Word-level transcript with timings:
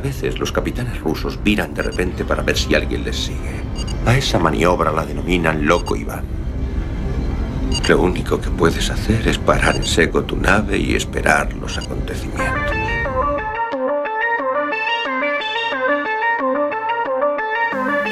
veces 0.00 0.38
los 0.38 0.50
capitanes 0.50 1.00
rusos 1.00 1.42
viran 1.42 1.72
de 1.74 1.82
repente 1.82 2.24
para 2.24 2.42
ver 2.42 2.56
si 2.58 2.74
alguien 2.74 3.04
les 3.04 3.16
sigue. 3.16 3.62
A 4.06 4.16
esa 4.16 4.38
maniobra 4.38 4.90
la 4.90 5.06
denominan 5.06 5.66
loco 5.66 5.94
Iván. 5.94 6.24
Lo 7.88 8.00
único 8.00 8.40
que 8.40 8.50
puedes 8.50 8.90
hacer 8.90 9.26
es 9.26 9.38
parar 9.38 9.76
en 9.76 9.84
seco 9.84 10.22
tu 10.22 10.36
nave 10.36 10.78
y 10.78 10.94
esperar 10.94 11.52
los 11.54 11.78
acontecimientos. 11.78 12.76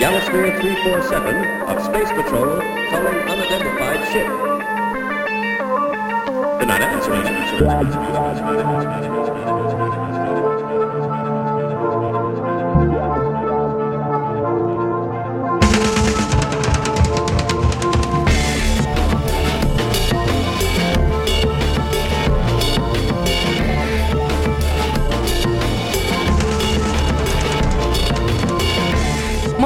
Yamasphere 0.01 0.53
347 0.61 1.65
of 1.69 1.83
Space 1.85 2.13
Patrol 2.13 2.61
calling 2.91 3.19
unidentified 3.29 4.01
ship. 4.13 4.29
Good 6.59 6.69
night, 6.69 6.83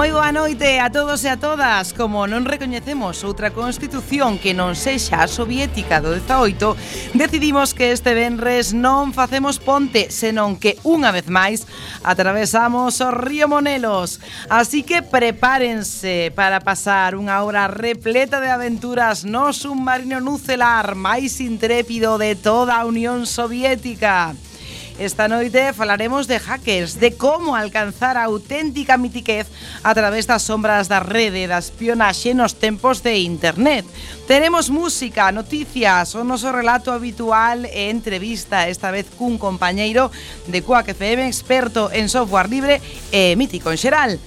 Moi 0.03 0.11
boa 0.11 0.35
noite 0.35 0.81
a 0.81 0.91
todos 0.91 1.23
e 1.23 1.31
a 1.31 1.39
todas. 1.39 1.95
Como 1.95 2.27
non 2.27 2.43
recoñecemos 2.43 3.23
outra 3.23 3.55
constitución 3.55 4.35
que 4.35 4.51
non 4.51 4.75
sexa 4.75 5.23
a 5.23 5.31
soviética 5.31 6.03
do 6.03 6.11
18 6.19 7.15
Decidimos 7.15 7.71
que 7.71 7.95
este 7.95 8.11
venres 8.11 8.75
non 8.75 9.15
facemos 9.15 9.63
ponte 9.63 10.11
Senón 10.11 10.59
que 10.59 10.75
unha 10.83 11.15
vez 11.15 11.31
máis 11.31 11.71
atravesamos 12.03 12.99
o 12.99 13.15
río 13.15 13.47
Monelos 13.47 14.19
Así 14.51 14.83
que 14.83 15.07
prepárense 15.07 16.35
para 16.35 16.59
pasar 16.67 17.15
unha 17.15 17.39
hora 17.47 17.71
repleta 17.71 18.43
de 18.43 18.51
aventuras 18.51 19.23
No 19.23 19.55
submarino 19.55 20.19
nucelar 20.19 20.99
máis 20.99 21.39
intrépido 21.39 22.19
de 22.19 22.35
toda 22.35 22.75
a 22.75 22.91
Unión 22.91 23.23
Soviética 23.23 24.35
Soviética. 24.35 24.52
Esta 24.99 25.27
noite 25.27 25.73
falaremos 25.73 26.29
de 26.29 26.39
hackers, 26.39 27.01
de 27.01 27.17
como 27.17 27.57
alcanzar 27.57 28.17
a 28.17 28.25
auténtica 28.25 28.97
mitiquez 28.97 29.49
a 29.83 29.95
través 29.95 30.27
das 30.27 30.43
sombras 30.43 30.89
da 30.89 31.01
rede, 31.01 31.49
da 31.49 31.59
espionaxe 31.59 32.37
nos 32.37 32.55
tempos 32.55 33.03
de 33.03 33.19
internet. 33.25 33.89
Teremos 34.29 34.69
música, 34.69 35.33
noticias, 35.33 36.15
o 36.15 36.23
noso 36.23 36.53
relato 36.53 36.93
habitual 36.93 37.65
e 37.65 37.89
entrevista, 37.89 38.69
esta 38.69 38.93
vez 38.93 39.09
cun 39.17 39.41
compañeiro 39.41 40.13
de 40.47 40.61
Cuac 40.61 40.93
FM, 40.93 41.27
experto 41.27 41.89
en 41.91 42.13
software 42.13 42.53
libre 42.53 42.79
e 43.11 43.33
mítico 43.35 43.73
en 43.73 43.81
xeral. 43.81 44.21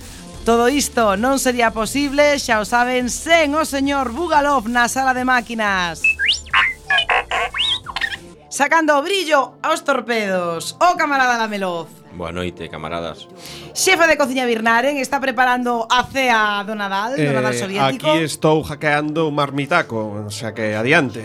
Todo 0.45 0.69
isto 0.69 1.17
non 1.17 1.41
sería 1.41 1.73
posible, 1.73 2.37
xa 2.41 2.61
o 2.61 2.65
saben, 2.65 3.09
sen 3.09 3.53
o 3.53 3.65
señor 3.65 4.13
Bugalov 4.13 4.69
na 4.69 4.89
sala 4.89 5.13
de 5.13 5.25
máquinas 5.25 6.01
sacando 8.55 8.95
o 8.95 9.03
brillo 9.03 9.59
aos 9.61 9.83
torpedos. 9.83 10.79
O 10.79 10.95
camarada 10.95 11.35
Lameloz. 11.35 11.91
Boa 12.15 12.31
noite, 12.31 12.71
camaradas. 12.71 13.27
Xefa 13.75 14.07
de 14.07 14.15
cociña 14.15 14.47
Birnaren 14.47 14.95
está 14.95 15.19
preparando 15.19 15.83
a 15.91 16.07
cea 16.07 16.63
do 16.63 16.71
Nadal, 16.71 17.19
eh, 17.19 17.27
do 17.27 17.35
Nadal 17.35 17.51
eh, 17.51 17.59
soviético. 17.59 18.07
Aquí 18.07 18.23
estou 18.23 18.63
hackeando 18.63 19.27
un 19.27 19.35
marmitaco, 19.35 20.23
o 20.23 20.31
sea 20.31 20.55
que 20.55 20.71
adiante. 20.71 21.19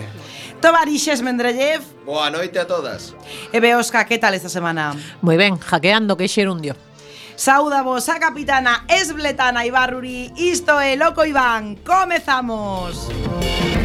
Tovarixes 0.59 1.23
Mendrellev. 1.23 1.87
Boa 2.03 2.35
noite 2.35 2.59
a 2.59 2.67
todas. 2.67 3.15
E 3.55 3.63
Beosca, 3.63 4.03
que 4.11 4.19
tal 4.19 4.35
esta 4.35 4.51
semana? 4.51 4.99
Moi 5.23 5.39
ben, 5.39 5.55
hackeando 5.55 6.19
que 6.19 6.27
xerundio. 6.27 6.75
Sauda 7.39 7.87
vos 7.87 8.11
a 8.11 8.19
capitana 8.19 8.83
Esbletana 8.91 9.63
Ibarruri, 9.63 10.35
isto 10.35 10.83
é 10.83 10.99
Loco 10.99 11.23
Iván, 11.23 11.79
comezamos. 11.87 13.07
Comezamos. 13.07 13.80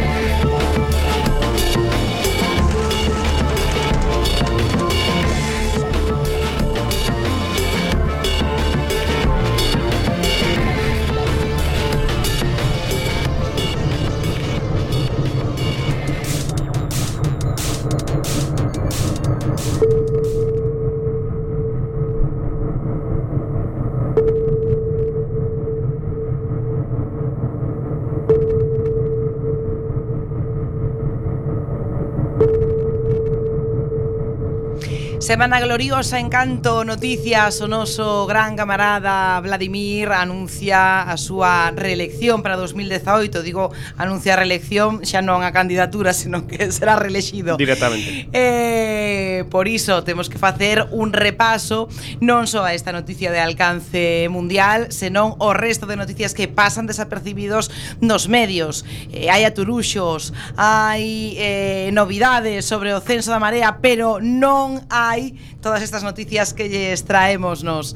Semana 35.26 35.60
gloriosa 35.60 36.20
en 36.20 36.30
canto 36.30 36.86
noticias 36.86 37.58
o 37.58 37.66
noso 37.66 38.30
gran 38.30 38.54
camarada 38.54 39.42
Vladimir 39.42 40.14
anuncia 40.14 41.02
a 41.02 41.18
súa 41.18 41.74
reelección 41.74 42.46
para 42.46 42.62
2018 42.62 43.42
Digo, 43.42 43.74
anuncia 43.98 44.38
a 44.38 44.46
reelección 44.46 45.02
xa 45.02 45.26
non 45.26 45.42
a 45.42 45.50
candidatura, 45.50 46.14
senón 46.22 46.46
que 46.46 46.70
será 46.70 47.02
reelexido. 47.02 47.58
Directamente. 47.58 48.30
Eh, 48.38 49.50
Por 49.50 49.68
iso 49.68 50.04
temos 50.04 50.30
que 50.30 50.38
facer 50.38 50.86
un 50.94 51.10
repaso 51.10 51.90
non 52.22 52.46
só 52.46 52.62
a 52.62 52.78
esta 52.78 52.94
noticia 52.94 53.34
de 53.34 53.42
alcance 53.42 54.30
mundial 54.30 54.94
Senón 54.94 55.34
o 55.42 55.58
resto 55.58 55.90
de 55.90 55.98
noticias 55.98 56.38
que 56.38 56.46
pasan 56.46 56.86
desapercibidos 56.86 57.74
nos 57.98 58.30
medios. 58.30 58.86
Eh, 59.10 59.34
Hai 59.34 59.42
aturuxos, 59.42 60.38
hai 60.54 61.34
eh, 61.42 61.90
novidades 61.98 62.70
sobre 62.70 62.94
o 62.94 63.02
censo 63.02 63.34
da 63.34 63.42
marea 63.42 63.82
Pero 63.82 64.22
non 64.22 64.86
hai 64.94 65.15
todas 65.62 65.82
estas 65.82 66.04
noticias 66.04 66.54
que 66.54 66.94
traemos 67.06 67.64
nos 67.64 67.96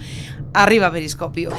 Arriba 0.53 0.91
Periscopio. 0.91 1.51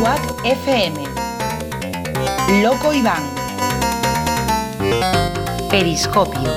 Quack 0.00 0.44
FM 0.44 1.00
Loco 2.62 2.92
Iván. 2.92 3.22
Periscopio. 5.70 6.50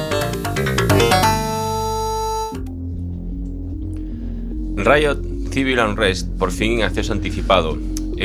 Riot 4.76 5.22
Civil 5.52 5.80
Unrest, 5.80 6.28
por 6.40 6.52
fin 6.52 6.82
acceso 6.82 7.14
anticipado 7.14 7.78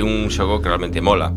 un 0.02 0.30
xogo 0.30 0.60
que 0.60 0.68
realmente 0.68 1.00
mola. 1.00 1.32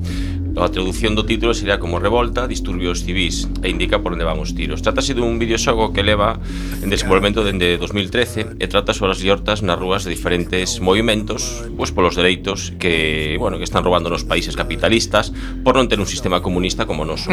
A 0.52 0.68
traducción 0.68 1.16
do 1.16 1.24
título 1.24 1.56
sería 1.56 1.80
como 1.80 1.96
Revolta, 1.96 2.44
disturbios 2.44 3.08
civís 3.08 3.48
e 3.64 3.72
indica 3.72 4.04
por 4.04 4.12
onde 4.12 4.28
van 4.28 4.36
os 4.36 4.52
tiros. 4.52 4.84
Trátase 4.84 5.16
dun 5.16 5.40
videoxogo 5.40 5.96
que 5.96 6.04
leva 6.04 6.44
en 6.84 6.92
desenvolvemento 6.92 7.48
dende 7.48 7.80
2013 7.80 8.60
e 8.60 8.66
trata 8.68 8.92
sobre 8.92 9.16
as 9.16 9.24
liortas 9.24 9.64
nas 9.64 9.80
rúas 9.80 10.04
de 10.04 10.12
diferentes 10.12 10.84
movimentos 10.84 11.64
pois 11.80 11.96
polos 11.96 12.20
dereitos 12.20 12.76
que, 12.84 13.40
bueno, 13.40 13.56
que 13.56 13.64
están 13.64 13.88
roubando 13.88 14.12
nos 14.12 14.28
países 14.28 14.60
capitalistas 14.60 15.32
por 15.64 15.80
non 15.80 15.88
ter 15.88 16.04
un 16.04 16.06
sistema 16.06 16.44
comunista 16.44 16.84
como 16.84 17.04
o 17.04 17.08
noso. 17.08 17.32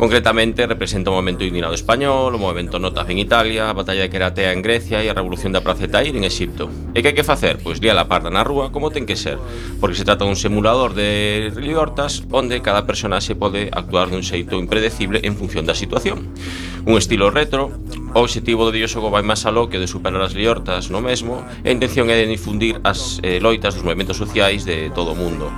Concretamente 0.00 0.64
representa 0.64 1.12
o 1.12 1.20
movimento 1.20 1.44
indignado 1.44 1.76
español, 1.76 2.32
o 2.32 2.40
movimento 2.40 2.80
Notaf 2.80 3.12
en 3.12 3.20
Italia, 3.20 3.68
a 3.68 3.76
batalla 3.76 4.08
de 4.08 4.10
Keratea 4.10 4.56
en 4.56 4.64
Grecia 4.64 5.04
e 5.04 5.12
a 5.12 5.14
revolución 5.14 5.52
da 5.52 5.60
Praza 5.60 5.84
Tair 5.84 6.16
en 6.16 6.24
Egipto. 6.24 6.72
E 6.96 7.04
que 7.04 7.12
hai 7.12 7.16
que 7.16 7.28
facer? 7.28 7.60
Pois 7.60 7.76
lia 7.84 7.92
la 7.92 8.08
parda 8.08 8.32
na 8.32 8.40
rúa 8.40 8.72
como 8.72 8.88
ten 8.88 9.04
que 9.04 9.20
ser, 9.20 9.36
porque 9.84 10.00
se 10.00 10.08
trata 10.08 10.24
dun 10.24 10.34
simulador 10.34 10.96
de 10.96 11.52
liortas 11.52 12.24
onde 12.38 12.62
cada 12.62 12.86
personaxe 12.86 13.34
pode 13.34 13.66
actuar 13.74 14.08
dun 14.08 14.22
xeito 14.22 14.56
impredecible 14.56 15.18
en 15.26 15.34
función 15.34 15.66
da 15.66 15.74
situación. 15.74 16.30
Un 16.86 16.94
estilo 16.94 17.34
retro, 17.34 17.74
o 18.14 18.22
obxectivo 18.22 18.62
do 18.62 18.70
videoxogo 18.70 19.10
vai 19.10 19.26
máis 19.26 19.42
aló 19.44 19.66
que 19.66 19.82
de 19.82 19.90
superar 19.90 20.22
as 20.22 20.38
liortas 20.38 20.88
no 20.88 21.02
mesmo, 21.02 21.42
e 21.66 21.68
a 21.68 21.74
intención 21.74 22.06
é 22.08 22.16
de 22.16 22.30
difundir 22.30 22.78
as 22.86 23.18
eh, 23.26 23.42
loitas 23.42 23.74
dos 23.74 23.82
movimentos 23.82 24.16
sociais 24.16 24.62
de 24.62 24.88
todo 24.94 25.12
o 25.12 25.18
mundo. 25.18 25.50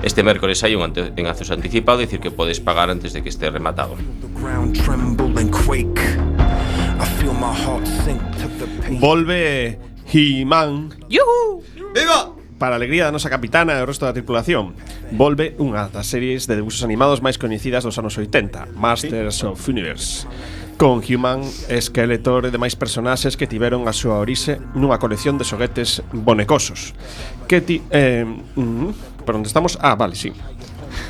Este 0.00 0.24
mércores 0.24 0.64
hai 0.64 0.72
un 0.72 0.86
ante, 0.86 1.12
en 1.12 1.26
acceso 1.28 1.52
anticipado, 1.52 2.00
dicir 2.00 2.24
que 2.24 2.32
podes 2.32 2.56
pagar 2.56 2.88
antes 2.88 3.12
de 3.12 3.20
que 3.20 3.28
este 3.28 3.50
rematado. 3.52 4.00
Volve 8.96 9.78
He-Man. 10.08 10.94
¡Yuhu! 11.10 11.62
¡Viva! 11.92 12.39
para 12.60 12.76
a 12.76 12.78
alegría 12.78 13.08
da 13.08 13.16
nosa 13.16 13.32
capitana 13.32 13.72
e 13.72 13.80
o 13.80 13.88
resto 13.88 14.04
da 14.04 14.12
tripulación. 14.12 14.76
Volve 15.16 15.56
unha 15.56 15.88
das 15.88 16.12
series 16.12 16.44
de 16.44 16.60
debuxos 16.60 16.84
animados 16.84 17.24
máis 17.24 17.40
coñecidas 17.40 17.88
dos 17.88 17.96
anos 17.96 18.20
80, 18.20 18.76
Masters 18.76 19.40
¿Sí? 19.40 19.48
of 19.48 19.56
Universe 19.64 20.28
con 20.80 21.04
Human, 21.04 21.44
Skeletor 21.44 22.48
e 22.48 22.50
demais 22.52 22.72
personaxes 22.72 23.36
que 23.36 23.44
tiveron 23.44 23.84
a 23.84 23.92
súa 23.92 24.16
orixe 24.16 24.56
nunha 24.76 24.96
colección 24.96 25.36
de 25.36 25.44
xoguetes 25.44 26.00
bonecosos. 26.12 26.96
Que 27.44 27.60
ti... 27.60 27.84
Eh, 27.92 28.24
mm, 28.24 29.20
por 29.24 29.36
onde 29.36 29.52
estamos? 29.52 29.76
Ah, 29.80 29.92
vale, 29.92 30.16
sí. 30.16 30.32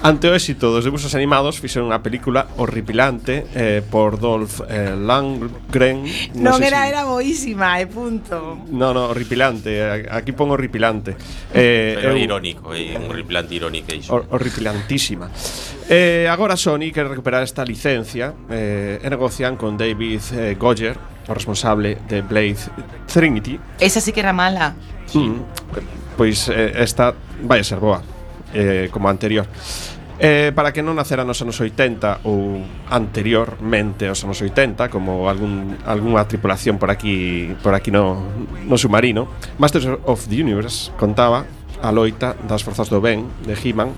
Ante 0.03 0.29
o 0.29 0.35
éxito 0.35 0.73
dos 0.73 0.85
dibujos 0.87 1.13
animados 1.13 1.61
fixeron 1.61 1.93
unha 1.93 2.01
película 2.01 2.49
horripilante 2.57 3.45
eh, 3.53 3.85
por 3.85 4.17
Dolph 4.17 4.65
eh, 4.65 4.97
Lundgren 4.97 6.07
Non, 6.41 6.57
non 6.57 6.63
sé 6.63 6.73
era, 6.73 6.87
si... 6.87 6.89
era 6.95 7.03
boísima, 7.05 7.77
e 7.77 7.85
eh, 7.85 7.87
punto. 7.91 8.65
No, 8.73 8.97
no, 8.97 9.13
horripilante, 9.13 10.09
aquí 10.09 10.33
pon 10.33 10.55
horripilante. 10.55 11.15
Eh, 11.53 12.01
Pero 12.01 12.17
eu... 12.17 12.25
irónico, 12.25 12.73
é 12.73 12.95
eh, 12.95 13.01
un 13.01 13.13
horripilante 13.13 13.53
irónico 13.55 13.93
iso. 13.93 14.17
Horripilantísima. 14.17 15.29
Eh, 15.91 16.31
Agora 16.31 16.57
Sony 16.57 16.95
quer 16.95 17.11
recuperar 17.11 17.43
esta 17.43 17.65
licencia 17.67 18.33
eh, 18.49 19.03
e 19.03 19.07
negocian 19.11 19.59
con 19.59 19.77
David 19.77 20.23
eh, 20.33 20.55
Goyer 20.57 20.97
o 21.29 21.35
responsable 21.35 21.99
de 22.09 22.23
Blade 22.23 22.59
Trinity. 23.07 23.59
Esa 23.79 24.01
sí 24.01 24.13
que 24.13 24.21
era 24.21 24.33
mala. 24.33 24.75
Mm, 25.15 25.45
Pois 26.21 26.49
eh, 26.49 26.73
esta 26.77 27.15
vai 27.43 27.61
a 27.61 27.65
ser 27.65 27.81
boa 27.81 28.20
eh, 28.55 28.89
como 28.91 29.09
anterior. 29.09 29.47
Eh, 30.23 30.53
para 30.55 30.69
que 30.69 30.85
non 30.85 31.01
nacera 31.01 31.25
nos 31.25 31.41
anos 31.41 31.57
80 31.57 32.29
ou 32.29 32.61
anteriormente 32.93 34.05
aos 34.05 34.21
anos 34.21 34.37
80 34.45 34.93
como 34.93 35.33
algún, 35.33 35.81
algunha 35.89 36.29
tripulación 36.29 36.77
por 36.77 36.93
aquí 36.93 37.57
por 37.65 37.73
aquí 37.73 37.89
no, 37.89 38.21
no 38.69 38.77
submarino 38.77 39.33
Masters 39.57 39.89
of 40.05 40.29
the 40.29 40.37
Universe 40.37 40.93
contaba 41.01 41.49
a 41.81 41.89
loita 41.89 42.37
das 42.45 42.61
forzas 42.61 42.93
do 42.93 43.01
ben 43.01 43.25
de 43.49 43.57
He-Man 43.57 43.97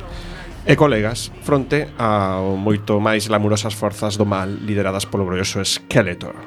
e 0.63 0.79
colegas 0.79 1.35
fronte 1.43 1.91
a 1.99 2.39
moito 2.39 3.03
máis 3.03 3.27
lamurosas 3.27 3.75
forzas 3.75 4.15
do 4.15 4.23
mal 4.23 4.47
lideradas 4.63 5.11
polo 5.11 5.27
glorioso 5.27 5.59
Skeletor 5.59 6.39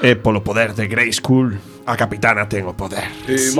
e 0.00 0.16
polo 0.16 0.40
poder 0.40 0.72
de 0.72 0.88
Grey 0.88 1.12
School 1.12 1.52
a 1.84 2.00
capitana 2.00 2.48
ten 2.48 2.64
o 2.64 2.72
poder. 2.72 3.12
Sí. 3.28 3.52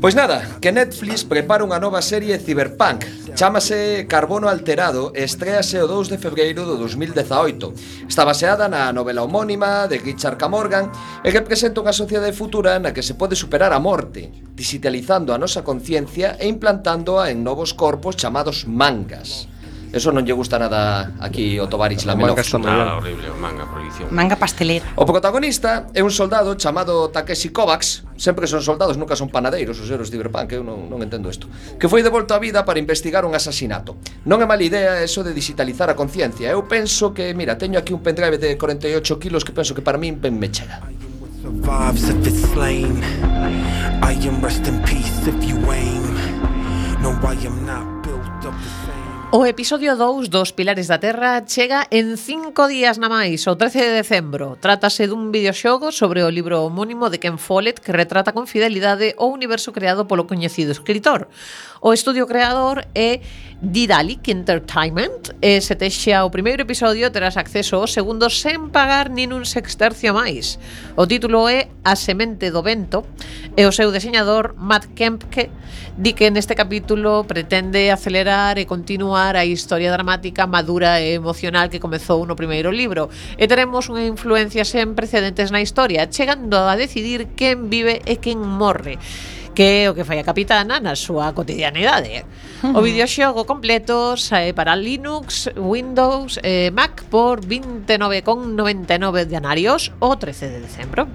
Pois 0.00 0.14
nada, 0.14 0.60
que 0.62 0.70
Netflix 0.70 1.26
prepara 1.26 1.66
unha 1.66 1.82
nova 1.82 1.98
serie 1.98 2.38
Cyberpunk. 2.38 3.02
Chámase 3.34 4.06
Carbono 4.06 4.46
Alterado 4.46 5.10
e 5.10 5.26
estrease 5.26 5.74
o 5.82 5.90
2 5.90 6.14
de 6.14 6.22
febreiro 6.22 6.62
do 6.62 6.78
2018. 6.78 8.06
Está 8.06 8.22
baseada 8.22 8.70
na 8.70 8.94
novela 8.94 9.26
homónima 9.26 9.90
de 9.90 9.98
Richard 9.98 10.38
K. 10.38 10.46
Morgan 10.46 10.86
e 11.26 11.34
que 11.34 11.42
presenta 11.42 11.82
unha 11.82 11.90
sociedade 11.90 12.30
futura 12.30 12.78
na 12.78 12.94
que 12.94 13.02
se 13.02 13.18
pode 13.18 13.34
superar 13.34 13.74
a 13.74 13.82
morte, 13.82 14.30
digitalizando 14.54 15.34
a 15.34 15.40
nosa 15.40 15.66
conciencia 15.66 16.38
e 16.38 16.46
implantándoa 16.46 17.34
en 17.34 17.42
novos 17.42 17.74
corpos 17.74 18.14
chamados 18.14 18.70
mangas. 18.70 19.50
Eso 19.94 20.10
non 20.10 20.26
lle 20.26 20.34
gusta 20.34 20.58
nada 20.58 21.14
aquí 21.22 21.62
o 21.62 21.70
Tovarich 21.70 22.02
Lamenov. 22.02 22.34
Manga 22.34 22.42
está 22.42 22.58
nada 22.58 22.98
horrible, 22.98 23.30
o 23.30 23.38
manga 23.38 23.62
prohibición. 23.70 24.10
Manga 24.10 24.34
pastelera. 24.34 24.82
O 24.98 25.06
protagonista 25.06 25.86
é 25.94 26.02
un 26.02 26.10
soldado 26.10 26.58
chamado 26.58 27.14
Takeshi 27.14 27.54
Kovacs, 27.54 28.02
sempre 28.18 28.44
que 28.44 28.50
son 28.50 28.66
soldados 28.66 28.98
nunca 28.98 29.14
son 29.14 29.30
panadeiros, 29.30 29.78
os 29.78 29.86
héroes 29.86 30.10
de 30.10 30.18
Cyberpunk, 30.18 30.50
eu 30.50 30.66
non, 30.66 30.90
non 30.90 30.98
entendo 30.98 31.30
isto, 31.30 31.46
que 31.78 31.86
foi 31.86 32.02
devolto 32.02 32.34
á 32.34 32.42
vida 32.42 32.66
para 32.66 32.82
investigar 32.82 33.22
un 33.22 33.38
asasinato. 33.38 33.94
Non 34.26 34.42
é 34.42 34.46
mala 34.50 34.66
idea 34.66 34.98
eso 34.98 35.22
de 35.22 35.30
digitalizar 35.30 35.86
a 35.86 35.94
conciencia. 35.94 36.50
Eu 36.50 36.66
penso 36.66 37.14
que, 37.14 37.30
mira, 37.30 37.54
teño 37.54 37.78
aquí 37.78 37.94
un 37.94 38.02
pendrive 38.02 38.42
de 38.42 38.58
48 38.58 39.22
kilos 39.22 39.46
que 39.46 39.54
penso 39.54 39.78
que 39.78 39.82
para 39.86 39.94
min 39.94 40.18
ben 40.18 40.34
me 40.34 40.50
chega. 40.50 40.82
survives 41.44 42.08
if 42.08 42.26
it's 42.26 42.40
slain. 42.52 43.04
I 44.02 44.12
am 44.28 44.40
rest 44.40 44.66
in 44.66 44.82
peace 44.82 45.26
if 45.26 45.44
you 45.44 45.56
aim. 45.70 46.04
No, 47.02 47.10
I 47.22 47.34
am 47.44 47.66
not 47.66 48.02
built 48.02 48.46
up. 48.46 48.54
O 49.36 49.44
episodio 49.46 49.96
2 49.96 50.30
dos 50.30 50.54
Pilares 50.54 50.86
da 50.86 51.02
Terra 51.02 51.42
chega 51.42 51.90
en 51.90 52.14
cinco 52.14 52.70
días 52.70 53.02
na 53.02 53.10
máis, 53.10 53.42
o 53.50 53.58
13 53.58 53.82
de 53.82 53.92
decembro. 53.98 54.54
Trátase 54.62 55.10
dun 55.10 55.34
videoxogo 55.34 55.90
sobre 55.90 56.22
o 56.22 56.30
libro 56.30 56.62
homónimo 56.62 57.10
de 57.10 57.18
Ken 57.18 57.34
Follett 57.34 57.82
que 57.82 57.90
retrata 57.90 58.30
con 58.30 58.46
fidelidade 58.46 59.18
o 59.18 59.26
universo 59.34 59.74
creado 59.74 60.06
polo 60.06 60.30
coñecido 60.30 60.70
escritor. 60.70 61.26
O 61.82 61.90
estudio 61.90 62.30
creador 62.30 62.86
é 62.94 63.26
Didalic 63.58 64.30
Entertainment 64.30 65.34
e 65.42 65.58
se 65.58 65.74
texe 65.74 66.14
o 66.14 66.30
primeiro 66.30 66.62
episodio 66.62 67.10
terás 67.10 67.34
acceso 67.34 67.82
ao 67.82 67.90
segundo 67.90 68.30
sen 68.30 68.70
pagar 68.70 69.10
nin 69.10 69.34
un 69.34 69.42
sextercio 69.42 70.14
máis. 70.14 70.62
O 70.94 71.10
título 71.10 71.50
é 71.50 71.74
A 71.82 71.98
semente 71.98 72.54
do 72.54 72.62
vento 72.62 73.02
e 73.58 73.66
o 73.66 73.74
seu 73.74 73.90
deseñador 73.90 74.54
Matt 74.54 74.94
Kempke 74.94 75.50
di 75.98 76.14
que 76.14 76.30
neste 76.30 76.54
capítulo 76.54 77.26
pretende 77.26 77.90
acelerar 77.90 78.62
e 78.62 78.66
continuar 78.70 79.23
a 79.32 79.48
historia 79.48 79.88
dramática 79.88 80.44
madura 80.44 81.00
e 81.00 81.16
emocional 81.16 81.72
que 81.72 81.80
comezou 81.80 82.28
no 82.28 82.36
primeiro 82.36 82.68
libro. 82.68 83.08
E 83.40 83.48
teremos 83.48 83.88
unha 83.88 84.04
influencia 84.04 84.68
sen 84.68 84.92
precedentes 84.92 85.48
na 85.48 85.64
historia, 85.64 86.04
chegando 86.12 86.60
a 86.60 86.76
decidir 86.76 87.32
quen 87.32 87.72
vive 87.72 88.04
e 88.04 88.20
quen 88.20 88.44
morre 88.44 89.00
que 89.54 89.86
é 89.86 89.90
o 89.90 89.94
que 89.94 90.02
fai 90.02 90.18
a 90.18 90.26
capitana 90.26 90.82
na 90.82 90.98
súa 90.98 91.30
cotidianidade. 91.30 92.26
O 92.74 92.82
videoxogo 92.82 93.46
completo 93.46 94.18
sae 94.18 94.50
para 94.50 94.74
Linux, 94.74 95.46
Windows 95.54 96.42
e 96.42 96.74
Mac 96.74 97.06
por 97.06 97.38
29,99 97.38 99.30
denarios 99.30 99.94
o 100.02 100.18
13 100.18 100.50
de 100.50 100.58
decembro. 100.66 101.06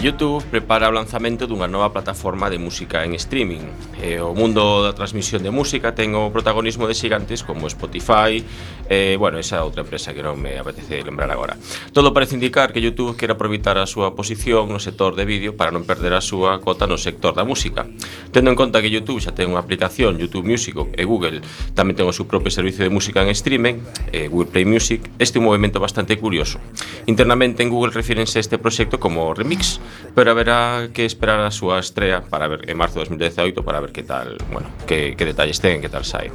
YouTube 0.00 0.42
prepara 0.48 0.88
o 0.88 0.96
lanzamento 0.96 1.44
dunha 1.44 1.68
nova 1.68 1.92
plataforma 1.92 2.48
de 2.48 2.56
música 2.56 3.04
en 3.04 3.12
streaming. 3.20 3.68
E 4.00 4.16
o 4.16 4.32
mundo 4.32 4.80
da 4.80 4.96
transmisión 4.96 5.44
de 5.44 5.52
música 5.52 5.92
ten 5.92 6.16
o 6.16 6.32
protagonismo 6.32 6.88
de 6.88 6.96
xigantes 6.96 7.44
como 7.44 7.68
Spotify, 7.68 8.40
e, 8.88 9.20
bueno, 9.20 9.36
esa 9.36 9.60
outra 9.60 9.84
empresa 9.84 10.16
que 10.16 10.24
non 10.24 10.40
me 10.40 10.56
apetece 10.56 11.04
lembrar 11.04 11.28
agora. 11.28 11.60
Todo 11.92 12.16
parece 12.16 12.32
indicar 12.32 12.72
que 12.72 12.80
YouTube 12.80 13.12
quere 13.12 13.36
aproveitar 13.36 13.76
a 13.76 13.84
súa 13.84 14.16
posición 14.16 14.72
no 14.72 14.80
sector 14.80 15.20
de 15.20 15.28
vídeo 15.28 15.52
para 15.52 15.68
non 15.68 15.84
perder 15.84 16.16
a 16.16 16.24
súa 16.24 16.64
cota 16.64 16.88
no 16.88 16.96
sector 16.96 17.36
da 17.36 17.44
música. 17.44 17.84
Tendo 18.32 18.48
en 18.48 18.56
conta 18.56 18.80
que 18.80 18.88
YouTube 18.88 19.20
xa 19.20 19.36
ten 19.36 19.52
unha 19.52 19.60
aplicación 19.60 20.16
YouTube 20.16 20.48
Music 20.48 20.80
e 20.96 21.04
Google 21.04 21.44
tamén 21.76 21.92
ten 21.92 22.08
o 22.08 22.16
seu 22.16 22.24
propio 22.24 22.48
servicio 22.48 22.88
de 22.88 22.90
música 22.90 23.20
en 23.20 23.36
streaming, 23.36 23.84
eh, 24.16 24.32
Google 24.32 24.48
Play 24.48 24.64
Music, 24.64 25.12
este 25.20 25.36
é 25.36 25.44
un 25.44 25.52
movimento 25.52 25.76
bastante 25.76 26.16
curioso. 26.16 26.56
Internamente 27.04 27.60
en 27.60 27.68
Google 27.68 27.92
refírense 27.92 28.40
a 28.40 28.44
este 28.48 28.56
proxecto 28.56 28.96
como 28.96 29.36
Remix, 29.36 29.76
pero 30.14 30.30
haberá 30.30 30.88
que 30.92 31.04
esperar 31.04 31.40
a 31.40 31.50
súa 31.50 31.78
estrea 31.78 32.22
para 32.22 32.48
ver 32.48 32.68
en 32.68 32.76
marzo 32.76 32.98
de 32.98 33.08
2018 33.08 33.62
para 33.62 33.80
ver 33.80 33.92
que 33.92 34.02
tal, 34.02 34.36
bueno, 34.52 34.68
que, 34.86 35.14
que 35.16 35.24
detalles 35.24 35.60
ten, 35.60 35.80
que 35.80 35.88
tal 35.88 36.04
sai. 36.04 36.30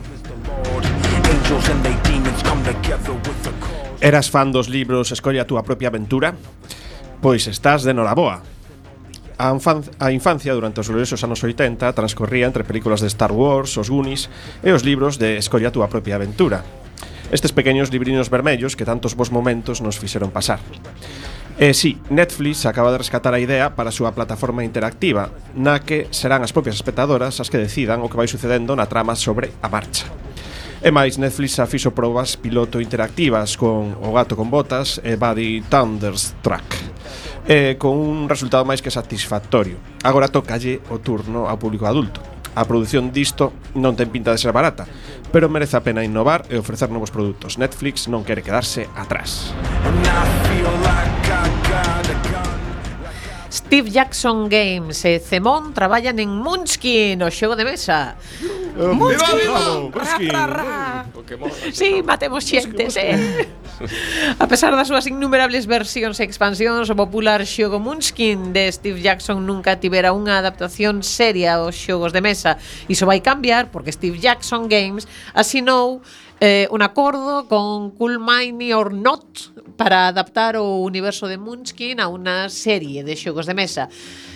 Eras 4.01 4.29
fan 4.29 4.51
dos 4.51 4.69
libros 4.69 5.11
Escolle 5.11 5.39
a 5.39 5.47
túa 5.47 5.63
propia 5.63 5.89
aventura? 5.89 6.35
Pois 7.21 7.47
estás 7.47 7.81
de 7.83 7.93
Noraboa, 7.93 8.43
A, 9.37 9.51
a 9.99 10.11
infancia 10.15 10.55
durante 10.55 10.79
os 10.79 10.87
gloriosos 10.87 11.19
anos 11.27 11.43
80 11.43 11.91
transcorría 11.91 12.47
entre 12.47 12.63
películas 12.63 13.03
de 13.03 13.11
Star 13.11 13.35
Wars, 13.35 13.75
os 13.75 13.91
Goonies 13.91 14.31
e 14.63 14.71
os 14.71 14.87
libros 14.87 15.19
de 15.19 15.35
Escolle 15.35 15.67
a 15.67 15.75
túa 15.75 15.91
propia 15.91 16.15
aventura. 16.15 16.63
Estes 17.35 17.51
pequeños 17.51 17.91
librinos 17.91 18.31
vermellos 18.31 18.79
que 18.79 18.87
tantos 18.87 19.11
bons 19.11 19.35
momentos 19.35 19.83
nos 19.83 19.99
fixeron 19.99 20.31
pasar. 20.31 20.63
E 21.55 21.71
si, 21.71 21.95
sí, 21.95 22.01
Netflix 22.11 22.67
acaba 22.67 22.91
de 22.91 22.99
rescatar 22.99 23.31
a 23.31 23.39
idea 23.39 23.79
para 23.79 23.87
a 23.87 23.95
súa 23.95 24.11
plataforma 24.11 24.67
interactiva, 24.67 25.31
na 25.55 25.79
que 25.79 26.11
serán 26.11 26.43
as 26.43 26.51
propias 26.51 26.75
espectadoras 26.75 27.39
as 27.39 27.47
que 27.47 27.55
decidan 27.55 28.03
o 28.03 28.11
que 28.11 28.19
vai 28.19 28.27
sucedendo 28.27 28.75
na 28.75 28.91
trama 28.91 29.15
sobre 29.15 29.55
a 29.63 29.71
marcha. 29.71 30.11
E 30.83 30.91
máis, 30.91 31.15
Netflix 31.15 31.55
xa 31.55 31.63
fixo 31.63 31.95
probas 31.95 32.35
piloto 32.35 32.83
interactivas 32.83 33.55
con 33.55 33.95
O 34.03 34.11
Gato 34.11 34.35
con 34.35 34.51
Botas 34.51 34.99
e 34.99 35.15
Buddy 35.15 35.63
Thunderstruck 35.71 36.75
eh, 37.47 37.77
con 37.79 37.95
un 37.95 38.27
resultado 38.27 38.65
máis 38.65 38.81
que 38.81 38.91
satisfactorio. 38.91 39.77
Agora 40.03 40.27
tocalle 40.27 40.81
o 40.91 40.99
turno 40.99 41.47
ao 41.47 41.55
público 41.55 41.87
adulto. 41.87 42.21
A 42.55 42.63
produción 42.63 43.11
disto 43.11 43.51
non 43.75 43.95
ten 43.95 44.11
pinta 44.11 44.31
de 44.31 44.39
ser 44.39 44.55
barata, 44.55 44.87
pero 45.31 45.51
merece 45.51 45.79
a 45.79 45.83
pena 45.83 46.03
innovar 46.03 46.47
e 46.51 46.59
ofrecer 46.59 46.91
novos 46.91 47.11
produtos. 47.11 47.59
Netflix 47.59 48.07
non 48.11 48.27
quere 48.27 48.43
quedarse 48.43 48.87
atrás. 48.95 49.55
Nothing. 50.03 50.54
Steve 53.55 53.89
Jackson 53.89 54.49
Games 54.49 54.99
e 55.07 55.15
Cemón 55.23 55.71
traballan 55.71 56.19
en 56.19 56.27
Munchkin, 56.27 57.23
o 57.23 57.31
xogo 57.31 57.55
de 57.55 57.63
mesa. 57.63 58.19
Munchkin! 58.75 59.47
Bravo, 59.47 59.95
Munchkin. 59.95 61.71
Sí, 61.71 62.03
matemos 62.03 62.43
xentes, 62.43 62.99
eh? 62.99 63.15
A 64.39 64.47
pesar 64.47 64.75
das 64.75 64.91
súas 64.91 65.07
innumerables 65.07 65.71
versións 65.71 66.19
e 66.19 66.27
expansións, 66.27 66.91
o 66.91 66.99
popular 66.99 67.47
xogo 67.47 67.79
Munchkin 67.79 68.51
de 68.51 68.67
Steve 68.75 68.99
Jackson 68.99 69.47
nunca 69.47 69.79
tivera 69.79 70.11
unha 70.11 70.35
adaptación 70.35 70.99
seria 70.99 71.55
aos 71.55 71.79
xogos 71.79 72.11
de 72.11 72.19
mesa. 72.19 72.59
Iso 72.91 73.07
vai 73.07 73.23
cambiar 73.23 73.71
porque 73.71 73.95
Steve 73.95 74.19
Jackson 74.19 74.67
Games 74.67 75.07
asinou 75.31 76.03
eh, 76.39 76.67
un 76.71 76.81
acordo 76.81 77.47
con 77.47 77.91
Cool 77.91 78.19
Mine 78.19 78.73
or 78.73 78.93
Not 78.93 79.75
para 79.77 80.07
adaptar 80.07 80.57
o 80.57 80.79
universo 80.81 81.27
de 81.27 81.37
Munchkin 81.37 81.99
a 81.99 82.07
unha 82.07 82.47
serie 82.51 83.03
de 83.03 83.15
xogos 83.15 83.47
de 83.47 83.55
mesa. 83.55 83.91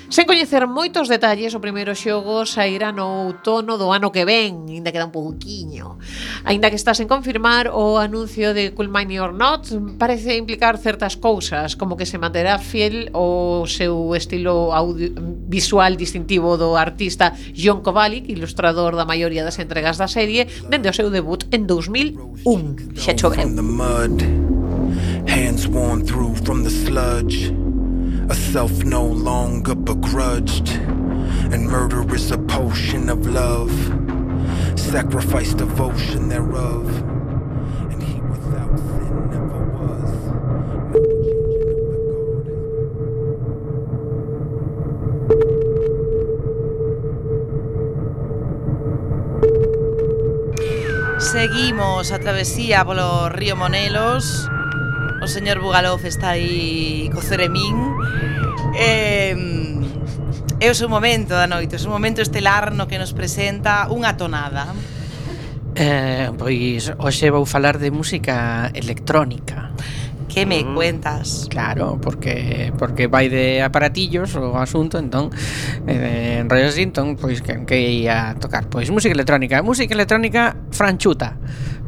Sen 0.09 0.25
coñecer 0.25 0.65
moitos 0.65 1.05
detalles, 1.05 1.53
o 1.53 1.61
primeiro 1.61 1.93
xogo 1.93 2.41
sairá 2.41 2.89
no 2.89 3.29
outono 3.29 3.77
do 3.77 3.93
ano 3.93 4.09
que 4.09 4.25
ven, 4.25 4.65
ainda 4.65 4.89
queda 4.89 5.05
un 5.05 5.13
pouquiño. 5.13 6.01
Ainda 6.49 6.73
que 6.73 6.81
está 6.81 6.97
sen 6.97 7.05
confirmar 7.05 7.69
o 7.69 8.01
anuncio 8.01 8.57
de 8.57 8.73
Cool 8.73 8.89
Mine 8.89 9.21
or 9.21 9.37
Not, 9.37 9.69
parece 10.01 10.33
implicar 10.33 10.81
certas 10.81 11.13
cousas, 11.13 11.77
como 11.77 11.93
que 11.93 12.09
se 12.09 12.17
manterá 12.17 12.57
fiel 12.57 13.13
ao 13.13 13.69
seu 13.69 14.17
estilo 14.17 14.73
audio, 14.73 15.13
visual 15.45 15.93
distintivo 15.93 16.57
do 16.57 16.73
artista 16.73 17.37
John 17.53 17.85
Kovalik, 17.85 18.33
ilustrador 18.33 18.97
da 18.97 19.05
maioría 19.05 19.45
das 19.45 19.61
entregas 19.61 20.01
da 20.01 20.09
serie, 20.09 20.49
dende 20.73 20.89
o 20.89 20.97
seu 20.97 21.13
debut 21.13 21.45
en 21.53 21.69
2001. 21.69 22.97
Xa 22.97 23.13
choveu. 23.13 23.45
Hands 25.29 25.67
worn 25.69 26.01
through 26.01 26.33
from 26.41 26.63
the 26.65 26.73
sludge 26.73 27.53
A 28.29 28.35
self 28.35 28.83
no 28.83 29.03
longer 29.03 29.73
begrudged, 29.73 30.69
and 31.51 31.67
murder 31.67 32.03
is 32.13 32.29
a 32.31 32.37
potion 32.37 33.09
of 33.09 33.25
love. 33.25 33.71
Sacrifice 34.75 35.55
devotion 35.55 36.29
thereof, 36.29 36.85
and 37.91 38.03
he 38.03 38.21
without 38.21 38.77
sin 38.77 39.29
never 39.31 39.65
was. 39.73 40.09
Seguimos 51.17 52.11
a 52.11 52.19
travesía 52.19 52.85
polo 52.85 53.29
río 53.29 53.55
Monelos 53.55 54.47
o 55.21 55.27
señor 55.27 55.59
Bugalov 55.59 56.03
está 56.05 56.35
aí 56.35 57.09
co 57.13 57.21
Ceremín. 57.21 57.75
Eh, 58.75 59.35
é 60.59 60.67
o 60.71 60.75
seu 60.75 60.87
momento 60.87 61.35
da 61.35 61.47
noite, 61.47 61.75
o 61.75 61.81
seu 61.81 61.91
momento 61.91 62.21
estelar 62.21 62.71
no 62.71 62.87
que 62.87 62.99
nos 62.99 63.11
presenta 63.11 63.87
unha 63.91 64.15
tonada. 64.15 64.71
Eh, 65.75 66.31
Pois 66.39 66.91
hoxe 66.97 67.31
vou 67.31 67.43
falar 67.43 67.77
de 67.77 67.91
música 67.91 68.71
electrónica. 68.71 69.71
Que 70.29 70.45
me 70.45 70.63
mm. 70.63 70.75
cuentas? 70.75 71.47
Claro, 71.49 71.97
porque 71.99 72.71
porque 72.77 73.07
vai 73.09 73.27
de 73.27 73.65
aparatillos 73.65 74.35
o 74.37 74.55
asunto, 74.55 75.01
entón 75.01 75.33
eh, 75.89 76.39
en 76.39 76.47
rollo 76.47 76.69
así, 76.69 76.85
entón, 76.85 77.17
pois 77.17 77.41
que, 77.41 77.65
que 77.65 78.05
ia 78.05 78.37
tocar? 78.39 78.69
Pois 78.69 78.87
música 78.93 79.11
electrónica, 79.11 79.59
música 79.65 79.91
electrónica 79.91 80.55
franchuta 80.71 81.35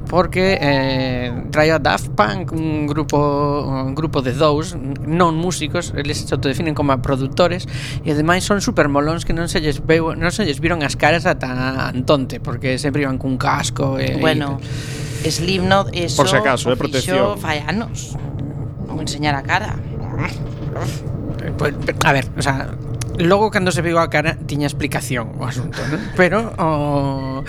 porque 0.10 0.58
eh, 0.60 1.30
traía 1.52 1.80
Daft 1.80 2.16
Punk 2.16 2.52
un 2.52 2.88
grupo 2.88 3.64
un 3.68 3.96
grupo 3.96 4.22
de 4.22 4.34
dous 4.34 4.76
non 5.06 5.38
músicos 5.38 5.94
eles 5.96 6.24
se 6.24 6.34
autodefinen 6.34 6.74
como 6.74 6.96
produtores 7.02 7.68
e 8.04 8.12
ademais 8.12 8.44
son 8.44 8.60
super 8.62 8.88
molóns 8.90 9.24
que 9.24 9.34
non 9.36 9.48
se 9.48 9.62
lles 9.62 9.80
veu, 9.84 10.14
non 10.18 10.34
se 10.34 10.44
lles 10.44 10.60
viron 10.60 10.82
as 10.82 10.98
caras 10.98 11.24
ata 11.28 11.92
Antonte 11.94 12.42
porque 12.42 12.80
sempre 12.82 13.06
iban 13.06 13.22
cun 13.22 13.38
casco 13.38 14.02
e, 14.02 14.18
bueno 14.18 14.58
e... 14.60 15.30
Slipknot 15.30 15.94
eso 15.94 16.18
por 16.18 16.28
si 16.30 16.36
acaso 16.36 16.72
é 16.72 16.76
protección. 16.76 17.38
fai 17.38 17.62
anos. 17.62 18.18
Non 18.90 18.98
enseñar 18.98 19.38
a 19.38 19.46
cara. 19.46 19.78
Pues, 21.58 21.74
a 22.06 22.12
ver 22.14 22.26
o 22.38 22.42
sea 22.42 22.74
Logo 23.20 23.52
cando 23.52 23.72
se 23.72 23.82
viu 23.82 24.00
a 24.00 24.08
cara 24.08 24.38
tiña 24.48 24.68
explicación 24.68 25.36
o 25.38 25.44
asunto, 25.44 25.82
¿no? 25.92 26.00
pero 26.16 26.54
o, 26.58 27.44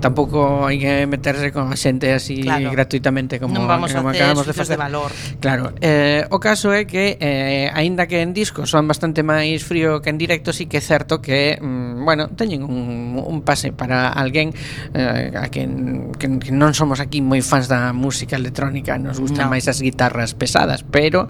tampouco 0.00 0.66
hai 0.66 0.80
que 0.80 1.04
meterse 1.06 1.52
con 1.52 1.70
a 1.70 1.76
xente 1.76 2.10
así 2.10 2.42
claro. 2.42 2.72
gratuitamente 2.72 3.36
como, 3.38 3.54
non 3.54 3.68
vamos 3.68 3.92
como 3.92 4.10
a 4.10 4.16
acabamos 4.16 4.48
de 4.48 4.54
facer. 4.56 4.76
De 4.76 4.82
valor. 4.82 5.10
Claro, 5.38 5.76
eh, 5.80 6.24
o 6.32 6.40
caso 6.40 6.72
é 6.72 6.88
que 6.88 7.20
eh, 7.20 7.68
aínda 7.74 8.08
que 8.08 8.24
en 8.24 8.32
disco 8.32 8.64
son 8.64 8.88
bastante 8.88 9.20
máis 9.22 9.62
frío 9.62 10.00
que 10.00 10.10
en 10.10 10.18
directo, 10.18 10.50
sí 10.56 10.66
que 10.66 10.80
é 10.80 10.84
certo 10.84 11.20
que 11.20 11.60
mm, 11.60 12.04
bueno, 12.04 12.32
teñen 12.32 12.64
un, 12.64 13.20
un 13.20 13.38
pase 13.44 13.70
para 13.70 14.10
alguén 14.10 14.56
eh, 14.96 15.30
a 15.36 15.46
quen, 15.52 16.14
que, 16.16 16.26
que 16.40 16.50
non 16.50 16.72
somos 16.72 16.98
aquí 16.98 17.20
moi 17.20 17.44
fans 17.44 17.68
da 17.68 17.92
música 17.92 18.40
electrónica, 18.40 18.96
nos 18.96 19.20
gustan 19.20 19.46
no. 19.48 19.54
máis 19.54 19.68
as 19.68 19.78
guitarras 19.84 20.32
pesadas, 20.34 20.82
pero 20.82 21.28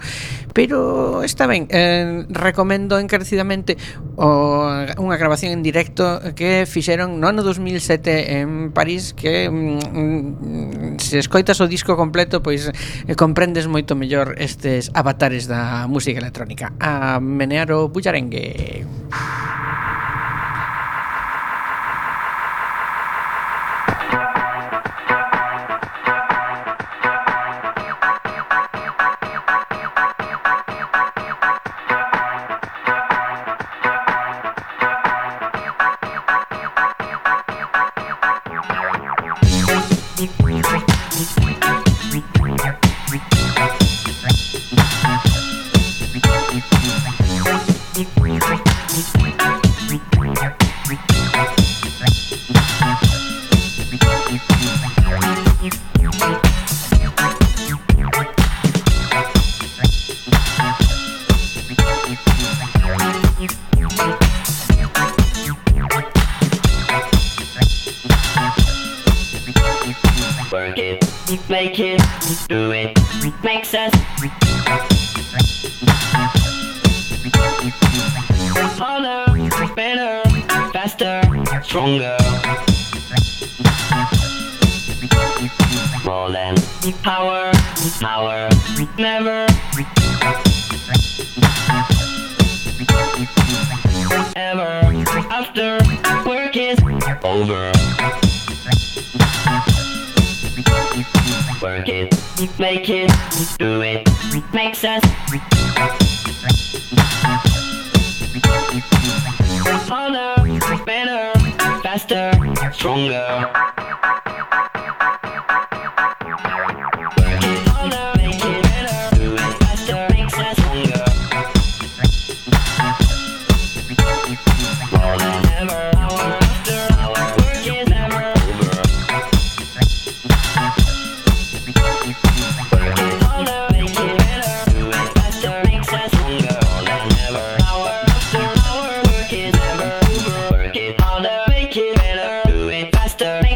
pero 0.55 1.23
está 1.27 1.47
ben, 1.47 1.67
eh, 1.71 2.25
recomendo 2.31 2.99
encarecidamente 2.99 3.74
o, 4.17 4.27
unha 4.99 5.17
grabación 5.19 5.53
en 5.55 5.63
directo 5.63 6.21
que 6.39 6.67
fixeron 6.67 7.19
no 7.19 7.29
ano 7.29 7.43
2007 7.43 8.41
en 8.41 8.71
París 8.71 9.13
que 9.15 9.51
mm, 9.51 10.97
mm, 10.97 11.03
se 11.03 11.19
escoitas 11.19 11.61
o 11.61 11.67
disco 11.67 11.99
completo 11.99 12.41
pois 12.43 12.71
eh, 12.71 13.15
comprendes 13.15 13.67
moito 13.67 13.95
mellor 13.99 14.39
estes 14.39 14.91
avatares 14.95 15.47
da 15.47 15.87
música 15.87 16.19
electrónica. 16.19 16.73
A 16.79 17.19
menear 17.21 17.71
o 17.73 17.89
bullarengue 17.91 18.87
Música 19.15 20.14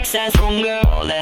obsessed, 0.09 0.37
homegirl. 0.37 1.18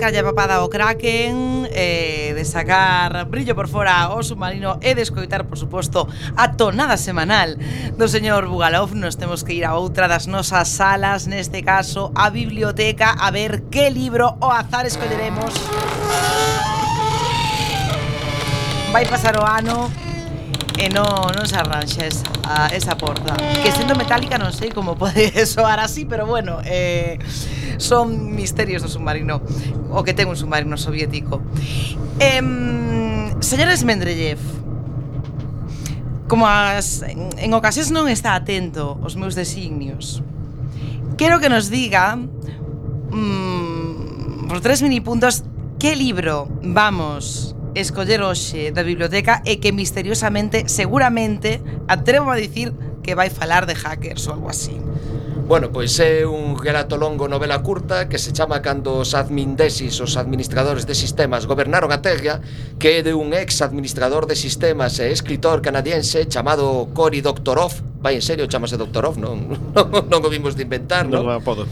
sacarlle 0.00 0.20
a 0.20 0.24
papada 0.24 0.54
ao 0.54 0.72
Kraken, 0.72 1.68
eh, 1.68 2.32
de 2.32 2.44
sacar 2.48 3.28
brillo 3.28 3.52
por 3.52 3.68
fora 3.68 4.08
ao 4.08 4.24
submarino 4.24 4.80
e 4.80 4.96
de 4.96 5.04
escoitar, 5.04 5.44
por 5.44 5.60
suposto, 5.60 6.08
a 6.40 6.56
tonada 6.56 6.96
semanal 6.96 7.52
do 8.00 8.08
señor 8.08 8.48
Bugalov. 8.48 8.96
Nos 8.96 9.20
temos 9.20 9.44
que 9.44 9.52
ir 9.52 9.68
a 9.68 9.76
outra 9.76 10.08
das 10.08 10.24
nosas 10.24 10.72
salas, 10.72 11.28
neste 11.28 11.60
caso, 11.60 12.16
a 12.16 12.32
biblioteca, 12.32 13.12
a 13.12 13.28
ver 13.28 13.68
que 13.68 13.92
libro 13.92 14.40
o 14.40 14.48
azar 14.48 14.88
escolleremos. 14.88 15.52
Vai 18.88 19.04
pasar 19.04 19.36
o 19.36 19.44
ano 19.44 19.92
Eh, 20.80 20.86
e 20.86 20.88
non, 20.88 21.04
non 21.36 21.44
se 21.44 21.60
arranxa 21.60 22.08
esa, 22.08 22.24
a, 22.48 22.72
esa 22.72 22.96
porta. 22.96 23.36
Que 23.36 23.68
sendo 23.68 23.92
metálica 23.92 24.40
non 24.40 24.56
sei 24.56 24.72
como 24.72 24.96
pode 24.96 25.28
soar 25.44 25.76
así, 25.76 26.08
pero 26.08 26.24
bueno, 26.24 26.64
eh, 26.64 27.20
son 27.76 28.32
misterios 28.32 28.80
do 28.80 28.88
submarino, 28.88 29.44
o 29.92 30.00
que 30.00 30.16
ten 30.16 30.32
un 30.32 30.40
submarino 30.40 30.80
soviético. 30.80 31.44
Eh, 32.16 32.40
señores 33.44 33.84
Mendeleev, 33.84 34.40
como 36.28 36.48
as, 36.48 37.04
en, 37.04 37.28
en 37.36 37.52
ocasións 37.52 37.92
non 37.92 38.08
está 38.08 38.32
atento 38.32 38.96
aos 39.04 39.20
meus 39.20 39.36
designios, 39.36 40.24
quero 41.20 41.44
que 41.44 41.52
nos 41.52 41.68
diga 41.68 42.16
mm, 42.16 44.48
por 44.48 44.64
tres 44.64 44.80
mini 44.80 45.04
puntos 45.04 45.44
que 45.76 45.92
libro 45.92 46.48
vamos 46.64 47.52
escoller 47.74 48.22
hoxe 48.22 48.70
da 48.70 48.82
biblioteca 48.82 49.42
e 49.46 49.62
que 49.62 49.72
misteriosamente, 49.72 50.68
seguramente, 50.68 51.62
atrevo 51.86 52.30
a 52.30 52.36
dicir 52.36 52.72
que 53.02 53.14
vai 53.14 53.30
falar 53.30 53.66
de 53.66 53.74
hackers 53.74 54.26
ou 54.28 54.34
algo 54.34 54.48
así. 54.50 54.76
Bueno, 55.50 55.74
pois 55.74 55.98
é 55.98 56.22
un 56.22 56.54
relato 56.54 56.94
longo 56.94 57.26
novela 57.26 57.58
curta 57.58 58.06
que 58.06 58.22
se 58.22 58.30
chama 58.30 58.62
Cando 58.62 59.02
os 59.02 59.18
admindesis, 59.18 59.98
os 59.98 60.14
administradores 60.14 60.86
de 60.86 60.94
sistemas, 60.94 61.42
gobernaron 61.42 61.90
a 61.90 61.98
Terra, 61.98 62.38
que 62.78 62.98
é 62.98 63.02
de 63.02 63.18
un 63.18 63.34
ex 63.34 63.58
administrador 63.58 64.30
de 64.30 64.38
sistemas 64.38 65.02
e 65.02 65.10
escritor 65.10 65.58
canadiense 65.58 66.30
chamado 66.30 66.94
Cory 66.94 67.18
Doctorow. 67.18 67.66
Vai, 67.98 68.14
en 68.14 68.22
serio, 68.22 68.46
chamase 68.46 68.78
Doctorow, 68.78 69.18
non, 69.18 69.50
non, 69.74 70.06
non 70.06 70.20
o 70.22 70.30
vimos 70.30 70.54
de 70.54 70.62
inventar, 70.62 71.10
non? 71.10 71.26
Non, 71.26 71.42
podo. 71.42 71.66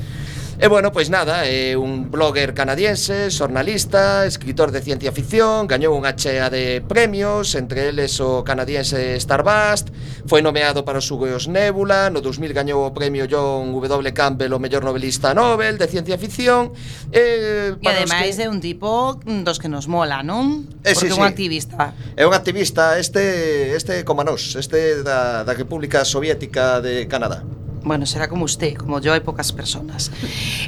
E 0.61 0.67
bueno, 0.67 0.91
pois 0.91 1.07
nada, 1.07 1.47
é 1.47 1.79
un 1.79 2.11
blogger 2.11 2.51
canadiense, 2.51 3.31
xornalista, 3.31 4.27
escritor 4.27 4.75
de 4.75 4.83
ciencia 4.83 5.15
ficción, 5.15 5.71
gañou 5.71 5.95
unha 5.95 6.19
chea 6.19 6.51
de 6.51 6.83
premios, 6.83 7.55
entre 7.55 7.95
eles 7.95 8.19
o 8.19 8.43
canadiense 8.43 9.15
Starbust, 9.23 9.95
foi 10.27 10.43
nomeado 10.43 10.83
para 10.83 10.99
os 10.99 11.07
Hugo's 11.07 11.47
Nebula, 11.47 12.11
no 12.11 12.19
2000 12.19 12.51
gañou 12.51 12.83
o 12.83 12.91
premio 12.91 13.31
John 13.31 13.71
W. 13.71 14.11
Campbell 14.11 14.51
o 14.51 14.59
mellor 14.59 14.83
novelista 14.83 15.31
Nobel 15.31 15.79
de 15.79 15.87
ciencia 15.87 16.19
ficción. 16.19 16.75
E, 17.15 17.79
e 17.79 17.87
ademais 17.87 18.35
que... 18.35 18.43
é 18.43 18.51
un 18.51 18.59
tipo 18.59 19.15
dos 19.23 19.63
que 19.63 19.71
nos 19.71 19.87
mola, 19.87 20.27
non? 20.27 20.67
Eh, 20.83 20.91
Porque 20.91 21.07
sí, 21.07 21.15
un 21.15 21.23
activista. 21.23 21.95
É 22.19 22.27
un 22.27 22.35
activista, 22.35 22.99
este 22.99 23.79
este 23.79 24.03
como 24.03 24.27
nós, 24.27 24.59
este 24.59 25.07
da, 25.07 25.47
da 25.47 25.55
República 25.55 26.03
Soviética 26.03 26.83
de 26.83 27.07
Canadá 27.07 27.47
bueno, 27.83 28.07
será 28.07 28.29
como 28.29 28.45
usted, 28.45 28.75
como 28.75 29.01
yo, 29.01 29.13
hai 29.13 29.21
pocas 29.21 29.53
personas. 29.53 30.11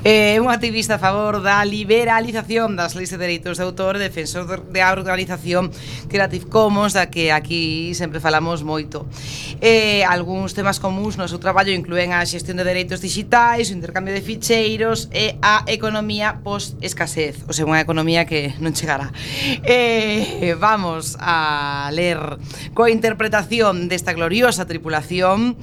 É 0.04 0.36
eh, 0.36 0.40
un 0.40 0.48
activista 0.48 0.96
a 0.96 1.00
favor 1.02 1.42
da 1.42 1.62
liberalización 1.64 2.76
das 2.76 2.94
leis 2.94 3.10
de 3.10 3.18
dereitos 3.18 3.58
de 3.58 3.64
autor, 3.64 3.98
defensor 3.98 4.46
de 4.46 4.80
organización 4.84 5.70
Creative 6.08 6.46
Commons, 6.46 6.94
da 6.94 7.10
que 7.10 7.32
aquí 7.32 7.92
sempre 7.94 8.20
falamos 8.20 8.62
moito. 8.62 9.06
Eh, 9.60 10.06
algúns 10.06 10.56
temas 10.56 10.80
comuns 10.80 11.20
no 11.20 11.28
seu 11.28 11.38
traballo 11.38 11.74
incluen 11.74 12.12
a 12.16 12.24
xestión 12.24 12.56
de 12.56 12.64
dereitos 12.64 13.00
digitais, 13.04 13.68
o 13.70 13.76
intercambio 13.76 14.14
de 14.14 14.22
ficheiros 14.24 15.12
e 15.12 15.36
a 15.44 15.66
economía 15.68 16.40
post-escasez, 16.40 17.44
ou 17.46 17.52
sea, 17.52 17.68
unha 17.68 17.82
economía 17.82 18.24
que 18.24 18.56
non 18.62 18.72
chegará. 18.72 19.12
Eh, 19.64 20.56
vamos 20.58 21.16
a 21.20 21.90
ler 21.92 22.18
coa 22.72 22.88
interpretación 22.90 23.88
desta 23.88 24.12
gloriosa 24.16 24.64
tripulación 24.64 25.56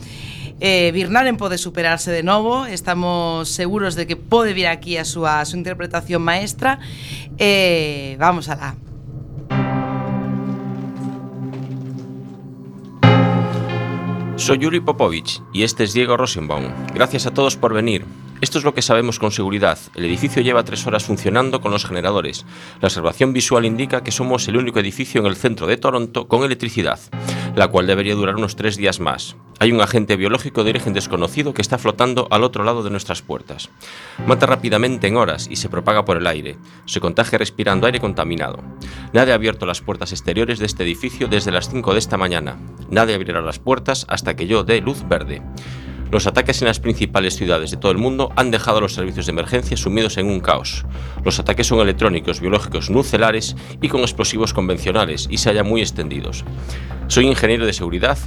Eh, 0.60 0.92
Birnaren 0.92 1.38
superarse 1.58 2.10
de 2.12 2.24
novo 2.24 2.66
Estamos 2.66 3.50
seguros 3.50 3.96
de 3.96 4.08
que 4.08 4.16
pode 4.16 4.54
vir 4.54 4.68
aquí 4.68 4.98
a 4.98 5.06
súa, 5.06 5.40
a 5.40 5.46
súa 5.46 5.62
interpretación 5.62 6.22
maestra 6.22 6.80
eh, 7.38 8.18
Vamos 8.18 8.50
alá 8.50 8.74
Soy 14.38 14.60
Yuri 14.60 14.80
Popovich 14.80 15.42
y 15.52 15.64
este 15.64 15.84
es 15.84 15.94
Diego 15.94 16.16
Rosenbaum. 16.16 16.72
Gracias 16.94 17.26
a 17.26 17.32
todos 17.32 17.58
por 17.58 17.74
venir. 17.74 18.06
Esto 18.40 18.60
es 18.60 18.64
lo 18.64 18.76
que 18.76 18.84
sabemos 18.84 19.18
con 19.18 19.32
seguridad. 19.32 19.80
El 19.96 20.06
edificio 20.06 20.44
lleva 20.44 20.64
tres 20.64 20.86
horas 20.86 21.06
funcionando 21.06 21.60
con 21.60 21.72
los 21.72 21.86
generadores. 21.86 22.46
La 22.80 22.88
observación 22.88 23.34
visual 23.34 23.66
indica 23.66 24.04
que 24.04 24.12
somos 24.12 24.48
el 24.48 24.58
único 24.58 24.80
edificio 24.80 25.22
en 25.22 25.26
el 25.28 25.36
centro 25.36 25.66
de 25.66 25.78
Toronto 25.78 26.28
con 26.28 26.44
electricidad, 26.44 27.00
la 27.56 27.70
cual 27.70 27.88
debería 27.88 28.14
durar 28.14 28.36
unos 28.36 28.56
tres 28.56 28.78
días 28.78 29.00
más. 29.00 29.36
Hay 29.60 29.72
un 29.72 29.82
agente 29.82 30.16
biológico 30.18 30.64
de 30.64 30.70
origen 30.70 30.94
desconocido 30.94 31.56
que 31.56 31.64
está 31.64 31.80
flotando 31.80 32.28
al 32.30 32.44
otro 32.44 32.64
lado 32.64 32.84
de 32.84 32.92
nuestras 32.92 33.24
puertas. 33.24 33.72
Mata 34.28 34.46
rápidamente 34.46 35.08
en 35.08 35.18
horas 35.18 35.48
y 35.50 35.56
se 35.56 35.70
propaga 35.70 36.06
por 36.06 36.18
el 36.18 36.28
aire. 36.28 36.58
Se 36.86 37.00
contagia 37.00 37.40
respirando 37.40 37.88
aire 37.88 38.00
contaminado. 38.00 38.60
Nadie 39.14 39.32
ha 39.32 39.36
abierto 39.36 39.66
las 39.66 39.82
puertas 39.82 40.12
exteriores 40.12 40.60
de 40.60 40.68
este 40.68 40.84
edificio 40.84 41.28
desde 41.28 41.52
las 41.52 41.70
5 41.72 41.92
de 41.92 42.00
esta 42.00 42.18
mañana. 42.18 42.60
Nadie 42.92 43.16
abrirá 43.16 43.42
las 43.42 43.58
puertas 43.58 44.06
hasta 44.10 44.36
que 44.36 44.46
yo 44.46 44.64
dé 44.64 44.80
luz 44.80 45.08
verde. 45.08 45.42
Los 46.10 46.26
ataques 46.26 46.62
en 46.62 46.70
las 46.70 46.80
principales 46.80 47.36
ciudades 47.36 47.70
de 47.70 47.78
todo 47.78 47.92
el 47.92 47.98
mundo 47.98 48.32
han 48.38 48.50
dejado 48.50 48.78
a 48.78 48.82
los 48.82 48.94
servicios 48.94 49.26
de 49.26 49.34
emergencia 49.34 49.76
sumidos 49.76 50.18
en 50.18 50.28
un 50.28 50.40
caos. 50.40 50.86
Los 51.26 51.38
ataques 51.40 51.68
son 51.68 51.80
electrónicos, 51.80 52.40
biológicos, 52.40 52.90
nucleares 52.90 53.58
y 53.82 53.90
con 53.90 54.02
explosivos 54.02 54.54
convencionales 54.54 55.28
y 55.30 55.38
se 55.38 55.50
hallan 55.50 55.68
muy 55.68 55.82
extendidos. 55.82 56.46
Soy 57.08 57.28
ingeniero 57.28 57.66
de 57.66 57.74
seguridad 57.74 58.18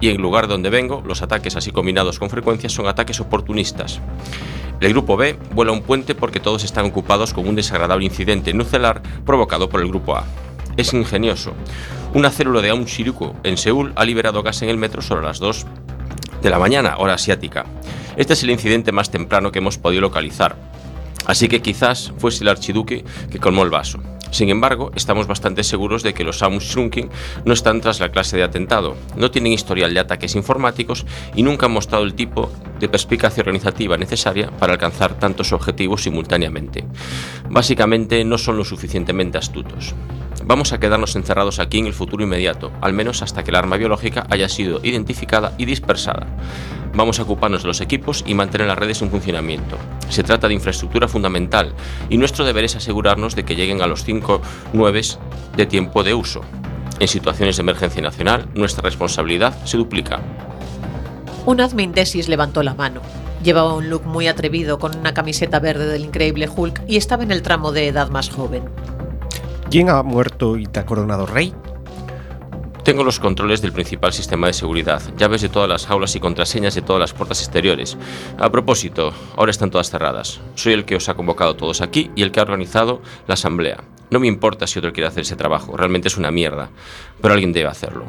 y 0.00 0.08
en 0.08 0.16
el 0.16 0.22
lugar 0.22 0.48
donde 0.48 0.68
vengo, 0.68 1.02
los 1.06 1.22
ataques 1.22 1.56
así 1.56 1.70
combinados 1.70 2.18
con 2.18 2.28
frecuencia 2.28 2.68
son 2.68 2.86
ataques 2.86 3.20
oportunistas. 3.20 4.00
El 4.80 4.92
grupo 4.92 5.16
B 5.16 5.38
vuela 5.54 5.72
un 5.72 5.82
puente 5.82 6.14
porque 6.14 6.40
todos 6.40 6.64
están 6.64 6.86
ocupados 6.86 7.32
con 7.32 7.48
un 7.48 7.54
desagradable 7.54 8.04
incidente 8.04 8.52
nuclear 8.52 9.02
provocado 9.24 9.68
por 9.70 9.80
el 9.80 9.88
grupo 9.88 10.16
A. 10.16 10.24
Es 10.76 10.92
ingenioso. 10.92 11.54
Una 12.12 12.30
célula 12.30 12.60
de 12.60 12.70
Aum 12.70 12.84
Shiriku 12.84 13.34
en 13.44 13.56
Seúl 13.56 13.92
ha 13.96 14.04
liberado 14.04 14.42
gas 14.42 14.62
en 14.62 14.68
el 14.68 14.76
metro 14.76 15.02
sobre 15.02 15.22
las 15.22 15.38
2 15.38 15.66
de 16.42 16.50
la 16.50 16.58
mañana, 16.58 16.96
hora 16.98 17.14
asiática. 17.14 17.66
Este 18.16 18.32
es 18.32 18.42
el 18.42 18.50
incidente 18.50 18.92
más 18.92 19.10
temprano 19.10 19.52
que 19.52 19.58
hemos 19.58 19.78
podido 19.78 20.02
localizar, 20.02 20.56
así 21.26 21.48
que 21.48 21.62
quizás 21.62 22.12
fuese 22.18 22.44
el 22.44 22.48
archiduque 22.48 23.04
que 23.30 23.38
colmó 23.38 23.62
el 23.62 23.70
vaso. 23.70 24.00
Sin 24.30 24.48
embargo, 24.48 24.92
estamos 24.94 25.26
bastante 25.26 25.64
seguros 25.64 26.02
de 26.02 26.14
que 26.14 26.24
los 26.24 26.42
Armstronging 26.42 27.10
no 27.44 27.52
están 27.52 27.80
tras 27.80 28.00
la 28.00 28.10
clase 28.10 28.36
de 28.36 28.44
atentado, 28.44 28.96
no 29.16 29.30
tienen 29.30 29.52
historial 29.52 29.92
de 29.92 30.00
ataques 30.00 30.34
informáticos 30.36 31.04
y 31.34 31.42
nunca 31.42 31.66
han 31.66 31.72
mostrado 31.72 32.04
el 32.04 32.14
tipo 32.14 32.50
de 32.78 32.88
perspicacia 32.88 33.42
organizativa 33.42 33.96
necesaria 33.96 34.50
para 34.50 34.72
alcanzar 34.72 35.18
tantos 35.18 35.52
objetivos 35.52 36.02
simultáneamente. 36.02 36.84
Básicamente 37.48 38.24
no 38.24 38.38
son 38.38 38.56
lo 38.56 38.64
suficientemente 38.64 39.38
astutos. 39.38 39.94
Vamos 40.44 40.72
a 40.72 40.80
quedarnos 40.80 41.14
encerrados 41.16 41.58
aquí 41.58 41.78
en 41.78 41.86
el 41.86 41.92
futuro 41.92 42.24
inmediato, 42.24 42.72
al 42.80 42.92
menos 42.92 43.22
hasta 43.22 43.44
que 43.44 43.50
el 43.50 43.56
arma 43.56 43.76
biológica 43.76 44.26
haya 44.30 44.48
sido 44.48 44.80
identificada 44.82 45.52
y 45.58 45.64
dispersada. 45.66 46.26
Vamos 46.92 47.20
a 47.20 47.22
ocuparnos 47.22 47.62
de 47.62 47.68
los 47.68 47.80
equipos 47.80 48.24
y 48.26 48.34
mantener 48.34 48.66
las 48.66 48.78
redes 48.78 49.00
en 49.00 49.10
funcionamiento. 49.10 49.76
Se 50.08 50.24
trata 50.24 50.48
de 50.48 50.54
infraestructura 50.54 51.06
fundamental 51.06 51.72
y 52.08 52.16
nuestro 52.16 52.44
deber 52.44 52.64
es 52.64 52.74
asegurarnos 52.74 53.36
de 53.36 53.44
que 53.44 53.54
lleguen 53.54 53.80
a 53.80 53.86
los 53.86 54.02
5 54.02 54.19
9 54.72 55.02
de 55.56 55.66
tiempo 55.66 56.02
de 56.02 56.14
uso. 56.14 56.42
En 56.98 57.08
situaciones 57.08 57.56
de 57.56 57.62
emergencia 57.62 58.02
nacional, 58.02 58.48
nuestra 58.54 58.82
responsabilidad 58.82 59.56
se 59.64 59.76
duplica. 59.76 60.20
Un 61.46 61.60
admindesis 61.60 62.28
levantó 62.28 62.62
la 62.62 62.74
mano. 62.74 63.00
Llevaba 63.42 63.74
un 63.74 63.88
look 63.88 64.04
muy 64.04 64.28
atrevido 64.28 64.78
con 64.78 64.96
una 64.96 65.14
camiseta 65.14 65.60
verde 65.60 65.86
del 65.86 66.04
increíble 66.04 66.48
Hulk 66.54 66.82
y 66.86 66.96
estaba 66.96 67.22
en 67.22 67.32
el 67.32 67.40
tramo 67.40 67.72
de 67.72 67.88
edad 67.88 68.10
más 68.10 68.28
joven. 68.28 68.64
¿Quién 69.70 69.88
ha 69.88 70.02
muerto 70.02 70.58
y 70.58 70.66
te 70.66 70.80
ha 70.80 70.84
coronado 70.84 71.24
rey? 71.24 71.54
Tengo 72.84 73.04
los 73.04 73.20
controles 73.20 73.62
del 73.62 73.72
principal 73.72 74.12
sistema 74.12 74.46
de 74.46 74.52
seguridad, 74.52 75.02
llaves 75.16 75.42
de 75.42 75.48
todas 75.48 75.68
las 75.68 75.86
jaulas 75.86 76.16
y 76.16 76.20
contraseñas 76.20 76.74
de 76.74 76.82
todas 76.82 77.00
las 77.00 77.12
puertas 77.12 77.40
exteriores. 77.40 77.96
A 78.38 78.50
propósito, 78.50 79.12
ahora 79.36 79.50
están 79.50 79.70
todas 79.70 79.90
cerradas. 79.90 80.40
Soy 80.54 80.72
el 80.72 80.84
que 80.84 80.96
os 80.96 81.08
ha 81.08 81.14
convocado 81.14 81.56
todos 81.56 81.82
aquí 81.82 82.10
y 82.16 82.22
el 82.22 82.32
que 82.32 82.40
ha 82.40 82.42
organizado 82.42 83.00
la 83.26 83.34
asamblea. 83.34 83.84
No 84.10 84.18
me 84.18 84.26
importa 84.26 84.66
si 84.66 84.78
otro 84.78 84.92
quiere 84.92 85.08
hacer 85.08 85.22
ese 85.22 85.36
trabajo, 85.36 85.76
realmente 85.76 86.08
es 86.08 86.16
una 86.16 86.30
mierda, 86.30 86.70
pero 87.20 87.34
alguien 87.34 87.52
debe 87.52 87.68
hacerlo. 87.68 88.04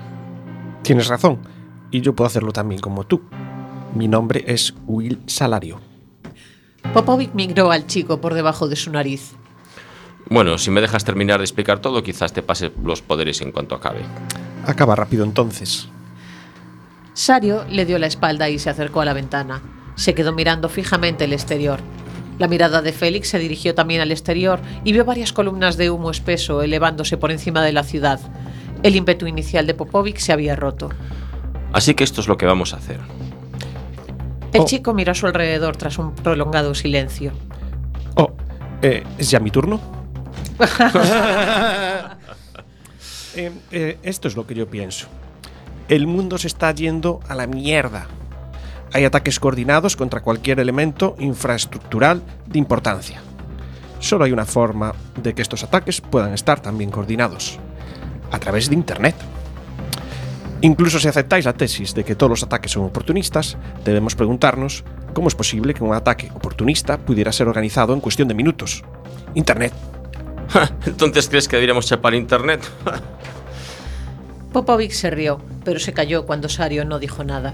Tienes 0.82 1.08
razón. 1.08 1.40
Y 1.92 2.02
yo 2.02 2.16
puedo 2.16 2.28
hacerlo 2.28 2.52
también 2.52 2.82
como 2.82 3.04
tú. 3.04 3.22
Mi 3.94 4.08
nombre 4.08 4.44
es 4.48 4.74
Will 4.88 5.22
Salario. 5.28 5.80
Popovic 6.94 7.34
migró 7.34 7.72
al 7.72 7.86
chico 7.86 8.20
por 8.20 8.34
debajo 8.34 8.68
de 8.68 8.76
su 8.76 8.90
nariz. 8.92 9.34
Bueno, 10.30 10.58
si 10.58 10.72
me 10.72 10.82
dejas 10.82 11.04
terminar 11.04 11.40
de 11.40 11.46
explicar 11.46 11.80
todo, 11.80 12.04
quizás 12.04 12.34
te 12.34 12.42
pase 12.42 12.72
los 12.84 13.02
poderes 13.02 13.42
en 13.42 13.52
cuanto 13.52 13.76
acabe. 13.76 14.02
Acaba 14.66 14.96
rápido 14.96 15.24
entonces. 15.24 15.88
Sario 17.14 17.66
le 17.70 17.86
dio 17.86 18.00
la 18.00 18.08
espalda 18.08 18.50
y 18.50 18.58
se 18.58 18.70
acercó 18.70 19.02
a 19.02 19.06
la 19.06 19.14
ventana. 19.14 19.62
Se 19.96 20.14
quedó 20.16 20.32
mirando 20.32 20.70
fijamente 20.70 21.26
el 21.26 21.34
exterior. 21.34 21.80
La 22.40 22.48
mirada 22.48 22.82
de 22.82 22.92
Félix 22.92 23.30
se 23.30 23.40
dirigió 23.40 23.76
también 23.76 24.02
al 24.02 24.12
exterior 24.12 24.60
y 24.84 24.94
vio 24.94 25.06
varias 25.06 25.32
columnas 25.34 25.78
de 25.78 25.90
humo 25.92 26.10
espeso 26.12 26.62
elevándose 26.64 27.18
por 27.18 27.32
encima 27.32 27.62
de 27.64 27.72
la 27.72 27.84
ciudad. 27.84 28.20
El 28.84 28.96
ímpetu 28.96 29.28
inicial 29.28 29.68
de 29.68 29.74
Popovic 29.76 30.18
se 30.18 30.32
había 30.34 30.56
roto. 30.56 30.90
Así 31.72 31.94
que 31.94 32.04
esto 32.04 32.20
es 32.22 32.28
lo 32.28 32.38
que 32.38 32.46
vamos 32.46 32.74
a 32.74 32.78
hacer. 32.78 33.00
El 34.54 34.62
Oh. 34.62 34.66
chico 34.66 34.94
miró 34.94 35.12
a 35.12 35.16
su 35.16 35.28
alrededor 35.28 35.78
tras 35.78 35.98
un 35.98 36.14
prolongado 36.16 36.74
silencio. 36.76 37.32
Oh, 38.16 38.32
eh, 38.82 39.04
¿es 39.18 39.30
ya 39.30 39.40
mi 39.40 39.52
turno? 39.52 39.80
Eh, 43.34 43.50
eh, 43.72 43.98
esto 44.04 44.28
es 44.28 44.36
lo 44.36 44.46
que 44.46 44.54
yo 44.56 44.68
pienso. 44.70 45.08
El 45.88 46.06
mundo 46.06 46.38
se 46.38 46.48
está 46.48 46.70
yendo 46.74 47.22
a 47.30 47.36
la 47.36 47.48
mierda. 47.48 48.08
Hay 48.94 49.06
ataques 49.06 49.40
coordinados 49.40 49.96
contra 49.96 50.22
cualquier 50.22 50.60
elemento 50.60 51.16
infraestructural 51.20 52.22
de 52.48 52.60
importancia. 52.60 53.22
Solo 54.00 54.26
hay 54.26 54.32
una 54.32 54.46
forma 54.46 54.94
de 55.22 55.34
que 55.34 55.42
estos 55.42 55.64
ataques 55.64 56.02
puedan 56.02 56.34
estar 56.34 56.60
también 56.60 56.92
coordinados. 56.92 57.60
A 58.32 58.40
través 58.40 58.70
de 58.70 58.76
Internet. 58.76 59.16
Incluso 60.62 61.00
si 61.00 61.08
aceptáis 61.08 61.46
la 61.46 61.54
tesis 61.54 61.94
de 61.94 62.04
que 62.04 62.16
todos 62.16 62.30
los 62.30 62.44
ataques 62.44 62.72
son 62.72 62.84
oportunistas, 62.84 63.58
debemos 63.84 64.16
preguntarnos 64.16 64.84
cómo 65.14 65.28
es 65.28 65.36
posible 65.36 65.74
que 65.74 65.84
un 65.84 65.94
ataque 65.94 66.30
oportunista 66.36 66.98
pudiera 66.98 67.32
ser 67.32 67.48
organizado 67.48 67.94
en 67.94 68.02
cuestión 68.02 68.28
de 68.28 68.34
minutos. 68.34 68.84
Internet. 69.34 69.74
Entonces, 70.86 71.30
¿crees 71.30 71.48
que 71.48 71.56
deberíamos 71.56 71.88
chapar 71.88 72.14
internet? 72.14 72.62
Popovic 74.54 74.92
se 74.92 75.10
rió, 75.10 75.40
pero 75.64 75.80
se 75.80 75.94
calló 75.94 76.26
cuando 76.26 76.50
Sario 76.50 76.84
no 76.86 77.00
dijo 77.00 77.24
nada. 77.24 77.54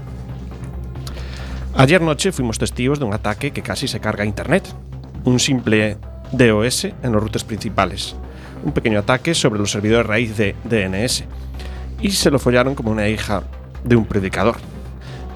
Ayer 1.74 2.00
noche 2.00 2.32
fuimos 2.32 2.58
testigos 2.58 2.98
de 2.98 3.04
un 3.04 3.14
ataque 3.14 3.52
que 3.52 3.62
casi 3.62 3.86
se 3.88 4.00
carga 4.00 4.24
Internet. 4.24 4.68
Un 5.24 5.38
simple 5.38 5.96
DOS 6.32 6.84
en 6.84 7.12
los 7.12 7.22
routers 7.22 7.44
principales. 7.44 8.16
Un 8.64 8.72
pequeño 8.72 8.98
ataque 8.98 9.34
sobre 9.34 9.60
los 9.60 9.70
servidores 9.70 10.06
raíz 10.06 10.36
de 10.36 10.56
DNS. 10.64 11.24
Y 12.00 12.10
se 12.10 12.30
lo 12.30 12.38
follaron 12.38 12.74
como 12.74 12.90
una 12.90 13.08
hija 13.08 13.42
de 13.84 13.96
un 13.96 14.06
predicador. 14.06 14.56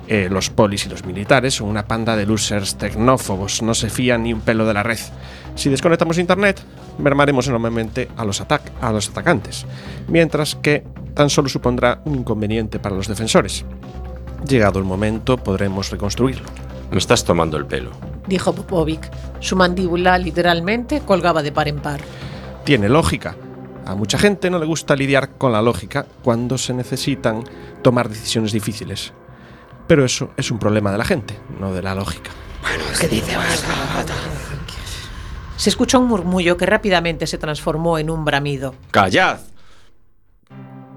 Eh, 0.09 0.29
los 0.31 0.51
polis 0.51 0.85
y 0.87 0.89
los 0.89 1.05
militares 1.05 1.55
son 1.55 1.69
una 1.69 1.87
panda 1.87 2.17
de 2.17 2.27
losers 2.27 2.75
tecnófobos, 2.77 3.63
no 3.63 3.73
se 3.73 3.89
fían 3.89 4.25
ni 4.25 4.33
un 4.33 4.41
pelo 4.41 4.67
de 4.67 4.75
la 4.75 4.83
red. 4.83 4.99
Si 5.55 5.71
desconectamos 5.71 6.19
Internet, 6.19 6.61
mermaremos 6.99 7.47
enormemente 7.47 8.09
a 8.17 8.25
los, 8.25 8.43
atac- 8.43 8.73
a 8.81 8.91
los 8.91 9.09
atacantes, 9.09 9.65
mientras 10.09 10.57
que 10.57 10.85
tan 11.15 11.31
solo 11.31 11.49
supondrá 11.49 12.03
un 12.05 12.17
inconveniente 12.17 12.79
para 12.81 12.97
los 12.97 13.07
defensores. 13.07 13.65
Llegado 14.47 14.79
el 14.79 14.85
momento, 14.85 15.37
podremos 15.37 15.91
reconstruirlo. 15.91 16.47
Me 16.91 16.99
estás 16.99 17.25
tomando 17.25 17.57
el 17.57 17.67
pelo. 17.67 17.91
Dijo 18.27 18.55
Popovic. 18.55 19.11
Su 19.41 19.57
mandíbula 19.57 20.19
literalmente 20.19 21.01
colgaba 21.01 21.43
de 21.43 21.53
par 21.53 21.69
en 21.69 21.81
par. 21.81 22.01
Tiene 22.65 22.89
lógica. 22.89 23.37
A 23.87 23.95
mucha 23.95 24.19
gente 24.19 24.51
no 24.51 24.59
le 24.59 24.67
gusta 24.67 24.95
lidiar 24.95 25.31
con 25.39 25.53
la 25.53 25.63
lógica 25.63 26.07
cuando 26.23 26.59
se 26.59 26.75
necesitan 26.75 27.45
tomar 27.83 28.09
decisiones 28.09 28.53
difíciles. 28.53 29.13
Pero 29.87 30.05
eso 30.05 30.31
es 30.37 30.51
un 30.51 30.59
problema 30.59 30.93
de 30.93 30.99
la 30.99 31.05
gente, 31.05 31.39
no 31.59 31.73
de 31.73 31.83
la 31.83 31.95
lógica. 31.95 32.31
Se 35.57 35.69
escuchó 35.71 36.01
un 36.01 36.07
murmullo 36.07 36.57
que 36.57 36.67
rápidamente 36.67 37.27
se 37.27 37.39
transformó 37.39 37.99
en 37.99 38.11
un 38.11 38.25
bramido. 38.25 38.75
¡Callad! 38.91 39.41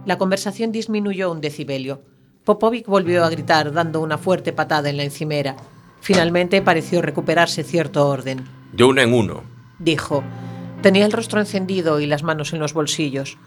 La 0.06 0.18
conversación 0.18 0.72
disminuyó 0.72 1.32
un 1.32 1.42
decibelio. 1.42 2.02
Popovic 2.46 2.86
volvió 2.86 3.26
a 3.26 3.30
gritar 3.30 3.74
dando 3.74 4.02
una 4.02 4.20
fuerte 4.20 4.54
patada 4.54 4.92
en 4.92 4.98
la 4.98 5.04
encimera. 5.04 5.56
Finalmente 6.00 6.62
pareció 6.62 7.02
recuperarse 7.02 7.64
cierto 7.64 8.08
orden. 8.08 8.46
De 8.72 8.84
uno 8.84 9.02
en 9.02 9.14
uno. 9.14 9.44
Dijo. 9.80 10.24
Tenía 10.84 11.08
el 11.08 11.12
rostro 11.12 11.40
encendido 11.40 12.00
y 12.00 12.06
las 12.06 12.22
manos 12.22 12.54
en 12.54 12.60
los 12.60 12.74
bolsillos. 12.74 13.40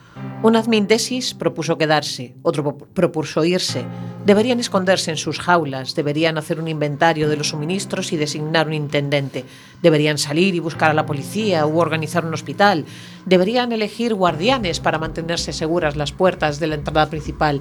Un 0.42 0.56
admin 0.56 0.88
desis 0.88 1.34
propuso 1.34 1.78
quedarse, 1.78 2.34
otro 2.42 2.76
propuso 2.76 3.44
irse. 3.44 3.84
Deberían 4.26 4.58
esconderse 4.58 5.12
en 5.12 5.16
sus 5.16 5.38
jaulas, 5.38 5.94
deberían 5.94 6.37
hacer 6.37 6.58
un 6.58 6.66
inventario 6.66 7.28
de 7.28 7.37
los 7.37 7.50
suministros 7.50 8.12
y 8.12 8.16
designar 8.16 8.66
un 8.66 8.74
intendente. 8.74 9.44
Deberían 9.80 10.18
salir 10.18 10.56
y 10.56 10.58
buscar 10.58 10.90
a 10.90 10.94
la 10.94 11.06
policía 11.06 11.64
u 11.66 11.78
organizar 11.78 12.26
un 12.26 12.34
hospital. 12.34 12.84
Deberían 13.24 13.70
elegir 13.70 14.14
guardianes 14.14 14.80
para 14.80 14.98
mantenerse 14.98 15.52
seguras 15.52 15.94
las 15.94 16.11
puertas 16.11 16.58
de 16.58 16.66
la 16.66 16.74
entrada 16.74 17.08
principal. 17.08 17.61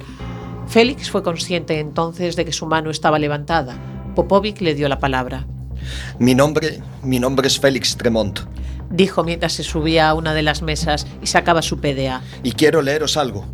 Félix 0.67 1.09
fue 1.09 1.23
consciente 1.23 1.79
entonces 1.79 2.35
de 2.35 2.45
que 2.45 2.51
su 2.51 2.65
mano 2.65 2.89
estaba 2.89 3.19
levantada. 3.19 3.77
Popovic 4.15 4.61
le 4.61 4.75
dio 4.75 4.89
la 4.89 4.99
palabra. 4.99 5.45
Mi 6.19 6.35
nombre, 6.35 6.81
mi 7.03 7.19
nombre 7.19 7.47
es 7.47 7.59
Félix 7.59 7.95
Tremont 7.95 8.39
Dijo 8.89 9.23
mientras 9.23 9.53
se 9.53 9.63
subía 9.63 10.09
a 10.09 10.13
una 10.13 10.33
de 10.33 10.41
las 10.43 10.61
mesas 10.61 11.07
y 11.21 11.27
sacaba 11.27 11.61
su 11.61 11.79
PDA. 11.79 12.21
y 12.43 12.51
quiero 12.53 12.81
leeros 12.81 13.17
algo. 13.17 13.45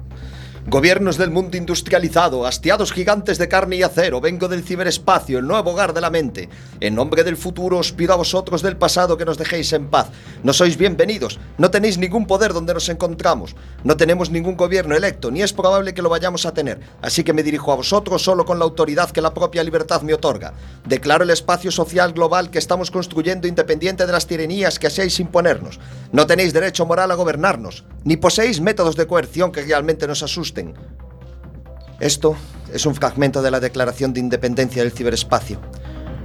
Gobiernos 0.65 1.17
del 1.17 1.29
mundo 1.29 1.57
industrializado, 1.57 2.47
hastiados 2.47 2.93
gigantes 2.93 3.37
de 3.37 3.49
carne 3.49 3.75
y 3.75 3.83
acero, 3.83 4.21
vengo 4.21 4.47
del 4.47 4.63
ciberespacio, 4.63 5.39
el 5.39 5.45
nuevo 5.45 5.71
hogar 5.71 5.93
de 5.93 5.99
la 5.99 6.09
mente. 6.09 6.47
En 6.79 6.95
nombre 6.95 7.25
del 7.25 7.35
futuro 7.35 7.79
os 7.79 7.91
pido 7.91 8.13
a 8.13 8.15
vosotros 8.15 8.61
del 8.61 8.77
pasado 8.77 9.17
que 9.17 9.25
nos 9.25 9.37
dejéis 9.37 9.73
en 9.73 9.89
paz. 9.89 10.07
No 10.41 10.53
sois 10.53 10.77
bienvenidos, 10.77 11.37
no 11.57 11.69
tenéis 11.69 11.97
ningún 11.97 12.25
poder 12.25 12.53
donde 12.53 12.73
nos 12.73 12.87
encontramos, 12.87 13.57
no 13.83 13.97
tenemos 13.97 14.29
ningún 14.29 14.55
gobierno 14.55 14.95
electo, 14.95 15.31
ni 15.31 15.41
es 15.41 15.51
probable 15.51 15.93
que 15.93 16.01
lo 16.01 16.07
vayamos 16.07 16.45
a 16.45 16.53
tener. 16.53 16.79
Así 17.01 17.25
que 17.25 17.33
me 17.33 17.43
dirijo 17.43 17.73
a 17.73 17.75
vosotros 17.75 18.23
solo 18.23 18.45
con 18.45 18.57
la 18.57 18.65
autoridad 18.65 19.11
que 19.11 19.21
la 19.21 19.33
propia 19.33 19.65
libertad 19.65 20.01
me 20.01 20.13
otorga. 20.13 20.53
Declaro 20.85 21.25
el 21.25 21.31
espacio 21.31 21.71
social 21.71 22.13
global 22.13 22.49
que 22.49 22.59
estamos 22.59 22.89
construyendo 22.89 23.49
independiente 23.49 24.05
de 24.05 24.13
las 24.13 24.27
tiranías 24.27 24.79
que 24.79 24.87
hacéis 24.87 25.19
imponernos. 25.19 25.81
No 26.13 26.25
tenéis 26.25 26.53
derecho 26.53 26.85
moral 26.85 27.11
a 27.11 27.15
gobernarnos, 27.15 27.83
ni 28.03 28.17
poseéis 28.17 28.61
métodos 28.61 28.95
de 28.95 29.07
coerción 29.07 29.51
que 29.51 29.61
realmente 29.61 30.07
nos 30.07 30.23
asusten. 30.23 30.73
Esto 31.99 32.35
es 32.73 32.85
un 32.85 32.95
fragmento 32.95 33.41
de 33.41 33.51
la 33.51 33.59
Declaración 33.59 34.13
de 34.13 34.19
Independencia 34.19 34.81
del 34.83 34.91
Ciberespacio. 34.91 35.59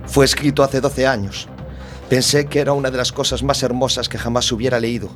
Fue 0.07 0.25
escrito 0.25 0.63
hace 0.63 0.81
12 0.81 1.07
años. 1.07 1.49
Pensé 2.09 2.47
que 2.47 2.61
era 2.61 2.73
una 2.73 2.91
de 2.91 2.97
las 2.97 3.13
cosas 3.13 3.43
más 3.43 3.63
hermosas 3.63 4.09
que 4.09 4.19
jamás 4.19 4.51
hubiera 4.51 4.81
leído. 4.81 5.11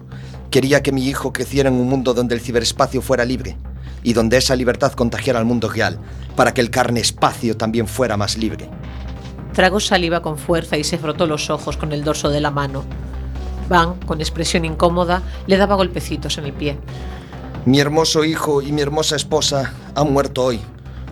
Quería 0.51 0.83
que 0.83 0.93
mi 0.93 1.09
hijo 1.09 1.33
creciera 1.33 1.71
en 1.71 1.77
un 1.77 1.89
mundo 1.89 2.13
donde 2.13 2.35
el 2.35 2.43
ciberespacio 2.43 3.01
fuera 3.01 3.25
libre 3.25 3.57
y 4.03 4.13
donde 4.13 4.37
esa 4.37 4.57
libertad 4.57 4.93
contagiara 4.93 5.39
al 5.39 5.47
mundo 5.47 5.69
real, 5.69 5.99
para 6.37 6.53
que 6.53 6.61
el 6.61 6.71
carne 6.71 7.01
espacio 7.01 7.57
también 7.57 7.87
fuera 7.87 8.17
más 8.17 8.37
libre. 8.37 8.69
Tragó 9.55 9.81
saliva 9.81 10.23
con 10.23 10.39
fuerza 10.39 10.77
y 10.77 10.85
se 10.85 10.99
frotó 10.99 11.27
los 11.27 11.51
ojos 11.51 11.77
con 11.77 11.93
el 11.93 12.05
dorso 12.05 12.29
de 12.31 12.41
la 12.41 12.51
mano. 12.51 12.85
Van, 13.69 13.99
con 14.01 14.21
expresión 14.21 14.65
incómoda, 14.65 15.23
le 15.47 15.57
daba 15.57 15.77
golpecitos 15.77 16.39
en 16.39 16.45
el 16.47 16.53
pie. 16.53 16.79
Mi 17.65 17.81
hermoso 17.81 18.25
hijo 18.25 18.61
y 18.63 18.73
mi 18.73 18.83
hermosa 18.83 19.17
esposa 19.17 19.73
han 19.95 20.13
muerto 20.13 20.45
hoy, 20.45 20.61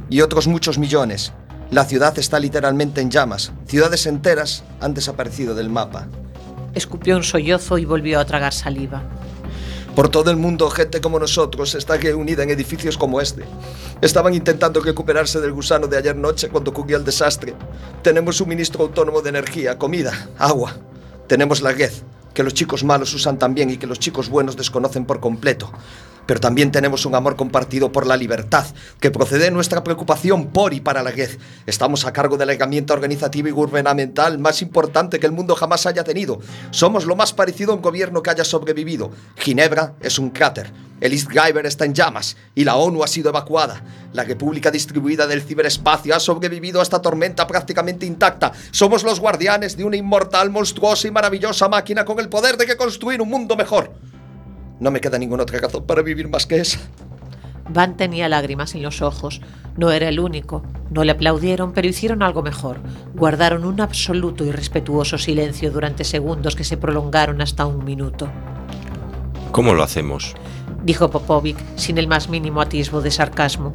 y 0.08 0.20
otros 0.20 0.46
muchos 0.46 0.78
millones. 0.78 1.32
La 1.70 1.84
ciudad 1.84 2.18
está 2.18 2.40
literalmente 2.40 3.00
en 3.00 3.10
llamas. 3.10 3.52
Ciudades 3.66 4.06
enteras 4.06 4.64
han 4.80 4.92
desaparecido 4.92 5.54
del 5.54 5.70
mapa. 5.70 6.08
Escupió 6.74 7.16
un 7.16 7.22
sollozo 7.22 7.78
y 7.78 7.84
volvió 7.84 8.18
a 8.18 8.24
tragar 8.24 8.52
saliva. 8.52 9.02
Por 9.94 10.08
todo 10.08 10.30
el 10.30 10.36
mundo, 10.36 10.70
gente 10.70 11.00
como 11.00 11.18
nosotros 11.18 11.74
está 11.74 11.96
reunida 11.96 12.42
en 12.42 12.50
edificios 12.50 12.96
como 12.96 13.20
este. 13.20 13.44
Estaban 14.00 14.34
intentando 14.34 14.80
recuperarse 14.80 15.40
del 15.40 15.52
gusano 15.52 15.86
de 15.88 15.98
ayer 15.98 16.16
noche 16.16 16.48
cuando 16.48 16.70
ocurrió 16.70 16.96
el 16.96 17.04
desastre. 17.04 17.54
Tenemos 18.02 18.36
suministro 18.36 18.82
autónomo 18.82 19.20
de 19.20 19.30
energía, 19.30 19.78
comida, 19.78 20.28
agua. 20.38 20.76
Tenemos 21.26 21.60
la 21.60 21.72
red, 21.72 21.92
que 22.34 22.42
los 22.42 22.54
chicos 22.54 22.84
malos 22.84 23.12
usan 23.14 23.38
también 23.38 23.70
y 23.70 23.76
que 23.76 23.86
los 23.86 23.98
chicos 23.98 24.28
buenos 24.28 24.56
desconocen 24.56 25.04
por 25.04 25.20
completo. 25.20 25.70
Pero 26.26 26.40
también 26.40 26.70
tenemos 26.70 27.06
un 27.06 27.14
amor 27.14 27.36
compartido 27.36 27.92
por 27.92 28.06
la 28.06 28.16
libertad, 28.16 28.66
que 29.00 29.10
procede 29.10 29.44
de 29.44 29.50
nuestra 29.50 29.82
preocupación 29.82 30.48
por 30.48 30.74
y 30.74 30.80
para 30.80 31.02
la 31.02 31.10
red. 31.10 31.30
Estamos 31.66 32.04
a 32.04 32.12
cargo 32.12 32.36
de 32.36 32.46
la 32.46 32.52
herramienta 32.52 32.94
organizativa 32.94 33.48
y 33.48 33.52
gubernamental 33.52 34.38
más 34.38 34.62
importante 34.62 35.18
que 35.18 35.26
el 35.26 35.32
mundo 35.32 35.54
jamás 35.54 35.86
haya 35.86 36.04
tenido. 36.04 36.40
Somos 36.70 37.04
lo 37.04 37.16
más 37.16 37.32
parecido 37.32 37.72
a 37.72 37.76
un 37.76 37.82
gobierno 37.82 38.22
que 38.22 38.30
haya 38.30 38.44
sobrevivido. 38.44 39.10
Ginebra 39.36 39.94
es 40.00 40.18
un 40.18 40.30
cráter. 40.30 40.70
El 41.00 41.14
East 41.14 41.28
Greiber 41.28 41.64
está 41.64 41.86
en 41.86 41.94
llamas 41.94 42.36
y 42.54 42.64
la 42.64 42.76
ONU 42.76 43.02
ha 43.02 43.06
sido 43.06 43.30
evacuada. 43.30 43.82
La 44.12 44.24
República 44.24 44.70
distribuida 44.70 45.26
del 45.26 45.42
ciberespacio 45.42 46.14
ha 46.14 46.20
sobrevivido 46.20 46.80
a 46.80 46.82
esta 46.82 47.00
tormenta 47.00 47.46
prácticamente 47.46 48.04
intacta. 48.04 48.52
Somos 48.70 49.02
los 49.02 49.18
guardianes 49.18 49.76
de 49.76 49.84
una 49.84 49.96
inmortal, 49.96 50.50
monstruosa 50.50 51.08
y 51.08 51.10
maravillosa 51.10 51.68
máquina 51.68 52.04
con 52.04 52.20
el 52.20 52.28
poder 52.28 52.58
de 52.58 52.66
que 52.66 52.76
construir 52.76 53.22
un 53.22 53.30
mundo 53.30 53.56
mejor. 53.56 53.90
No 54.80 54.90
me 54.90 55.00
queda 55.00 55.18
ninguna 55.18 55.44
otra 55.44 55.60
razón 55.60 55.84
para 55.84 56.02
vivir 56.02 56.28
más 56.28 56.46
que 56.46 56.56
esa. 56.60 56.80
Van 57.68 57.96
tenía 57.96 58.28
lágrimas 58.28 58.74
en 58.74 58.82
los 58.82 59.02
ojos. 59.02 59.40
No 59.76 59.92
era 59.92 60.08
el 60.08 60.18
único. 60.18 60.62
No 60.90 61.04
le 61.04 61.12
aplaudieron, 61.12 61.72
pero 61.72 61.86
hicieron 61.86 62.22
algo 62.22 62.42
mejor. 62.42 62.80
Guardaron 63.14 63.64
un 63.64 63.80
absoluto 63.80 64.44
y 64.44 64.50
respetuoso 64.50 65.18
silencio 65.18 65.70
durante 65.70 66.02
segundos 66.02 66.56
que 66.56 66.64
se 66.64 66.76
prolongaron 66.76 67.40
hasta 67.40 67.66
un 67.66 67.84
minuto. 67.84 68.28
¿Cómo 69.52 69.74
lo 69.74 69.82
hacemos? 69.82 70.34
Dijo 70.82 71.10
Popovic 71.10 71.58
sin 71.76 71.98
el 71.98 72.08
más 72.08 72.28
mínimo 72.28 72.60
atisbo 72.60 73.02
de 73.02 73.10
sarcasmo. 73.10 73.74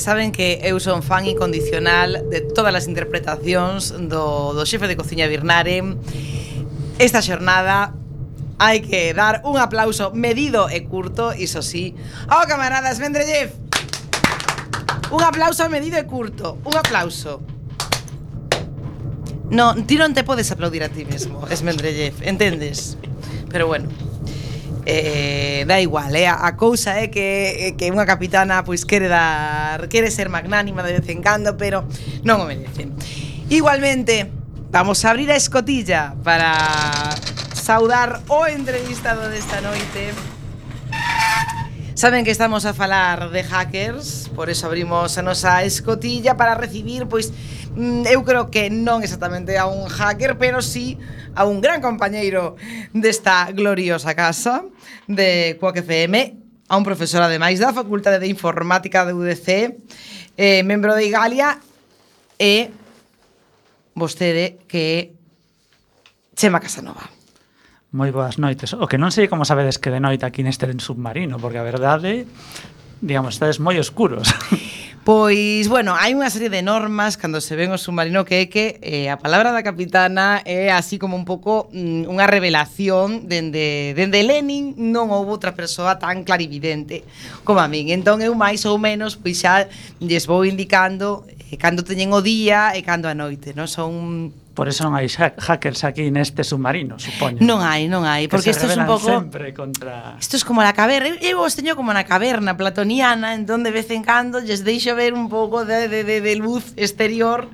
saben 0.00 0.32
que 0.32 0.58
eu 0.64 0.80
son 0.80 1.04
fan 1.04 1.28
incondicional 1.28 2.26
de 2.32 2.40
todas 2.40 2.74
as 2.74 2.88
interpretacións 2.88 3.92
do, 3.92 4.56
do 4.56 4.64
xefe 4.64 4.88
de 4.88 4.96
cociña 4.96 5.28
Birnare. 5.28 5.84
Esta 6.98 7.20
xornada 7.20 7.94
hai 8.58 8.80
que 8.80 9.12
dar 9.12 9.44
un 9.44 9.60
aplauso 9.60 10.10
medido 10.16 10.68
e 10.72 10.84
curto, 10.88 11.36
iso 11.36 11.60
sí, 11.60 11.94
ao 12.26 12.48
camaradas 12.48 12.98
Vendrellev. 12.98 13.52
Un 15.12 15.22
aplauso 15.22 15.68
medido 15.68 15.96
e 16.00 16.04
curto, 16.08 16.58
un 16.64 16.74
aplauso. 16.76 17.44
No, 19.50 19.74
ti 19.84 19.98
non 19.98 20.14
te 20.14 20.22
podes 20.22 20.48
aplaudir 20.54 20.86
a 20.86 20.90
ti 20.90 21.04
mesmo, 21.04 21.42
Esmendrellev, 21.50 22.22
entendes? 22.22 22.96
Pero 23.50 23.66
bueno 23.66 24.09
eh, 24.86 25.64
da 25.66 25.80
igual, 25.80 26.14
eh? 26.14 26.28
a 26.28 26.56
cousa 26.56 27.00
é 27.00 27.08
que, 27.08 27.74
que 27.76 27.92
unha 27.92 28.06
capitana 28.08 28.64
pois 28.64 28.84
quere 28.84 29.08
dar, 29.08 29.88
quere 29.92 30.08
ser 30.08 30.32
magnánima 30.32 30.82
de 30.82 31.00
vez 31.00 31.08
en 31.08 31.20
cando, 31.20 31.56
pero 31.56 31.84
non 32.24 32.40
o 32.40 32.46
merecen. 32.48 32.94
Igualmente, 33.50 34.30
vamos 34.70 35.04
a 35.04 35.10
abrir 35.10 35.30
a 35.30 35.36
escotilla 35.36 36.14
para 36.22 36.54
saudar 37.52 38.22
o 38.28 38.46
entrevistado 38.46 39.28
desta 39.28 39.60
noite. 39.60 40.14
Saben 42.00 42.24
que 42.24 42.30
estamos 42.30 42.64
a 42.64 42.72
falar 42.72 43.28
de 43.28 43.44
hackers, 43.44 44.30
por 44.34 44.48
eso 44.48 44.64
abrimos 44.66 45.18
a 45.18 45.22
nosa 45.22 45.60
escotilla 45.68 46.32
para 46.32 46.56
recibir 46.56 47.04
pois 47.04 47.28
Mm, 47.76 48.02
eu 48.10 48.24
creo 48.26 48.50
que 48.50 48.66
non 48.66 49.06
exactamente 49.06 49.54
a 49.54 49.70
un 49.70 49.86
hacker, 49.86 50.34
pero 50.34 50.58
sí 50.58 50.98
a 51.38 51.46
un 51.46 51.62
gran 51.62 51.78
compañeiro 51.78 52.58
desta 52.90 53.46
gloriosa 53.54 54.18
casa 54.18 54.66
de 55.06 55.54
Quack 55.60 55.86
FM, 55.86 56.34
a 56.66 56.74
un 56.74 56.82
profesor 56.82 57.22
ademais 57.22 57.62
da 57.62 57.70
Facultade 57.70 58.18
de 58.18 58.26
Informática 58.26 59.06
de 59.06 59.14
UDC, 59.14 59.78
eh, 60.34 60.62
membro 60.66 60.98
de 60.98 61.06
Igalia 61.06 61.62
e 62.38 62.74
vostede 63.94 64.58
que 64.66 64.82
é 64.82 65.00
Chema 66.34 66.58
Casanova. 66.58 67.06
Moi 67.92 68.10
boas 68.10 68.38
noites. 68.38 68.74
O 68.74 68.86
que 68.86 68.98
non 68.98 69.14
sei 69.14 69.26
como 69.28 69.46
sabedes 69.46 69.78
que 69.78 69.94
de 69.94 70.02
noite 70.02 70.26
aquí 70.26 70.42
neste 70.42 70.66
submarino, 70.78 71.38
porque 71.38 71.58
a 71.58 71.66
verdade, 71.66 72.26
digamos, 73.02 73.38
estades 73.38 73.62
moi 73.62 73.78
oscuros. 73.78 74.30
Pois, 75.02 75.66
bueno, 75.68 75.96
hai 75.96 76.12
unha 76.12 76.28
serie 76.28 76.52
de 76.52 76.60
normas 76.60 77.16
cando 77.16 77.40
se 77.40 77.56
ven 77.56 77.72
o 77.72 77.80
submarino 77.80 78.28
que 78.28 78.44
é 78.44 78.52
que 78.52 78.76
eh, 78.84 79.08
a 79.08 79.16
palabra 79.16 79.48
da 79.48 79.64
capitana 79.64 80.44
é 80.44 80.68
así 80.68 81.00
como 81.00 81.16
un 81.16 81.24
pouco 81.24 81.72
mm, 81.72 82.04
unha 82.04 82.28
revelación 82.28 83.24
dende, 83.24 83.96
dende 83.96 84.20
Lenin 84.20 84.76
non 84.76 85.08
houve 85.08 85.32
outra 85.32 85.56
persoa 85.56 85.96
tan 85.96 86.20
clarividente 86.20 87.00
como 87.48 87.64
a 87.64 87.66
min. 87.72 87.88
Entón 87.88 88.20
eu 88.20 88.36
máis 88.36 88.68
ou 88.68 88.76
menos 88.76 89.16
pois 89.16 89.40
xa 89.40 89.72
lles 90.04 90.28
vou 90.28 90.44
indicando 90.44 91.24
eh, 91.48 91.56
cando 91.56 91.80
teñen 91.80 92.12
o 92.12 92.20
día 92.20 92.76
e 92.76 92.84
cando 92.84 93.08
a 93.08 93.16
noite, 93.16 93.56
non? 93.56 93.72
Son 93.72 94.28
Por 94.60 94.68
eso 94.68 94.84
non 94.84 94.92
hai 94.92 95.08
hackers 95.08 95.88
aquí 95.88 96.12
neste 96.12 96.44
submarino, 96.44 97.00
supoño. 97.00 97.40
Non 97.40 97.64
hai, 97.64 97.88
non 97.88 98.04
hai, 98.04 98.28
porque 98.28 98.52
isto 98.52 98.68
é 98.68 98.76
un 98.76 98.84
pouco 98.84 99.08
sempre 99.08 99.56
contra 99.56 100.20
Isto 100.20 100.36
é 100.36 100.44
como 100.44 100.60
la 100.60 100.76
caverna, 100.76 101.16
eu 101.24 101.40
vos 101.40 101.56
teño 101.56 101.72
como 101.80 101.96
na 101.96 102.04
caverna 102.04 102.60
platoniana, 102.60 103.32
en 103.32 103.48
donde 103.48 103.72
vez 103.72 103.88
en 103.88 104.04
cando 104.04 104.36
lles 104.44 104.60
deixo 104.60 104.92
ver 104.92 105.16
un 105.16 105.32
pouco 105.32 105.64
de, 105.64 105.88
de, 105.88 106.04
de, 106.04 106.20
de 106.20 106.34
luz 106.36 106.76
exterior 106.76 107.48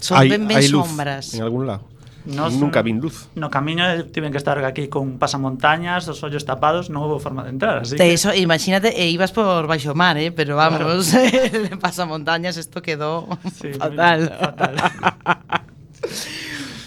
Son 0.00 0.16
hay, 0.16 0.32
ben 0.32 0.48
ben 0.48 0.64
hai 0.64 0.68
luz 0.72 0.88
sombras. 0.88 1.36
en 1.36 1.44
algún 1.44 1.68
lado. 1.68 1.84
Nos, 2.26 2.54
nunca 2.54 2.82
vin 2.82 2.98
luz. 2.98 3.30
No 3.38 3.50
camiño 3.50 3.86
eh, 3.86 4.02
tiven 4.02 4.32
que 4.32 4.38
estar 4.38 4.58
aquí 4.64 4.88
con 4.88 5.18
pasamontañas, 5.18 6.08
os 6.10 6.18
ollos 6.26 6.42
tapados, 6.42 6.90
non 6.90 7.06
houve 7.06 7.22
forma 7.22 7.46
de 7.46 7.54
entrar. 7.54 7.86
Así 7.86 7.94
que... 7.94 8.02
Eso, 8.02 8.34
imagínate, 8.34 8.90
e 8.98 9.06
ibas 9.14 9.30
por 9.30 9.70
baixo 9.70 9.94
mar, 9.94 10.18
eh? 10.18 10.34
pero 10.34 10.58
vamos, 10.58 10.82
claro. 10.82 10.98
pasa 11.78 12.02
pasamontañas 12.02 12.58
isto 12.58 12.82
quedou 12.82 13.30
sí, 13.54 13.70
fatal. 13.78 14.26
Fatal. 14.34 14.74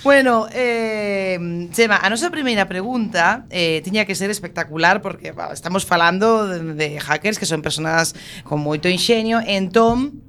Bueno, 0.01 0.47
eh, 0.53 1.67
Chema, 1.75 1.99
a 1.99 2.07
nosa 2.07 2.31
primeira 2.31 2.71
pregunta 2.71 3.43
eh, 3.51 3.83
tiña 3.83 4.07
que 4.07 4.15
ser 4.15 4.31
espectacular 4.31 5.03
porque 5.03 5.35
bah, 5.35 5.51
estamos 5.51 5.83
falando 5.83 6.47
de, 6.47 6.73
de 6.73 6.99
hackers 7.03 7.35
que 7.35 7.45
son 7.45 7.59
personas 7.59 8.15
con 8.47 8.63
moito 8.63 8.87
enxeño 8.87 9.43
entón, 9.43 10.23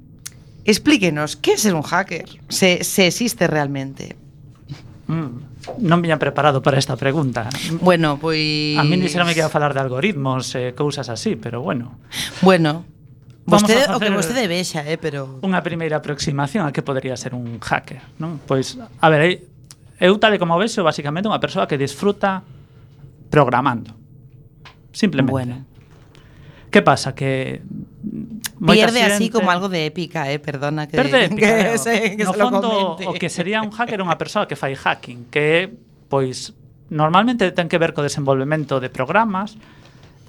explíquenos, 0.67 1.39
que 1.39 1.55
é 1.55 1.57
ser 1.57 1.71
un 1.71 1.87
hacker? 1.87 2.27
Se, 2.51 2.83
se 2.83 3.07
existe 3.07 3.47
realmente? 3.47 4.19
Mm, 5.11 5.83
non 5.83 5.99
viña 5.99 6.15
preparado 6.15 6.63
para 6.63 6.79
esta 6.79 6.95
pregunta. 6.95 7.51
Bueno, 7.83 8.15
pois... 8.15 8.79
A 8.79 8.87
mí 8.87 8.95
dixera 8.95 9.27
me 9.27 9.35
que 9.35 9.43
ia 9.43 9.51
falar 9.51 9.75
de 9.75 9.83
algoritmos 9.83 10.55
e 10.55 10.71
eh, 10.71 10.77
cousas 10.77 11.11
así, 11.11 11.35
pero 11.35 11.59
bueno. 11.59 11.99
Bueno, 12.39 12.87
Vostede, 13.43 13.91
o 13.91 13.99
que 13.99 14.07
vostede 14.07 14.47
vexa, 14.47 14.87
eh, 14.87 14.95
pero... 14.95 15.43
Unha 15.43 15.59
primeira 15.59 15.99
aproximación 15.99 16.63
a 16.63 16.71
que 16.71 16.79
podería 16.79 17.19
ser 17.19 17.35
un 17.35 17.59
hacker, 17.59 17.99
non? 18.23 18.39
Pois, 18.47 18.79
a 18.79 19.07
ver, 19.11 19.21
eh, 19.27 19.35
eu 19.99 20.15
tal 20.15 20.39
como 20.39 20.55
vexo, 20.55 20.79
basicamente, 20.87 21.27
unha 21.27 21.43
persoa 21.43 21.67
que 21.67 21.75
disfruta 21.75 22.47
programando. 23.27 23.91
Simplemente. 24.95 25.35
Bueno. 25.35 25.55
Que 26.71 26.79
pasa? 26.79 27.11
Que 27.11 27.59
Pierde 28.61 28.99
xente. 29.01 29.13
así 29.13 29.29
como 29.33 29.49
algo 29.49 29.69
de 29.69 29.89
épica, 29.89 30.29
eh, 30.29 30.37
perdona 30.37 30.85
que 30.85 30.97
Perde 30.97 31.25
épica, 31.33 31.47
que, 31.49 31.61
claro. 31.65 31.77
se, 31.81 32.15
que 32.15 32.23
no 32.23 32.33
se 32.33 32.39
fondo, 32.39 32.69
comente. 32.95 33.07
o 33.09 33.13
que 33.17 33.29
sería 33.29 33.61
un 33.65 33.73
hacker 33.73 33.99
é 33.99 34.05
unha 34.05 34.17
persoa 34.21 34.45
que 34.45 34.53
fai 34.53 34.77
hacking, 34.77 35.33
que 35.33 35.73
pois 36.07 36.53
normalmente 36.93 37.49
ten 37.55 37.65
que 37.65 37.81
ver 37.81 37.97
co 37.97 38.05
desenvolvemento 38.05 38.77
de 38.77 38.93
programas, 38.93 39.57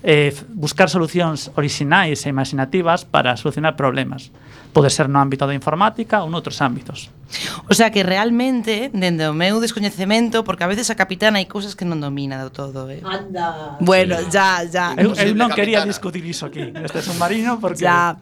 eh, 0.03 0.33
buscar 0.57 0.89
solucións 0.89 1.53
orixinais 1.55 2.25
e 2.25 2.33
imaginativas 2.33 3.05
para 3.05 3.37
solucionar 3.37 3.77
problemas. 3.77 4.33
Pode 4.73 4.89
ser 4.89 5.05
no 5.09 5.21
ámbito 5.21 5.45
da 5.45 5.53
informática 5.53 6.25
ou 6.25 6.33
noutros 6.33 6.57
ámbitos. 6.65 7.13
O 7.69 7.75
sea 7.77 7.93
que 7.93 8.03
realmente, 8.03 8.89
dende 8.93 9.29
o 9.29 9.37
meu 9.37 9.61
descoñecemento, 9.61 10.45
porque 10.45 10.65
a 10.65 10.69
veces 10.69 10.89
a 10.89 10.97
capitana 10.97 11.37
hai 11.37 11.45
cousas 11.45 11.77
que 11.77 11.85
non 11.85 12.01
domina 12.01 12.41
do 12.41 12.49
todo, 12.49 12.89
eh. 12.89 13.05
Anda. 13.05 13.77
Bueno, 13.85 14.17
ya, 14.33 14.65
ya. 14.65 14.97
Eu, 14.97 15.13
eu 15.13 15.37
non 15.37 15.53
quería 15.53 15.85
discutir 15.85 16.25
iso 16.25 16.49
aquí, 16.49 16.73
este 16.73 17.05
submarino, 17.05 17.61
porque 17.61 17.85
Ya. 17.85 18.17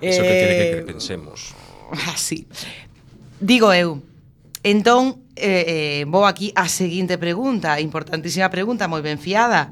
Eso 0.00 0.20
que 0.20 0.34
quere 0.36 0.54
que 0.56 0.68
eh, 0.80 0.88
pensemos. 0.88 1.56
Ah, 1.86 2.18
Así. 2.18 2.50
Digo 3.38 3.70
eu. 3.70 4.02
Entón, 4.66 5.22
eh, 5.38 6.02
eh, 6.02 6.04
vou 6.10 6.26
aquí 6.26 6.50
a 6.58 6.66
seguinte 6.66 7.14
pregunta, 7.22 7.78
importantísima 7.78 8.50
pregunta, 8.50 8.90
moi 8.90 8.98
ben 9.06 9.22
fiada 9.22 9.70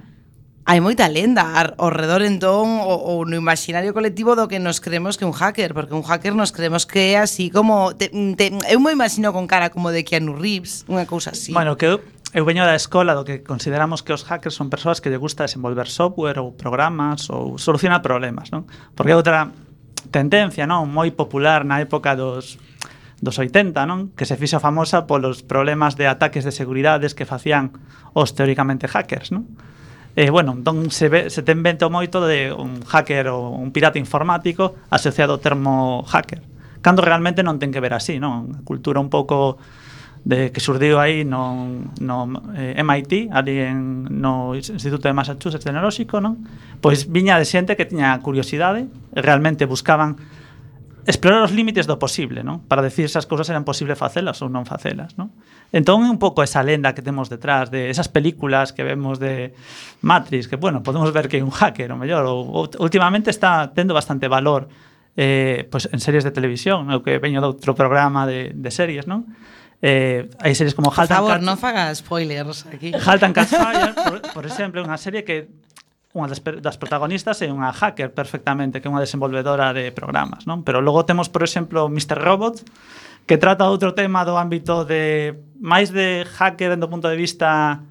hai 0.64 0.80
moita 0.80 1.04
lenda 1.12 1.44
ao 1.44 1.92
redor 1.92 2.24
entón 2.24 2.80
ou, 2.80 2.96
ou 2.96 3.18
no 3.28 3.36
imaginario 3.36 3.92
colectivo 3.92 4.32
do 4.32 4.48
que 4.48 4.56
nos 4.56 4.80
creemos 4.80 5.20
que 5.20 5.28
un 5.28 5.36
hacker, 5.36 5.76
porque 5.76 5.92
un 5.92 6.00
hacker 6.00 6.32
nos 6.32 6.56
creemos 6.56 6.88
que 6.88 7.12
é 7.12 7.20
así 7.20 7.52
como 7.52 7.92
te, 7.92 8.08
te, 8.08 8.48
eu 8.72 8.80
me 8.80 8.96
imagino 8.96 9.36
con 9.36 9.44
cara 9.44 9.68
como 9.68 9.92
de 9.92 10.08
Keanu 10.08 10.32
Reeves, 10.32 10.88
unha 10.88 11.04
cousa 11.04 11.36
así. 11.36 11.52
Bueno, 11.52 11.76
que 11.76 11.84
eu, 11.84 12.00
eu 12.32 12.48
veño 12.48 12.64
da 12.64 12.72
escola 12.72 13.12
do 13.12 13.28
que 13.28 13.44
consideramos 13.44 14.00
que 14.00 14.16
os 14.16 14.24
hackers 14.24 14.56
son 14.56 14.72
persoas 14.72 15.04
que 15.04 15.12
lle 15.12 15.20
gusta 15.20 15.44
desenvolver 15.44 15.84
software 15.84 16.40
ou 16.40 16.56
programas 16.56 17.28
ou 17.28 17.60
solucionar 17.60 18.00
problemas, 18.00 18.48
non? 18.48 18.64
Porque 18.96 19.12
é 19.12 19.16
outra 19.20 19.52
tendencia, 20.08 20.64
non, 20.64 20.88
moi 20.88 21.12
popular 21.12 21.68
na 21.68 21.84
época 21.84 22.16
dos 22.16 22.56
dos 23.20 23.36
80, 23.36 23.84
non? 23.84 24.16
Que 24.16 24.24
se 24.24 24.40
fixo 24.40 24.64
famosa 24.64 25.04
polos 25.04 25.44
problemas 25.44 25.92
de 26.00 26.08
ataques 26.08 26.40
de 26.40 26.56
seguridades 26.56 27.12
que 27.12 27.28
facían 27.28 27.76
os 28.16 28.32
teóricamente 28.32 28.88
hackers, 28.88 29.28
non? 29.28 29.44
Eh, 30.16 30.30
bueno, 30.30 30.52
entón 30.52 30.90
se, 30.90 31.08
ve, 31.08 31.30
se 31.30 31.42
ten 31.42 31.62
vento 31.66 31.90
moito 31.90 32.22
de 32.22 32.54
un 32.54 32.86
hacker 32.86 33.34
ou 33.34 33.50
un 33.50 33.74
pirata 33.74 33.98
informático 33.98 34.78
asociado 34.86 35.34
ao 35.34 35.42
termo 35.42 36.06
hacker. 36.06 36.38
Cando 36.78 37.02
realmente 37.02 37.42
non 37.42 37.58
ten 37.58 37.74
que 37.74 37.82
ver 37.82 37.98
así, 37.98 38.22
non? 38.22 38.54
A 38.54 38.62
cultura 38.62 39.02
un 39.02 39.10
pouco 39.10 39.58
de 40.22 40.54
que 40.54 40.60
surdiu 40.62 41.02
aí 41.02 41.26
no, 41.26 41.66
no 41.98 42.30
eh, 42.54 42.78
MIT, 42.78 43.34
ali 43.34 43.60
en, 43.60 44.06
no 44.08 44.54
Instituto 44.54 45.10
de 45.10 45.18
Massachusetts 45.18 45.66
Tecnolóxico, 45.66 46.22
non? 46.22 46.46
Pois 46.78 47.10
viña 47.10 47.34
de 47.34 47.44
xente 47.44 47.74
que 47.74 47.82
tiña 47.82 48.14
curiosidade, 48.22 48.86
realmente 49.18 49.66
buscaban 49.66 50.16
explorar 51.06 51.44
os 51.44 51.52
límites 51.52 51.86
do 51.86 52.00
posible, 52.00 52.40
non? 52.40 52.64
Para 52.64 52.80
decir 52.80 53.12
se 53.12 53.20
as 53.20 53.28
cousas 53.28 53.48
eran 53.52 53.64
posible 53.64 53.92
facelas 53.96 54.40
ou 54.40 54.48
non 54.48 54.64
facelas, 54.64 55.16
non? 55.20 55.32
Entón 55.70 56.04
é 56.04 56.10
un 56.10 56.16
pouco 56.16 56.40
esa 56.40 56.64
lenda 56.64 56.96
que 56.96 57.04
temos 57.04 57.28
detrás 57.28 57.68
de 57.68 57.92
esas 57.92 58.08
películas 58.08 58.72
que 58.72 58.84
vemos 58.84 59.20
de 59.20 59.52
Matrix, 60.00 60.48
que 60.48 60.56
bueno, 60.56 60.80
podemos 60.80 61.12
ver 61.12 61.28
que 61.28 61.40
é 61.40 61.44
un 61.44 61.52
hacker, 61.52 61.92
o 61.92 61.98
mellor, 62.00 62.24
ou, 62.24 62.68
últimamente 62.80 63.28
está 63.28 63.72
tendo 63.76 63.92
bastante 63.92 64.28
valor 64.28 64.68
eh, 65.16 65.68
pues, 65.70 65.88
en 65.92 66.00
series 66.00 66.24
de 66.24 66.32
televisión, 66.32 66.88
o 66.90 67.04
que 67.04 67.20
veño 67.20 67.44
de 67.44 67.48
outro 67.48 67.76
programa 67.76 68.24
de, 68.24 68.56
de 68.56 68.70
series, 68.72 69.04
non? 69.04 69.28
Eh, 69.84 70.32
hai 70.40 70.56
series 70.56 70.72
como 70.72 70.88
Halt 70.88 71.12
Por 71.12 71.28
favor, 71.28 71.40
non 71.44 71.60
faga 71.60 71.92
spoilers 71.92 72.64
aquí. 72.72 72.96
Halt 72.96 73.20
and 73.20 73.36
Catch 73.36 73.52
Fire, 73.52 73.92
por, 73.92 74.16
por 74.32 74.44
exemplo, 74.48 74.80
é 74.80 74.84
unha 74.88 74.96
serie 74.96 75.28
que 75.28 75.52
unha 76.14 76.30
das, 76.30 76.38
das 76.62 76.78
protagonistas 76.78 77.42
é 77.42 77.50
unha 77.50 77.74
hacker 77.74 78.14
perfectamente, 78.14 78.78
que 78.78 78.86
é 78.86 78.90
unha 78.90 79.02
desenvolvedora 79.02 79.74
de 79.74 79.90
programas, 79.90 80.46
non? 80.46 80.62
Pero 80.62 80.78
logo 80.78 81.02
temos, 81.02 81.26
por 81.26 81.42
exemplo, 81.42 81.90
Mr. 81.90 82.22
Robot, 82.22 82.62
que 83.26 83.34
trata 83.34 83.66
outro 83.66 83.98
tema 83.98 84.22
do 84.22 84.38
ámbito 84.38 84.86
de 84.86 85.34
máis 85.58 85.90
de 85.90 86.22
hacker 86.22 86.78
do 86.78 86.86
punto 86.86 87.10
de 87.10 87.18
vista 87.18 87.82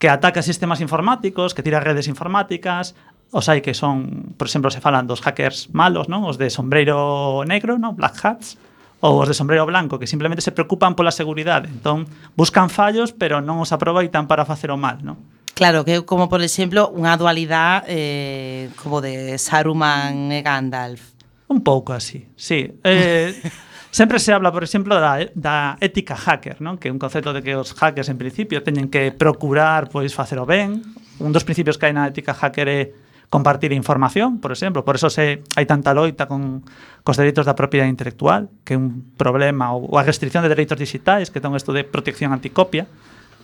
que 0.00 0.08
ataca 0.08 0.40
sistemas 0.40 0.80
informáticos, 0.80 1.52
que 1.52 1.60
tira 1.60 1.84
redes 1.84 2.08
informáticas, 2.08 2.96
os 3.28 3.44
hai 3.52 3.60
que 3.60 3.76
son, 3.76 4.32
por 4.40 4.48
exemplo, 4.48 4.72
se 4.72 4.80
falan 4.80 5.04
dos 5.04 5.20
hackers 5.20 5.68
malos, 5.76 6.08
non? 6.08 6.24
Os 6.24 6.40
de 6.40 6.48
sombreiro 6.48 7.44
negro, 7.44 7.76
non? 7.76 7.92
Black 7.92 8.16
hats, 8.24 8.56
ou 9.04 9.20
os 9.20 9.28
de 9.28 9.36
sombreiro 9.36 9.68
blanco, 9.68 10.00
que 10.00 10.08
simplemente 10.08 10.40
se 10.40 10.56
preocupan 10.56 10.96
pola 10.96 11.12
seguridade. 11.12 11.68
Entón, 11.68 12.08
buscan 12.40 12.72
fallos, 12.72 13.12
pero 13.12 13.44
non 13.44 13.60
os 13.60 13.68
aproveitan 13.68 14.24
para 14.24 14.48
facer 14.48 14.72
o 14.72 14.80
mal, 14.80 15.04
non? 15.04 15.20
Claro, 15.58 15.84
que 15.84 16.04
como 16.06 16.30
por 16.30 16.38
exemplo 16.38 16.86
unha 16.94 17.18
dualidade 17.18 17.90
eh, 17.90 18.70
como 18.78 19.02
de 19.02 19.34
Saruman 19.42 20.30
e 20.30 20.38
Gandalf. 20.38 21.18
Un 21.50 21.66
pouco 21.66 21.90
así, 21.90 22.30
sí. 22.38 22.78
Eh, 22.86 23.34
sempre 23.90 24.22
se 24.22 24.30
habla, 24.30 24.54
por 24.54 24.62
exemplo, 24.62 24.94
da, 25.02 25.18
da 25.34 25.74
ética 25.82 26.14
hacker, 26.14 26.62
non? 26.62 26.78
que 26.78 26.86
é 26.86 26.94
un 26.94 27.02
concepto 27.02 27.34
de 27.34 27.42
que 27.42 27.58
os 27.58 27.74
hackers, 27.74 28.06
en 28.06 28.22
principio, 28.22 28.62
teñen 28.62 28.86
que 28.86 29.10
procurar 29.10 29.90
pois 29.90 30.14
facer 30.14 30.38
o 30.38 30.46
ben. 30.46 30.78
Un 31.18 31.34
dos 31.34 31.42
principios 31.42 31.74
que 31.74 31.90
hai 31.90 31.94
na 31.98 32.06
ética 32.06 32.38
hacker 32.38 32.70
é 32.70 32.80
compartir 33.26 33.74
información, 33.74 34.38
por 34.38 34.54
exemplo. 34.54 34.86
Por 34.86 34.94
eso 34.94 35.10
se, 35.10 35.42
hai 35.58 35.66
tanta 35.66 35.90
loita 35.90 36.30
con, 36.30 36.62
cos 37.02 37.18
dereitos 37.18 37.42
da 37.42 37.58
propiedade 37.58 37.90
intelectual, 37.90 38.46
que 38.62 38.72
é 38.74 38.78
un 38.78 39.10
problema, 39.18 39.74
ou 39.74 39.98
a 39.98 40.06
restricción 40.06 40.46
de 40.46 40.54
dereitos 40.54 40.78
digitais, 40.78 41.34
que 41.34 41.42
ten 41.42 41.50
un 41.50 41.58
estudo 41.58 41.82
de 41.82 41.86
protección 41.90 42.30
anticopia, 42.30 42.86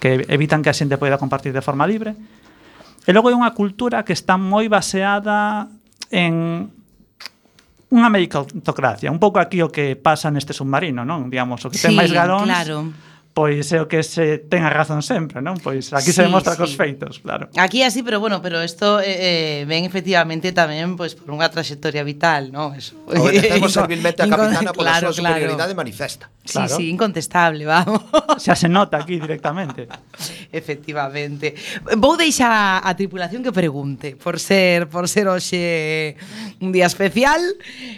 que 0.05 0.29
evitan 0.29 0.61
que 0.61 0.69
a 0.69 0.77
xente 0.77 1.01
poida 1.01 1.17
compartir 1.17 1.57
de 1.57 1.64
forma 1.64 1.88
libre. 1.88 2.12
E 3.09 3.11
logo 3.17 3.33
é 3.33 3.35
unha 3.37 3.57
cultura 3.57 4.05
que 4.05 4.12
está 4.12 4.37
moi 4.37 4.69
baseada 4.69 5.64
en 6.12 6.69
unha 7.88 8.09
meritocracia, 8.12 9.09
un 9.09 9.17
pouco 9.17 9.40
aquí 9.40 9.64
o 9.64 9.73
que 9.73 9.97
pasa 9.97 10.29
neste 10.29 10.53
submarino, 10.53 11.09
non? 11.09 11.33
Digamos, 11.33 11.64
o 11.64 11.73
que 11.73 11.81
sí, 11.81 11.88
ten 11.88 11.97
máis 11.97 12.12
galóns. 12.12 12.45
Claro 12.45 12.93
pois 13.35 13.66
é 13.75 13.83
o 13.83 13.90
que 13.90 14.07
se 14.07 14.38
ten 14.47 14.62
a 14.62 14.70
razón 14.70 15.03
sempre, 15.03 15.42
non? 15.42 15.59
Pois 15.59 15.90
aquí 15.90 16.14
sí, 16.14 16.23
se 16.23 16.23
demostra 16.23 16.55
sí. 16.55 16.62
cos 16.62 16.79
feitos, 16.79 17.18
claro. 17.18 17.51
Aquí 17.59 17.83
así, 17.83 18.07
pero 18.07 18.23
bueno, 18.23 18.38
pero 18.38 18.62
isto 18.62 19.03
eh, 19.03 19.59
eh, 19.59 19.66
ven 19.66 19.83
efectivamente 19.83 20.55
tamén 20.55 20.94
pois 20.94 21.18
por 21.18 21.35
unha 21.35 21.51
traxectoria 21.51 22.07
vital, 22.07 22.55
non? 22.55 22.79
Eso. 22.79 22.94
Obedecemos 23.11 23.75
servilmente 23.75 24.23
a 24.23 24.31
capitana 24.31 24.70
pola 24.70 25.03
claro, 25.03 25.11
súa 25.11 25.27
claro. 25.27 25.35
superioridade 25.35 25.75
manifesta. 25.75 26.31
Sí, 26.47 26.62
claro. 26.62 26.77
sí, 26.79 26.85
incontestable, 26.87 27.66
vamos. 27.66 28.07
Xa 28.38 28.55
se 28.55 28.70
nota 28.70 29.03
aquí 29.03 29.18
directamente. 29.18 29.90
Efectivamente. 30.55 31.59
Vou 31.99 32.14
deixar 32.14 32.55
a, 32.55 32.87
a 32.87 32.94
tripulación 32.94 33.42
que 33.42 33.51
pregunte 33.51 34.14
por 34.14 34.38
ser 34.38 34.87
por 34.87 35.11
ser 35.11 35.27
hoxe 35.27 36.14
un 36.62 36.70
día 36.70 36.87
especial. 36.87 37.42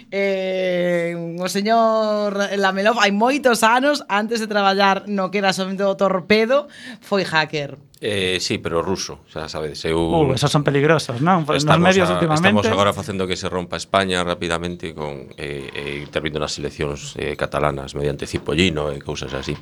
Eh, 0.09 1.13
o 1.37 1.45
señor 1.45 2.57
Lamelov 2.57 2.97
hai 2.97 3.13
moitos 3.13 3.61
anos 3.61 4.01
antes 4.09 4.41
de 4.41 4.49
traballar 4.49 5.05
no 5.05 5.26
que 5.29 5.39
era 5.39 5.53
somente 5.53 5.83
o 5.83 5.95
torpedo, 5.95 6.67
foi 7.01 7.23
hacker. 7.23 7.77
Eh, 7.99 8.37
sí, 8.39 8.59
pero 8.59 8.85
ruso, 8.85 9.25
xa 9.25 9.49
sabedes, 9.49 9.81
eu 9.89 9.97
uh, 9.97 10.29
esos 10.29 10.53
son 10.53 10.61
peligrosos, 10.61 11.17
non? 11.17 11.41
Nos 11.41 11.65
medios 11.81 12.05
a, 12.05 12.21
últimamente. 12.21 12.45
Estamos 12.45 12.69
agora 12.69 12.93
facendo 12.93 13.25
que 13.25 13.33
se 13.33 13.49
rompa 13.49 13.73
España 13.73 14.21
rapidamente 14.21 14.93
con 14.93 15.33
eh, 15.33 15.65
eh 15.73 16.05
intervindo 16.05 16.37
nas 16.37 16.53
seleccións 16.53 17.17
eh, 17.17 17.33
catalanas 17.33 17.97
mediante 17.97 18.29
Cipollino 18.29 18.93
e 18.93 19.01
cousas 19.01 19.33
así. 19.33 19.57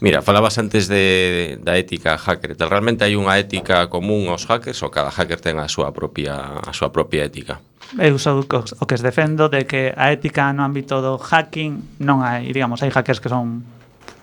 Mira, 0.00 0.24
falabas 0.24 0.56
antes 0.56 0.88
de 0.88 1.60
da 1.60 1.76
ética 1.76 2.16
hacker. 2.16 2.56
Tal 2.56 2.72
realmente 2.72 3.04
hai 3.04 3.20
unha 3.20 3.36
ética 3.36 3.92
común 3.92 4.32
aos 4.32 4.48
hackers 4.48 4.80
ou 4.80 4.88
cada 4.88 5.12
hacker 5.12 5.44
ten 5.44 5.60
a 5.60 5.68
súa 5.68 5.92
propia 5.92 6.64
a 6.64 6.72
súa 6.72 6.88
propia 6.88 7.28
ética? 7.28 7.60
eu 7.98 8.18
sou 8.18 8.40
o 8.40 8.86
que 8.86 8.94
os 8.96 9.02
defendo 9.02 9.48
de 9.48 9.66
que 9.66 9.92
a 9.94 10.10
ética 10.10 10.52
no 10.52 10.64
ámbito 10.64 10.98
do 11.04 11.20
hacking 11.20 12.00
non 12.00 12.24
hai, 12.24 12.50
digamos, 12.50 12.82
hai 12.82 12.90
hackers 12.90 13.20
que 13.20 13.28
son 13.28 13.62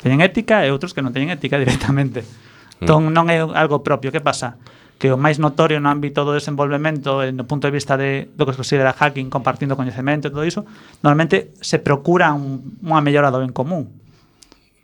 teñen 0.02 0.26
ética 0.26 0.66
e 0.66 0.74
outros 0.74 0.92
que 0.92 1.06
non 1.06 1.14
teñen 1.14 1.30
ética 1.32 1.56
directamente. 1.64 2.26
Mm. 2.26 2.84
Entón 2.84 3.02
non 3.14 3.30
é 3.30 3.40
algo 3.40 3.86
propio, 3.86 4.10
que 4.10 4.20
pasa? 4.20 4.58
que 5.02 5.10
o 5.10 5.18
máis 5.18 5.42
notorio 5.42 5.82
no 5.82 5.90
ámbito 5.90 6.22
do 6.22 6.38
desenvolvemento 6.38 7.26
eh, 7.26 7.34
no 7.34 7.50
punto 7.50 7.66
de 7.66 7.74
vista 7.74 7.98
de, 7.98 8.30
do 8.38 8.46
que 8.46 8.54
se 8.54 8.62
considera 8.62 8.94
hacking, 8.94 9.34
compartindo 9.34 9.74
coñecemento 9.74 10.30
e 10.30 10.32
todo 10.32 10.46
iso, 10.46 10.62
normalmente 11.02 11.58
se 11.58 11.82
procura 11.82 12.30
un, 12.38 12.78
unha 12.86 13.02
mellora 13.02 13.34
do 13.34 13.42
ben 13.42 13.50
común 13.50 13.90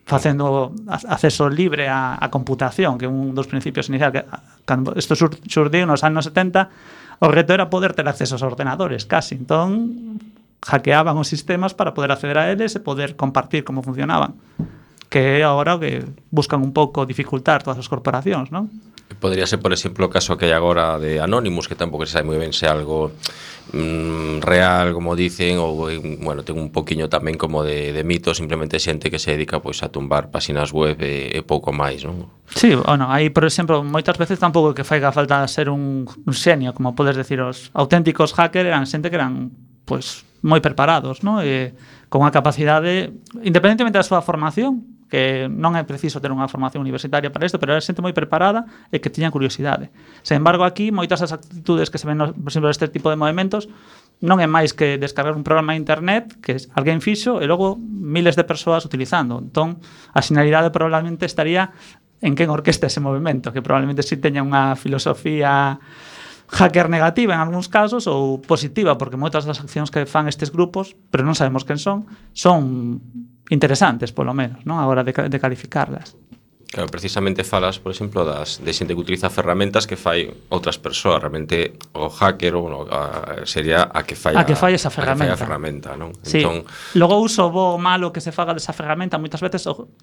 facendo 0.07 0.73
acceso 0.87 1.45
libre 1.51 1.85
a, 1.85 2.17
a 2.17 2.33
computación, 2.33 2.97
que 2.97 3.05
é 3.05 3.11
un 3.11 3.37
dos 3.37 3.45
principios 3.45 3.93
inicial 3.93 4.09
que 4.09 4.25
cando 4.65 4.97
isto 4.97 5.13
sur, 5.13 5.35
surdiu 5.45 5.85
nos 5.85 6.01
anos 6.01 6.31
70, 6.31 7.21
o 7.21 7.27
reto 7.29 7.53
era 7.53 7.69
poder 7.69 7.93
ter 7.93 8.09
acceso 8.09 8.39
aos 8.39 8.45
ordenadores, 8.47 9.05
casi. 9.05 9.35
Entón, 9.35 10.17
hackeaban 10.65 11.19
os 11.19 11.27
sistemas 11.27 11.75
para 11.75 11.93
poder 11.93 12.09
acceder 12.15 12.39
a 12.39 12.49
eles 12.49 12.73
e 12.73 12.81
poder 12.81 13.19
compartir 13.19 13.67
como 13.67 13.83
funcionaban 13.83 14.39
que 15.09 15.39
é 15.39 15.43
agora 15.43 15.79
que 15.79 16.03
buscan 16.31 16.59
un 16.63 16.75
pouco 16.75 17.07
dificultar 17.07 17.63
todas 17.63 17.79
as 17.79 17.87
corporacións, 17.87 18.51
non? 18.51 18.67
Podría 19.19 19.47
ser, 19.47 19.63
por 19.63 19.71
exemplo, 19.71 20.05
o 20.05 20.11
caso 20.11 20.35
que 20.35 20.51
hai 20.51 20.53
agora 20.53 20.99
de 20.99 21.23
Anonymous, 21.23 21.71
que 21.71 21.79
tampouco 21.79 22.03
se 22.03 22.19
sabe 22.19 22.27
moi 22.27 22.35
ben 22.35 22.51
se 22.51 22.67
algo 22.67 23.15
mm, 23.71 24.43
real, 24.43 24.91
como 24.91 25.15
dicen, 25.15 25.63
ou, 25.63 25.87
bueno, 26.19 26.43
ten 26.43 26.59
un 26.59 26.75
poquiño 26.75 27.07
tamén 27.07 27.39
como 27.39 27.63
de, 27.63 27.95
de 27.95 28.03
mito, 28.03 28.35
simplemente 28.35 28.83
xente 28.83 29.07
que 29.07 29.17
se 29.17 29.31
dedica 29.31 29.63
pois 29.63 29.79
a 29.79 29.87
tumbar 29.87 30.27
páxinas 30.27 30.75
web 30.75 30.99
e, 30.99 31.31
e 31.31 31.39
pouco 31.39 31.71
máis, 31.71 32.03
non? 32.03 32.27
Sí, 32.51 32.75
bueno, 32.75 33.07
aí, 33.07 33.31
por 33.31 33.47
exemplo, 33.47 33.79
moitas 33.79 34.19
veces 34.19 34.43
tampouco 34.43 34.75
que 34.75 34.83
faiga 34.83 35.15
falta 35.15 35.39
ser 35.47 35.71
un, 35.71 36.03
un 36.03 36.35
xenio, 36.35 36.75
como 36.75 36.91
podes 36.91 37.15
decir, 37.15 37.39
os 37.39 37.71
auténticos 37.71 38.35
hacker 38.35 38.67
eran 38.67 38.83
xente 38.83 39.07
que 39.07 39.15
eran, 39.15 39.55
pois, 39.87 40.27
moi 40.43 40.59
preparados, 40.59 41.23
non? 41.23 41.39
E 41.41 41.73
con 42.11 42.27
a 42.27 42.31
capacidade, 42.35 43.15
independentemente 43.39 43.97
da 43.97 44.05
súa 44.05 44.19
formación, 44.19 44.96
que 45.07 45.47
non 45.47 45.73
é 45.79 45.83
preciso 45.87 46.19
ter 46.19 46.31
unha 46.31 46.51
formación 46.51 46.83
universitaria 46.83 47.31
para 47.31 47.47
isto, 47.47 47.57
pero 47.57 47.75
era 47.75 47.83
xente 47.83 48.03
moi 48.03 48.11
preparada 48.11 48.67
e 48.91 48.99
que 48.99 49.07
tiña 49.07 49.31
curiosidade. 49.31 49.89
Sen 50.23 50.43
embargo, 50.43 50.67
aquí 50.67 50.91
moitas 50.91 51.23
das 51.23 51.31
actitudes 51.31 51.87
que 51.87 51.97
se 51.97 52.07
ven, 52.07 52.19
por 52.19 52.49
exemplo, 52.51 52.67
este 52.67 52.91
tipo 52.91 53.07
de 53.07 53.17
movimentos 53.19 53.71
non 54.19 54.41
é 54.41 54.47
máis 54.49 54.73
que 54.73 54.97
descargar 54.97 55.37
un 55.37 55.45
programa 55.45 55.77
de 55.77 55.79
internet 55.79 56.35
que 56.41 56.57
alguén 56.73 56.99
fixo 56.99 57.39
e 57.39 57.45
logo 57.45 57.77
miles 57.79 58.35
de 58.35 58.43
persoas 58.43 58.83
utilizando. 58.83 59.39
Entón, 59.39 59.79
a 60.11 60.19
sinalidade 60.25 60.73
probablemente 60.73 61.29
estaría 61.29 61.71
en 62.19 62.33
quen 62.33 62.49
orquesta 62.49 62.89
ese 62.89 62.99
movimento, 62.99 63.53
que 63.53 63.61
probablemente 63.61 64.01
si 64.01 64.17
sí 64.17 64.21
teña 64.21 64.41
unha 64.41 64.73
filosofía 64.73 65.77
hacker 66.47 66.87
negativa 66.87 67.35
en 67.35 67.41
algúns 67.43 67.67
casos 67.67 68.07
ou 68.07 68.39
positiva, 68.39 68.95
porque 68.95 69.19
moitas 69.19 69.43
das 69.43 69.59
accións 69.59 69.91
que 69.91 70.07
fan 70.07 70.31
estes 70.31 70.49
grupos, 70.49 70.95
pero 71.11 71.27
non 71.27 71.35
sabemos 71.35 71.67
quen 71.67 71.79
son, 71.79 72.07
son 72.31 73.03
interesantes, 73.51 74.15
polo 74.15 74.31
menos, 74.31 74.63
non? 74.63 74.79
a 74.79 74.87
hora 74.87 75.03
de, 75.03 75.11
de 75.11 75.37
calificarlas. 75.39 76.15
Claro, 76.67 76.91
precisamente 76.91 77.47
falas, 77.47 77.79
por 77.79 77.95
exemplo, 77.95 78.27
das 78.27 78.59
de 78.59 78.75
xente 78.75 78.91
que 78.91 78.99
utiliza 78.99 79.31
ferramentas 79.31 79.87
que 79.87 79.95
fai 79.95 80.27
outras 80.51 80.75
persoas, 80.75 81.23
realmente 81.23 81.79
o 81.95 82.11
hacker 82.11 82.59
ou 82.59 82.67
bueno, 82.67 82.83
a, 82.91 83.47
sería 83.47 83.87
a 83.87 84.03
que 84.03 84.19
fai 84.19 84.35
a, 84.35 84.43
a 84.43 84.47
que 84.47 84.55
fai 84.55 84.75
esa 84.75 84.91
ferramenta, 84.91 85.31
a, 85.31 85.35
que 85.35 85.35
fai 85.35 85.35
a 85.35 85.39
ferramenta 85.39 85.89
non? 85.95 86.11
Sí. 86.27 86.43
Entón, 86.43 86.67
logo 86.99 87.23
uso 87.23 87.47
bo 87.47 87.75
ou 87.75 87.79
malo 87.79 88.11
que 88.11 88.19
se 88.19 88.35
faga 88.35 88.51
desa 88.51 88.75
ferramenta, 88.75 89.15
moitas 89.15 89.39
veces 89.39 89.63
o, 89.71 89.95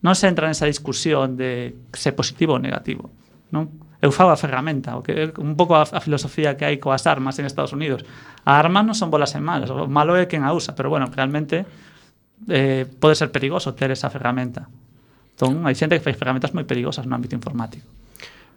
non 0.00 0.16
se 0.16 0.32
entra 0.32 0.48
nesa 0.48 0.64
discusión 0.64 1.36
de 1.36 1.76
se 1.92 2.16
positivo 2.16 2.56
ou 2.56 2.60
negativo, 2.60 3.12
non? 3.52 3.87
eu 3.98 4.14
fago 4.14 4.30
a 4.30 4.38
ferramenta, 4.38 4.94
o 4.94 5.02
que 5.02 5.12
é 5.12 5.24
un 5.42 5.58
pouco 5.58 5.74
a, 5.74 5.82
a 5.82 6.00
filosofía 6.00 6.54
que 6.54 6.62
hai 6.62 6.78
coas 6.78 7.02
armas 7.10 7.34
en 7.42 7.50
Estados 7.50 7.74
Unidos. 7.74 8.06
A 8.46 8.54
arma 8.54 8.86
non 8.86 8.94
son 8.94 9.10
bolas 9.10 9.34
en 9.34 9.42
malas, 9.42 9.74
o 9.74 9.90
malo 9.90 10.14
é 10.14 10.30
quen 10.30 10.46
a 10.46 10.54
usa, 10.54 10.78
pero 10.78 10.86
bueno, 10.86 11.10
realmente 11.10 11.66
eh, 12.46 12.86
pode 12.86 13.18
ser 13.18 13.34
perigoso 13.34 13.74
ter 13.74 13.90
esa 13.90 14.06
ferramenta. 14.06 14.70
Entón, 15.34 15.66
hai 15.66 15.74
xente 15.74 15.98
que 15.98 16.04
fai 16.06 16.14
ferramentas 16.14 16.54
moi 16.54 16.62
perigosas 16.62 17.10
no 17.10 17.18
ámbito 17.18 17.34
informático. 17.34 17.86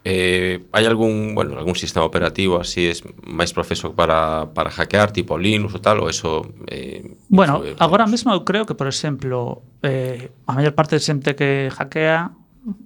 Eh, 0.06 0.66
hai 0.74 0.86
algún, 0.86 1.34
bueno, 1.34 1.58
algún 1.58 1.78
sistema 1.78 2.06
operativo 2.06 2.58
así 2.58 2.90
es 2.90 3.06
máis 3.22 3.54
profeso 3.54 3.94
para, 3.94 4.50
para 4.54 4.74
hackear, 4.74 5.14
tipo 5.14 5.38
Linux 5.38 5.78
ou 5.78 5.82
tal, 5.82 6.02
ou 6.02 6.10
eso... 6.10 6.54
Eh, 6.70 7.18
bueno, 7.30 7.62
eso, 7.62 7.74
eh, 7.74 7.82
agora 7.82 8.10
mesmo 8.10 8.34
eu 8.34 8.42
creo 8.42 8.66
que, 8.66 8.74
por 8.74 8.90
exemplo, 8.90 9.62
eh, 9.86 10.34
a 10.50 10.58
maior 10.58 10.74
parte 10.74 10.98
de 10.98 11.06
xente 11.06 11.38
que 11.38 11.70
hackea 11.70 12.34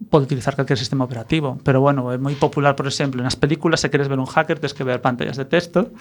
pode 0.10 0.24
utilizar 0.24 0.56
calquer 0.56 0.78
sistema 0.78 1.04
operativo, 1.04 1.60
pero 1.64 1.82
bueno, 1.82 2.08
é 2.14 2.18
moi 2.18 2.32
popular, 2.40 2.80
por 2.80 2.88
exemplo, 2.88 3.20
nas 3.20 3.36
películas 3.36 3.84
se 3.84 3.92
queres 3.92 4.08
ver 4.08 4.16
un 4.16 4.30
hacker, 4.30 4.56
tens 4.60 4.72
que 4.72 4.88
ver 4.88 5.04
pantallas 5.04 5.36
de 5.36 5.44
texto. 5.44 5.92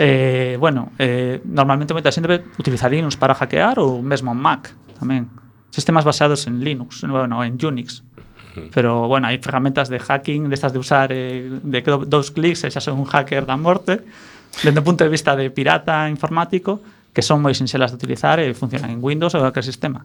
Eh, 0.00 0.56
bueno, 0.56 0.96
eh, 0.96 1.44
normalmente 1.44 1.92
moita 1.92 2.08
xente 2.08 2.40
utiliza 2.56 2.88
Linux 2.88 3.20
para 3.20 3.36
hackear 3.36 3.76
ou 3.76 4.00
mesmo 4.00 4.32
Mac 4.32 4.72
tamén. 4.96 5.28
Sistemas 5.68 6.08
basados 6.08 6.48
en 6.48 6.64
Linux, 6.64 7.04
bueno, 7.04 7.44
en 7.44 7.60
Unix. 7.60 8.00
Pero 8.72 9.08
bueno, 9.08 9.28
hai 9.28 9.40
ferramentas 9.40 9.88
de 9.88 9.96
hacking 10.00 10.48
destas 10.48 10.72
de 10.72 10.80
usar 10.80 11.08
eh, 11.12 11.48
de 11.48 11.78
que 11.84 11.92
dous 12.08 12.32
clics 12.32 12.64
e 12.64 12.72
xa 12.72 12.80
son 12.80 12.96
un 12.96 13.08
hacker 13.08 13.44
da 13.44 13.60
morte, 13.60 14.04
dende 14.64 14.80
o 14.80 14.84
punto 14.84 15.04
de 15.04 15.12
vista 15.12 15.36
de 15.36 15.52
pirata 15.52 16.08
informático, 16.08 16.80
que 17.12 17.20
son 17.20 17.44
moi 17.44 17.52
sinxelas 17.52 17.92
de 17.92 18.00
utilizar 18.00 18.40
e 18.40 18.56
funcionan 18.56 18.88
en 18.88 19.04
Windows 19.04 19.36
ou 19.36 19.44
en 19.44 19.52
calquer 19.52 19.68
sistema. 19.68 20.04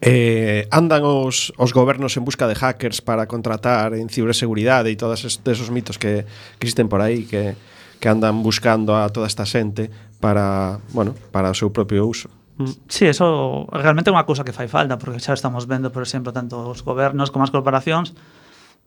Eh, 0.00 0.64
andan 0.72 1.04
os, 1.04 1.52
os 1.60 1.76
gobernos 1.76 2.16
en 2.16 2.24
busca 2.24 2.48
de 2.48 2.56
hackers 2.56 3.04
para 3.04 3.28
contratar 3.28 3.92
en 3.92 4.08
ciberseguridade 4.08 4.88
e 4.88 4.96
todos 4.96 5.28
esos 5.28 5.68
mitos 5.68 6.00
que, 6.00 6.24
que 6.56 6.64
existen 6.64 6.88
por 6.88 7.04
aí 7.04 7.28
que, 7.28 7.52
que 8.00 8.08
andan 8.08 8.40
buscando 8.40 8.96
a 8.96 9.12
toda 9.12 9.28
esta 9.28 9.44
xente 9.44 9.92
para, 10.16 10.80
bueno, 10.96 11.12
para 11.32 11.52
o 11.52 11.56
seu 11.56 11.68
propio 11.68 12.08
uso. 12.08 12.32
Mm. 12.56 12.88
Sí, 12.88 13.04
eso 13.12 13.68
realmente 13.72 14.08
é 14.08 14.16
unha 14.16 14.24
cousa 14.24 14.40
que 14.40 14.56
fai 14.56 14.72
falta, 14.72 14.96
porque 14.96 15.20
xa 15.20 15.36
estamos 15.36 15.68
vendo, 15.68 15.92
por 15.92 16.00
exemplo, 16.00 16.32
tanto 16.32 16.72
os 16.72 16.80
gobernos 16.80 17.28
como 17.28 17.44
as 17.44 17.52
corporacións 17.52 18.16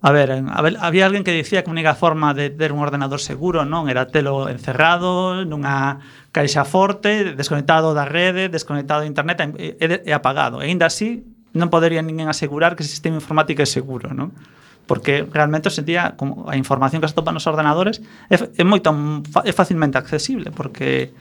A 0.05 0.11
ver, 0.11 0.31
a 0.31 0.61
ver, 0.61 0.75
había 0.83 1.07
alguén 1.07 1.23
que 1.23 1.31
dicía 1.31 1.63
que 1.63 1.71
a 1.71 1.75
única 1.79 1.95
forma 1.95 2.35
de 2.35 2.51
ter 2.51 2.75
un 2.75 2.83
ordenador 2.83 3.23
seguro 3.23 3.63
non 3.63 3.87
era 3.87 4.11
telo 4.11 4.51
encerrado 4.51 5.47
nunha 5.47 6.03
caixa 6.35 6.67
forte, 6.67 7.31
desconectado 7.39 7.95
da 7.95 8.03
rede, 8.03 8.51
desconectado 8.51 9.07
de 9.07 9.07
internet 9.07 9.39
e, 9.55 9.79
e, 9.79 10.03
e 10.03 10.11
apagado. 10.11 10.59
E 10.59 10.67
ainda 10.67 10.91
así, 10.91 11.23
non 11.55 11.71
podería 11.71 12.03
ninguén 12.03 12.27
asegurar 12.27 12.75
que 12.75 12.83
ese 12.83 12.91
sistema 12.91 13.15
informático 13.15 13.63
é 13.63 13.69
seguro, 13.69 14.11
non? 14.11 14.35
porque 14.83 15.23
realmente 15.31 15.71
hoxe 15.71 15.79
en 15.79 15.87
día 15.87 16.03
como 16.19 16.51
a 16.51 16.59
información 16.59 16.99
que 16.99 17.07
se 17.07 17.15
topa 17.15 17.31
nos 17.31 17.47
ordenadores 17.47 18.03
é, 18.27 18.35
é 18.35 18.65
moito 18.67 18.91
é 19.47 19.55
facilmente 19.55 19.95
accesible 19.95 20.51
porque 20.51 21.15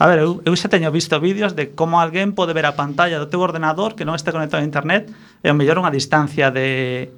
A 0.00 0.08
ver, 0.08 0.24
eu, 0.24 0.40
eu 0.48 0.56
xa 0.56 0.72
teño 0.72 0.88
visto 0.88 1.12
vídeos 1.20 1.52
de 1.52 1.76
como 1.76 2.00
alguén 2.00 2.32
pode 2.32 2.56
ver 2.56 2.64
a 2.64 2.72
pantalla 2.72 3.20
do 3.20 3.28
teu 3.28 3.44
ordenador 3.44 3.92
que 3.92 4.08
non 4.08 4.16
está 4.16 4.32
conectado 4.32 4.64
a 4.64 4.68
internet 4.70 5.12
e 5.44 5.52
ao 5.52 5.58
mellor 5.58 5.76
unha 5.76 5.92
distancia 5.92 6.48
de 6.48 7.12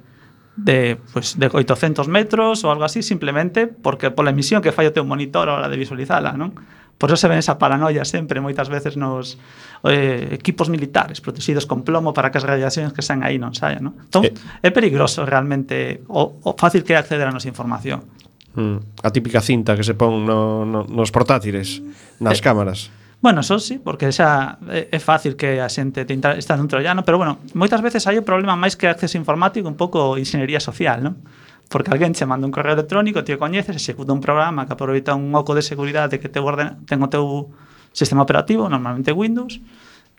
de, 0.55 0.97
pues, 1.11 1.39
de 1.39 1.47
800 1.47 2.07
metros 2.07 2.63
ou 2.63 2.69
algo 2.69 2.85
así, 2.85 3.01
simplemente 3.01 3.65
porque 3.67 4.13
pola 4.13 4.29
emisión 4.29 4.61
que 4.61 4.71
falla 4.71 4.93
o 4.93 4.95
teu 4.95 5.05
monitor 5.05 5.49
a 5.49 5.57
hora 5.57 5.67
de 5.69 5.77
visualizala, 5.77 6.37
non? 6.37 6.53
Por 7.01 7.09
eso 7.09 7.17
se 7.17 7.27
ven 7.27 7.41
esa 7.41 7.57
paranoia 7.57 8.05
sempre, 8.05 8.37
moitas 8.37 8.69
veces 8.69 8.95
nos 8.95 9.41
eh, 9.83 10.29
equipos 10.31 10.69
militares 10.69 11.19
protegidos 11.19 11.65
con 11.65 11.81
plomo 11.81 12.13
para 12.13 12.29
que 12.29 12.37
as 12.37 12.45
radiacións 12.45 12.93
que 12.93 13.01
están 13.01 13.25
aí 13.25 13.41
non 13.41 13.57
saian, 13.57 13.89
non? 13.89 13.93
Entón, 13.97 14.29
eh, 14.29 14.33
é 14.61 14.69
peligroso 14.69 15.25
realmente 15.25 16.05
o, 16.07 16.37
o 16.45 16.51
fácil 16.53 16.85
que 16.85 16.93
é 16.93 17.01
acceder 17.01 17.25
a 17.25 17.33
nosa 17.33 17.49
información. 17.49 18.05
Mm. 18.53 19.01
A 19.01 19.09
típica 19.09 19.41
cinta 19.41 19.73
que 19.73 19.81
se 19.81 19.97
pon 19.97 20.21
no, 20.21 20.69
no, 20.69 20.85
nos 20.85 21.09
portátiles, 21.09 21.81
nas 22.21 22.37
eh, 22.37 22.43
cámaras. 22.45 22.93
Bueno, 23.23 23.41
só 23.41 23.57
sí, 23.57 23.79
porque 23.79 24.11
xa 24.11 24.59
eh, 24.67 24.91
é 24.91 24.99
fácil 24.99 25.39
que 25.39 25.63
a 25.63 25.71
xente 25.71 26.03
te 26.03 26.11
está 26.35 26.59
nun 26.59 26.67
trollano, 26.67 27.07
pero 27.07 27.15
bueno, 27.15 27.39
moitas 27.55 27.79
veces 27.79 28.03
hai 28.03 28.19
o 28.19 28.27
problema 28.27 28.59
máis 28.59 28.75
que 28.75 28.91
acceso 28.91 29.15
informático, 29.15 29.63
un 29.63 29.79
pouco 29.79 30.19
ingeniería 30.19 30.59
social, 30.59 30.99
non? 30.99 31.23
Porque 31.71 31.87
alguén 31.87 32.11
che 32.11 32.27
manda 32.27 32.43
un 32.43 32.51
correo 32.51 32.75
electrónico, 32.75 33.23
ti 33.23 33.31
o 33.31 33.39
coñeces, 33.39 33.79
executa 33.79 34.11
un 34.11 34.19
programa 34.19 34.67
que 34.67 34.75
aproveita 34.75 35.15
un 35.15 35.31
oco 35.39 35.55
de 35.55 35.63
seguridade 35.63 36.19
que 36.19 36.27
te 36.27 36.43
ordena, 36.43 36.75
ten 36.83 36.99
o 36.99 37.07
teu 37.07 37.47
sistema 37.95 38.27
operativo, 38.27 38.67
normalmente 38.67 39.15
Windows, 39.15 39.63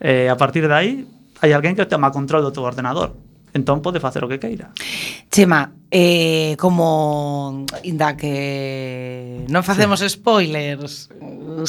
e 0.00 0.32
a 0.32 0.40
partir 0.40 0.64
de 0.64 0.72
aí 0.72 0.90
hai 1.44 1.52
alguén 1.52 1.76
que 1.76 1.84
toma 1.84 2.08
control 2.08 2.40
do 2.40 2.56
teu 2.56 2.64
ordenador. 2.64 3.12
Entón 3.52 3.84
pode 3.84 4.00
facer 4.00 4.24
o 4.24 4.32
que 4.32 4.40
queira. 4.40 4.72
Chema, 5.28 5.76
Eh, 5.90 6.56
como 6.58 7.66
inda 7.84 8.16
que 8.16 9.46
non 9.46 9.62
facemos 9.62 10.02
sí. 10.02 10.10
spoilers 10.10 11.06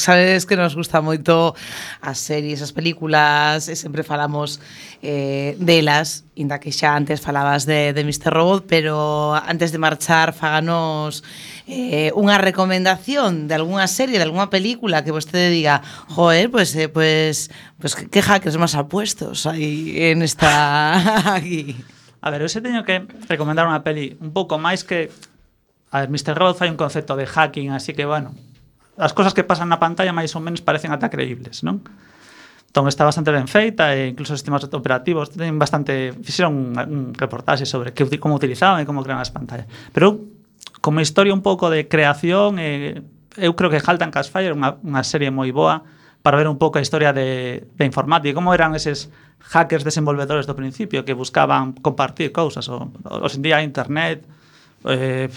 sabes 0.01 0.49
que 0.49 0.57
nos 0.57 0.73
gusta 0.73 0.97
moito 0.97 1.53
as 2.01 2.17
series, 2.17 2.65
as 2.65 2.73
películas 2.73 3.69
e 3.69 3.77
sempre 3.77 4.01
falamos 4.01 4.57
eh, 5.05 5.53
delas 5.61 6.25
inda 6.33 6.57
que 6.57 6.73
xa 6.73 6.97
antes 6.97 7.21
falabas 7.21 7.69
de, 7.69 7.93
de 7.93 8.01
Mr. 8.01 8.33
Robot 8.33 8.65
pero 8.65 9.37
antes 9.37 9.69
de 9.69 9.77
marchar 9.77 10.33
faganos 10.33 11.21
eh, 11.69 12.09
unha 12.17 12.41
recomendación 12.41 13.45
de 13.45 13.53
algunha 13.53 13.85
serie, 13.85 14.17
de 14.17 14.25
algunha 14.25 14.49
película 14.49 15.05
que 15.05 15.13
vostede 15.13 15.53
diga, 15.53 15.85
joder, 16.09 16.49
pues, 16.49 16.73
eh, 16.73 16.89
pues, 16.89 17.53
pues 17.77 17.93
que 17.93 18.21
hackers 18.21 18.57
máis 18.57 18.73
apuestos 18.73 19.45
aí 19.45 20.09
en 20.09 20.25
esta 20.25 20.97
aquí 21.37 21.77
A 22.25 22.33
ver, 22.33 22.41
eu 22.41 22.49
se 22.49 22.57
teño 22.57 22.81
que 22.81 23.05
recomendar 23.29 23.69
unha 23.69 23.85
peli 23.85 24.17
un 24.17 24.33
pouco 24.33 24.57
máis 24.57 24.81
que... 24.81 25.13
A 25.93 26.01
ver, 26.01 26.09
Mr. 26.09 26.33
Robot 26.33 26.57
fai 26.57 26.73
un 26.73 26.79
concepto 26.81 27.13
de 27.13 27.29
hacking, 27.29 27.69
así 27.69 27.93
que, 27.93 28.01
bueno, 28.09 28.33
as 28.97 29.13
cosas 29.13 29.37
que 29.37 29.45
pasan 29.45 29.69
na 29.69 29.77
pantalla 29.77 30.09
máis 30.09 30.33
ou 30.33 30.41
menos 30.41 30.65
parecen 30.65 30.89
ata 30.89 31.13
creíbles, 31.13 31.61
non? 31.61 31.85
Entón, 32.65 32.89
está 32.89 33.05
bastante 33.05 33.29
ben 33.29 33.45
feita 33.45 33.93
e 33.93 34.09
incluso 34.09 34.33
os 34.33 34.41
sistemas 34.41 34.65
operativos 34.65 35.29
ten 35.37 35.61
bastante... 35.61 36.17
Fixeron 36.25 36.57
un, 36.57 36.73
un 36.73 37.01
reportaxe 37.13 37.69
sobre 37.69 37.93
que, 37.93 38.09
como 38.17 38.33
utilizaban 38.33 38.81
e 38.81 38.89
como 38.89 39.05
crean 39.05 39.21
as 39.21 39.29
pantallas. 39.29 39.69
Pero 39.93 40.17
como 40.81 41.05
historia 41.05 41.29
un 41.29 41.45
pouco 41.45 41.69
de 41.69 41.85
creación, 41.85 42.57
eh, 42.57 43.05
eu 43.37 43.53
creo 43.53 43.69
que 43.69 43.77
Halt 43.77 44.01
and 44.01 44.09
Cashfire 44.09 44.49
é 44.49 44.57
unha, 44.57 44.81
unha 44.81 45.05
serie 45.05 45.29
moi 45.29 45.53
boa 45.53 45.85
para 46.25 46.41
ver 46.41 46.47
un 46.47 46.57
pouco 46.57 46.79
a 46.79 46.81
historia 46.81 47.13
de, 47.13 47.69
de 47.77 47.85
informática, 47.85 48.33
como 48.33 48.49
eran 48.49 48.73
eses 48.73 49.13
hackers 49.45 49.85
desenvolvedores 49.85 50.49
do 50.49 50.57
principio 50.57 51.05
que 51.05 51.13
buscaban 51.13 51.77
compartir 51.85 52.33
cousas. 52.33 52.65
O, 52.65 52.89
o 52.89 53.27
en 53.29 53.41
día 53.45 53.61
internet, 53.61 54.25
eh, 54.89 55.29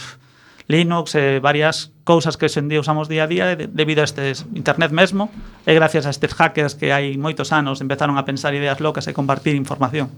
Linux, 0.65 1.13
eh, 1.13 1.45
varias 1.45 1.93
cousas 2.09 2.41
que 2.41 2.49
hoxe 2.49 2.65
en 2.65 2.73
día 2.73 2.81
usamos 2.81 3.05
día 3.05 3.25
a 3.25 3.29
día 3.29 3.53
de, 3.53 3.69
debido 3.69 4.01
a 4.01 4.09
estes 4.09 4.49
internet 4.57 4.89
mesmo 4.89 5.29
e 5.69 5.77
gracias 5.77 6.09
a 6.09 6.11
estes 6.13 6.33
hackers 6.33 6.73
que 6.73 6.89
hai 6.89 7.21
moitos 7.21 7.53
anos 7.53 7.85
empezaron 7.85 8.17
a 8.17 8.25
pensar 8.25 8.57
ideas 8.57 8.81
locas 8.81 9.05
e 9.05 9.13
compartir 9.13 9.61
información. 9.61 10.09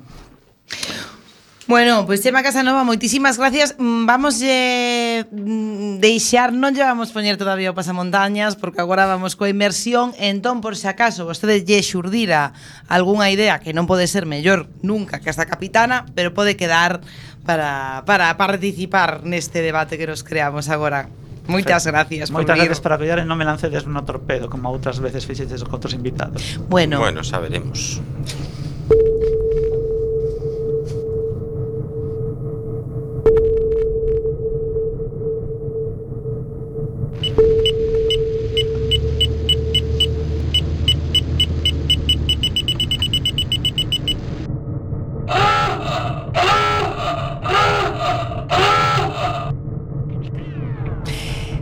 Bueno, 1.70 1.98
pois 1.98 2.18
pues, 2.18 2.22
Chema 2.22 2.42
Casanova, 2.42 2.82
moitísimas 2.82 3.38
gracias. 3.38 3.76
Mm, 3.78 4.02
vamos 4.02 4.42
eh, 4.42 5.22
mm, 5.30 6.02
deixar, 6.02 6.50
non 6.50 6.74
lle 6.74 6.82
vamos 6.82 7.14
poñer 7.14 7.38
todavía 7.38 7.70
o 7.70 7.78
pasamontañas 7.78 8.58
porque 8.58 8.82
agora 8.82 9.06
vamos 9.06 9.38
coa 9.38 9.46
inmersión, 9.46 10.10
entón 10.18 10.66
por 10.66 10.74
se 10.74 10.90
si 10.90 10.90
acaso 10.90 11.30
vostede 11.30 11.62
lle 11.62 11.78
xurdira 11.86 12.58
algunha 12.90 13.30
idea 13.30 13.62
que 13.62 13.70
non 13.70 13.86
pode 13.86 14.10
ser 14.10 14.26
mellor 14.26 14.66
nunca 14.82 15.22
que 15.22 15.30
esta 15.30 15.46
capitana, 15.46 16.10
pero 16.18 16.34
pode 16.34 16.58
quedar 16.58 17.06
para, 17.46 18.02
para 18.02 18.34
participar 18.34 19.22
neste 19.22 19.62
debate 19.62 19.94
que 19.94 20.10
nos 20.10 20.26
creamos 20.26 20.66
agora. 20.74 21.06
Moitas 21.46 21.86
gracias 21.86 22.34
Moitas 22.34 22.58
por 22.58 22.66
gracias 22.66 22.82
para 22.82 22.98
acollar 22.98 23.22
e 23.22 23.26
non 23.30 23.38
me 23.38 23.46
lancedes 23.46 23.86
no 23.86 24.02
torpedo 24.02 24.50
Como 24.50 24.66
outras 24.66 24.98
veces 24.98 25.22
fixetes 25.22 25.62
con 25.62 25.78
outros 25.78 25.94
invitados. 25.94 26.58
Bueno, 26.66 26.98
bueno 26.98 27.22
xa 27.22 27.38
veremos 27.38 28.02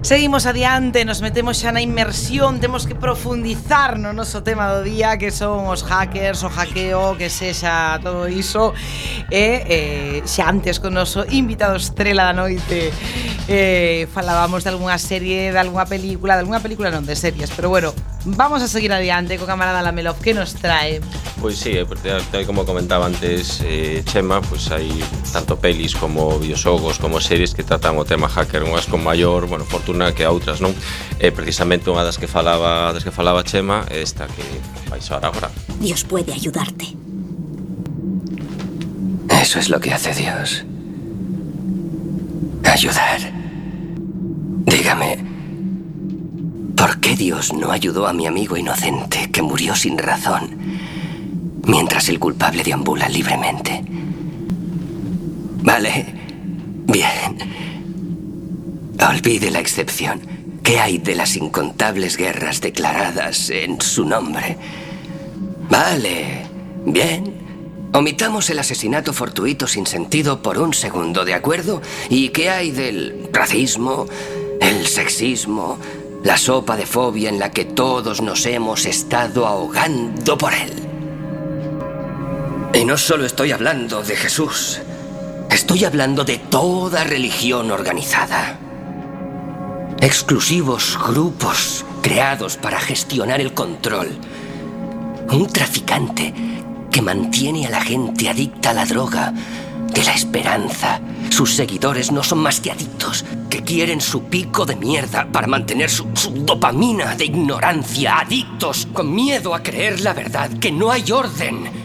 Seguimos 0.09 0.46
adiante, 0.46 1.04
nos 1.04 1.20
metemos 1.20 1.61
xa 1.61 1.68
na 1.68 1.84
inmersión, 1.84 2.64
temos 2.64 2.88
que 2.88 2.96
profundizar 2.96 4.00
no 4.00 4.16
noso 4.16 4.40
tema 4.40 4.72
do 4.72 4.80
día, 4.80 5.20
que 5.20 5.28
son 5.28 5.68
os 5.68 5.84
hackers, 5.84 6.40
o 6.40 6.48
hackeo, 6.48 7.20
que 7.20 7.28
sexa 7.28 8.00
todo 8.00 8.24
iso. 8.24 8.72
E 9.28 9.68
eh, 9.68 10.16
xa 10.24 10.48
antes 10.48 10.80
con 10.80 10.96
noso 10.96 11.28
invitado 11.28 11.76
estrela 11.76 12.24
da 12.24 12.32
noite 12.32 12.88
eh, 13.52 14.09
falábamos 14.09 14.64
de 14.64 14.72
algunha 14.72 14.96
serie, 14.96 15.52
de 15.52 15.61
algunha 15.61 15.84
película, 15.84 16.40
de 16.40 16.48
algunha 16.48 16.64
película 16.64 16.88
non 16.88 17.04
de 17.04 17.12
series, 17.12 17.52
pero 17.52 17.68
bueno, 17.68 17.92
vamos 18.24 18.64
a 18.64 18.68
seguir 18.72 18.88
adiante 18.96 19.36
co 19.36 19.44
camarada 19.44 19.84
Lamelov 19.84 20.24
que 20.24 20.32
nos 20.32 20.56
trae. 20.56 21.04
Pois 21.41 21.57
sí, 21.57 21.70
eh, 21.70 21.86
porque 21.86 22.12
tal 22.32 22.47
como 22.47 22.66
comentaba 22.66 23.07
antes 23.07 23.62
eh, 23.62 24.03
Chema, 24.05 24.43
pois 24.43 24.66
hai 24.74 24.91
tanto 25.30 25.55
pelis 25.55 25.95
como 25.95 26.34
videoxogos 26.34 26.99
como 26.99 27.22
series 27.22 27.55
que 27.55 27.62
tratan 27.62 27.95
o 27.95 28.03
tema 28.03 28.26
hacker 28.26 28.66
unhas 28.66 28.91
con 28.91 29.07
maior, 29.07 29.47
bueno, 29.47 29.62
fortuna 29.62 30.11
que 30.11 30.26
a 30.26 30.34
outras, 30.34 30.59
non? 30.59 30.74
E 31.22 31.30
precisamente 31.30 31.95
unha 31.95 32.03
das 32.03 32.18
que 32.18 32.26
falaba, 32.26 32.91
das 32.91 33.07
que 33.07 33.14
falaba 33.14 33.47
Chema 33.47 33.86
é 33.86 34.03
esta 34.03 34.26
que 34.26 34.43
vais 34.91 35.07
ahora 35.14 35.30
agora. 35.30 35.49
Dios 35.78 36.03
puede 36.03 36.34
ayudarte. 36.34 36.91
Eso 39.30 39.62
es 39.62 39.70
lo 39.70 39.78
que 39.78 39.95
hace 39.95 40.11
Dios. 40.18 40.66
Ayudar. 42.66 43.22
Dígame, 44.66 45.22
¿por 46.74 46.99
qué 46.99 47.14
Dios 47.14 47.55
no 47.55 47.70
ayudó 47.70 48.11
a 48.11 48.12
mi 48.12 48.26
amigo 48.26 48.59
inocente 48.59 49.30
que 49.30 49.41
murió 49.41 49.78
sin 49.78 49.95
razón 50.03 50.59
mientras 51.69 52.09
el 52.09 52.19
culpable 52.19 52.64
deambula 52.64 53.09
libremente? 53.09 53.85
Vale, 55.62 56.07
bien. 56.87 57.39
Olvide 59.09 59.51
la 59.51 59.61
excepción. 59.61 60.21
¿Qué 60.64 60.81
hay 60.81 60.99
de 60.99 61.14
las 61.14 61.37
incontables 61.37 62.16
guerras 62.16 62.61
declaradas 62.61 63.51
en 63.51 63.81
su 63.81 64.05
nombre? 64.05 64.57
Vale, 65.71 66.47
bien. 66.85 67.35
Omitamos 67.93 68.51
el 68.51 68.59
asesinato 68.59 69.12
fortuito 69.12 69.66
sin 69.66 69.87
sentido 69.87 70.43
por 70.43 70.59
un 70.59 70.75
segundo, 70.75 71.25
¿de 71.25 71.35
acuerdo? 71.35 71.81
¿Y 72.11 72.31
qué 72.31 72.51
hay 72.51 72.71
del 72.71 73.29
racismo, 73.33 74.07
el 74.61 74.87
sexismo, 74.87 75.79
la 76.23 76.37
sopa 76.37 76.77
de 76.77 76.85
fobia 76.85 77.31
en 77.31 77.39
la 77.39 77.51
que 77.51 77.64
todos 77.64 78.21
nos 78.21 78.45
hemos 78.45 78.85
estado 78.85 79.47
ahogando 79.47 80.37
por 80.37 80.53
él? 80.53 80.88
Y 82.75 82.85
no 82.85 82.97
solo 82.97 83.25
estoy 83.25 83.53
hablando 83.53 84.03
de 84.03 84.14
Jesús, 84.14 84.81
estoy 85.51 85.85
hablando 85.85 86.25
de 86.25 86.39
toda 86.39 87.03
religión 87.05 87.71
organizada. 87.71 88.59
Exclusivos 90.01 90.99
grupos 91.09 91.85
creados 92.03 92.57
para 92.57 92.79
gestionar 92.79 93.41
el 93.41 93.53
control. 93.53 94.09
Un 95.31 95.47
traficante 95.49 96.33
que 96.91 97.03
mantiene 97.03 97.66
a 97.66 97.71
la 97.71 97.81
gente 97.81 98.29
adicta 98.29 98.71
a 98.71 98.75
la 98.75 98.87
droga, 98.87 99.33
de 99.93 100.05
la 100.05 100.12
esperanza. 100.12 101.01
Sus 101.31 101.55
seguidores 101.55 102.12
no 102.12 102.23
son 102.23 102.39
más 102.39 102.61
que 102.61 102.71
adictos, 102.71 103.25
que 103.51 103.64
quieren 103.64 104.01
su 104.01 104.25
pico 104.25 104.64
de 104.66 104.77
mierda 104.77 105.27
para 105.33 105.47
mantener 105.47 105.91
su, 105.91 106.07
su 106.14 106.31
dopamina 106.31 107.16
de 107.16 107.25
ignorancia. 107.25 108.21
Adictos 108.21 108.87
con 108.93 109.12
miedo 109.12 109.55
a 109.55 109.62
creer 109.62 110.01
la 110.01 110.12
verdad, 110.12 110.51
que 110.61 110.71
no 110.71 110.91
hay 110.93 111.11
orden. 111.11 111.78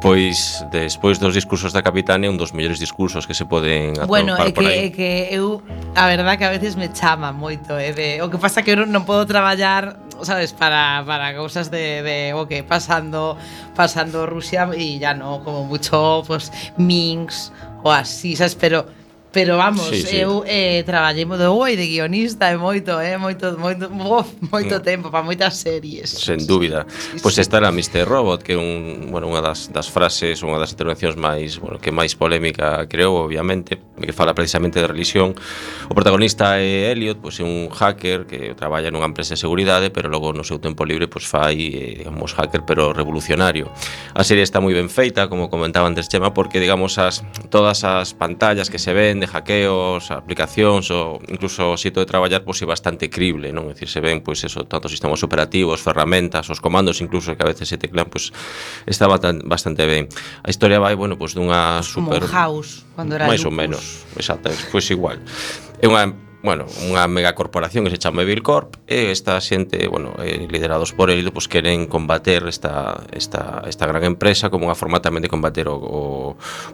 Pois 0.00 0.64
despois 0.70 1.18
dos 1.18 1.34
discursos 1.34 1.74
da 1.74 1.82
capitán 1.82 2.22
é 2.22 2.30
un 2.30 2.38
dos 2.38 2.54
mellores 2.54 2.78
discursos 2.78 3.26
que 3.26 3.34
se 3.34 3.42
poden 3.50 3.98
Bueno, 4.06 4.38
é 4.38 4.54
que, 4.54 4.54
por 4.54 4.62
aí. 4.62 4.86
é 4.86 4.90
que 4.94 5.34
eu 5.34 5.58
a 5.98 6.06
verdad 6.06 6.38
que 6.38 6.46
a 6.46 6.54
veces 6.54 6.78
me 6.78 6.86
chama 6.94 7.34
moito, 7.34 7.74
eh, 7.74 7.90
de, 7.90 8.22
o 8.22 8.30
que 8.30 8.38
pasa 8.38 8.62
que 8.62 8.78
eu 8.78 8.86
non 8.86 9.02
podo 9.02 9.26
traballar, 9.26 9.98
sabes, 10.22 10.54
para, 10.54 11.02
para 11.02 11.34
cousas 11.34 11.66
de, 11.66 12.06
de 12.06 12.30
o 12.30 12.46
que 12.46 12.62
pasando 12.62 13.34
pasando 13.74 14.22
Rusia 14.22 14.70
e 14.70 15.02
ya 15.02 15.18
no, 15.18 15.42
como 15.42 15.66
mucho 15.66 16.22
pues 16.22 16.54
Minsk 16.78 17.50
o 17.82 17.90
así, 17.90 18.38
sabes, 18.38 18.54
pero 18.54 18.86
Pero 19.30 19.58
vamos, 19.58 19.88
sí, 19.88 20.02
sí. 20.02 20.16
eu 20.16 20.42
eh, 20.46 20.82
traballei 20.88 21.28
de 21.28 21.48
boi 21.52 21.76
de 21.76 21.84
guionista 21.84 22.48
e 22.48 22.56
moito, 22.56 22.96
eh, 22.96 23.20
moito, 23.20 23.58
moito, 23.60 23.92
uf, 23.92 24.32
moito 24.48 24.74
no. 24.76 24.80
tempo 24.80 25.10
para 25.12 25.22
moitas 25.22 25.60
series. 25.60 26.08
Sen 26.08 26.46
dúbida. 26.48 26.86
Sí, 26.88 27.20
pois 27.20 27.36
pues 27.36 27.46
sí. 27.46 27.52
era 27.52 27.68
Mr. 27.68 28.08
Robot, 28.08 28.42
que 28.42 28.54
é 28.54 28.56
un, 28.56 29.12
bueno, 29.12 29.28
unha 29.28 29.44
das, 29.44 29.68
das 29.68 29.92
frases, 29.92 30.40
unha 30.40 30.56
das 30.56 30.72
intervencións 30.72 31.20
máis, 31.20 31.60
bueno, 31.60 31.76
que 31.76 31.92
máis 31.92 32.16
polémica 32.16 32.88
creo, 32.88 33.20
obviamente, 33.20 33.76
que 34.00 34.16
fala 34.16 34.32
precisamente 34.32 34.80
de 34.80 34.88
religión. 34.88 35.36
O 35.86 35.94
protagonista 35.94 36.56
é 36.56 36.88
Elliot, 36.88 37.20
pois 37.20 37.36
pues, 37.36 37.44
é 37.44 37.44
un 37.44 37.68
hacker 37.68 38.24
que 38.24 38.56
traballa 38.56 38.88
nunha 38.88 39.04
empresa 39.04 39.36
de 39.36 39.44
seguridade, 39.44 39.92
pero 39.92 40.08
logo 40.08 40.32
no 40.32 40.40
seu 40.40 40.56
tempo 40.56 40.88
libre 40.88 41.04
pois 41.04 41.28
pues, 41.28 41.36
fai, 41.36 41.68
eh, 41.76 41.94
digamos, 42.00 42.32
hacker 42.32 42.64
pero 42.64 42.96
revolucionario. 42.96 43.68
A 44.16 44.24
serie 44.24 44.40
está 44.40 44.64
moi 44.64 44.72
ben 44.72 44.88
feita, 44.88 45.28
como 45.28 45.52
comentaba 45.52 45.84
antes 45.84 46.08
Chema, 46.08 46.32
porque 46.32 46.64
digamos 46.64 46.96
as 46.96 47.20
todas 47.52 47.84
as 47.84 48.16
pantallas 48.16 48.72
que 48.72 48.80
se 48.80 48.96
ven 48.96 49.27
hackeos, 49.28 50.10
aplicacións 50.10 50.90
ou 50.90 51.20
incluso 51.28 51.72
o 51.72 51.78
sitio 51.78 52.00
de 52.02 52.08
traballar 52.08 52.42
pois 52.42 52.58
é 52.60 52.66
bastante 52.66 53.12
crible, 53.12 53.52
non? 53.52 53.68
É 53.68 53.76
dicir, 53.76 53.88
se 53.92 54.00
ven 54.00 54.24
pois 54.24 54.40
eso, 54.42 54.64
tanto 54.64 54.88
sistemas 54.88 55.20
operativos, 55.20 55.84
ferramentas, 55.84 56.48
os 56.48 56.58
comandos 56.58 56.98
incluso 57.04 57.36
que 57.36 57.42
a 57.44 57.48
veces 57.48 57.68
se 57.68 57.76
teclan, 57.76 58.08
pois 58.08 58.32
está 58.88 59.06
bastante 59.08 59.84
ben. 59.84 60.08
A 60.42 60.50
historia 60.50 60.80
vai, 60.80 60.96
bueno, 60.96 61.20
pois 61.20 61.36
dunha 61.36 61.84
super 61.84 62.24
Como 62.24 62.28
un 62.28 62.32
house, 62.32 62.88
cando 62.96 63.14
era 63.14 63.28
máis 63.28 63.44
ou 63.44 63.52
menos, 63.52 64.08
exacto, 64.16 64.48
pois 64.72 64.88
igual. 64.90 65.20
É 65.78 65.86
unha 65.86 66.27
bueno, 66.48 66.64
unha 66.88 67.04
megacorporación 67.12 67.84
que 67.84 67.92
se 67.92 68.00
chama 68.00 68.24
Evilcorp 68.24 68.80
e 68.88 69.12
esta 69.12 69.36
xente, 69.36 69.84
bueno, 69.84 70.16
eh, 70.16 70.48
liderados 70.48 70.96
por 70.96 71.12
ele, 71.12 71.28
pues 71.28 71.44
queren 71.44 71.84
combater 71.84 72.48
esta, 72.48 73.04
esta, 73.12 73.68
esta 73.68 73.84
gran 73.84 74.00
empresa 74.08 74.48
como 74.48 74.64
unha 74.64 74.72
forma 74.72 75.04
tamén 75.04 75.20
de 75.20 75.28
combater 75.28 75.68
o, 75.68 75.76
o, 75.76 76.00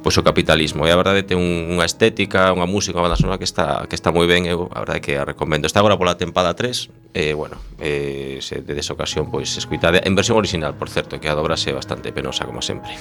pues, 0.07 0.14
o 0.14 0.22
capitalismo. 0.22 0.87
E 0.87 0.95
a 0.95 1.01
verdade 1.01 1.27
ten 1.27 1.43
un, 1.43 1.75
unha 1.75 1.83
estética, 1.83 2.55
unha 2.55 2.70
música, 2.70 3.03
unha 3.03 3.11
banda 3.11 3.18
sonora 3.18 3.43
que 3.43 3.51
está, 3.51 3.83
que 3.91 3.99
está 3.99 4.14
moi 4.14 4.31
ben, 4.31 4.47
eu 4.47 4.70
a 4.70 4.87
verdade 4.87 5.03
que 5.03 5.18
a 5.18 5.27
recomendo. 5.27 5.66
Está 5.66 5.83
agora 5.83 5.99
pola 5.99 6.14
tempada 6.14 6.55
3, 6.55 7.18
e 7.18 7.31
eh, 7.31 7.35
bueno, 7.35 7.59
eh, 7.83 8.39
se 8.47 8.62
de 8.62 8.79
desocasión 8.79 9.27
pois 9.27 9.51
pues, 9.51 9.59
escuitade 9.59 10.07
en 10.07 10.14
versión 10.14 10.39
original, 10.39 10.79
por 10.79 10.87
certo, 10.87 11.18
que 11.18 11.27
a 11.27 11.35
dobrase 11.35 11.75
bastante 11.75 12.14
penosa 12.14 12.47
como 12.47 12.62
sempre. 12.62 12.95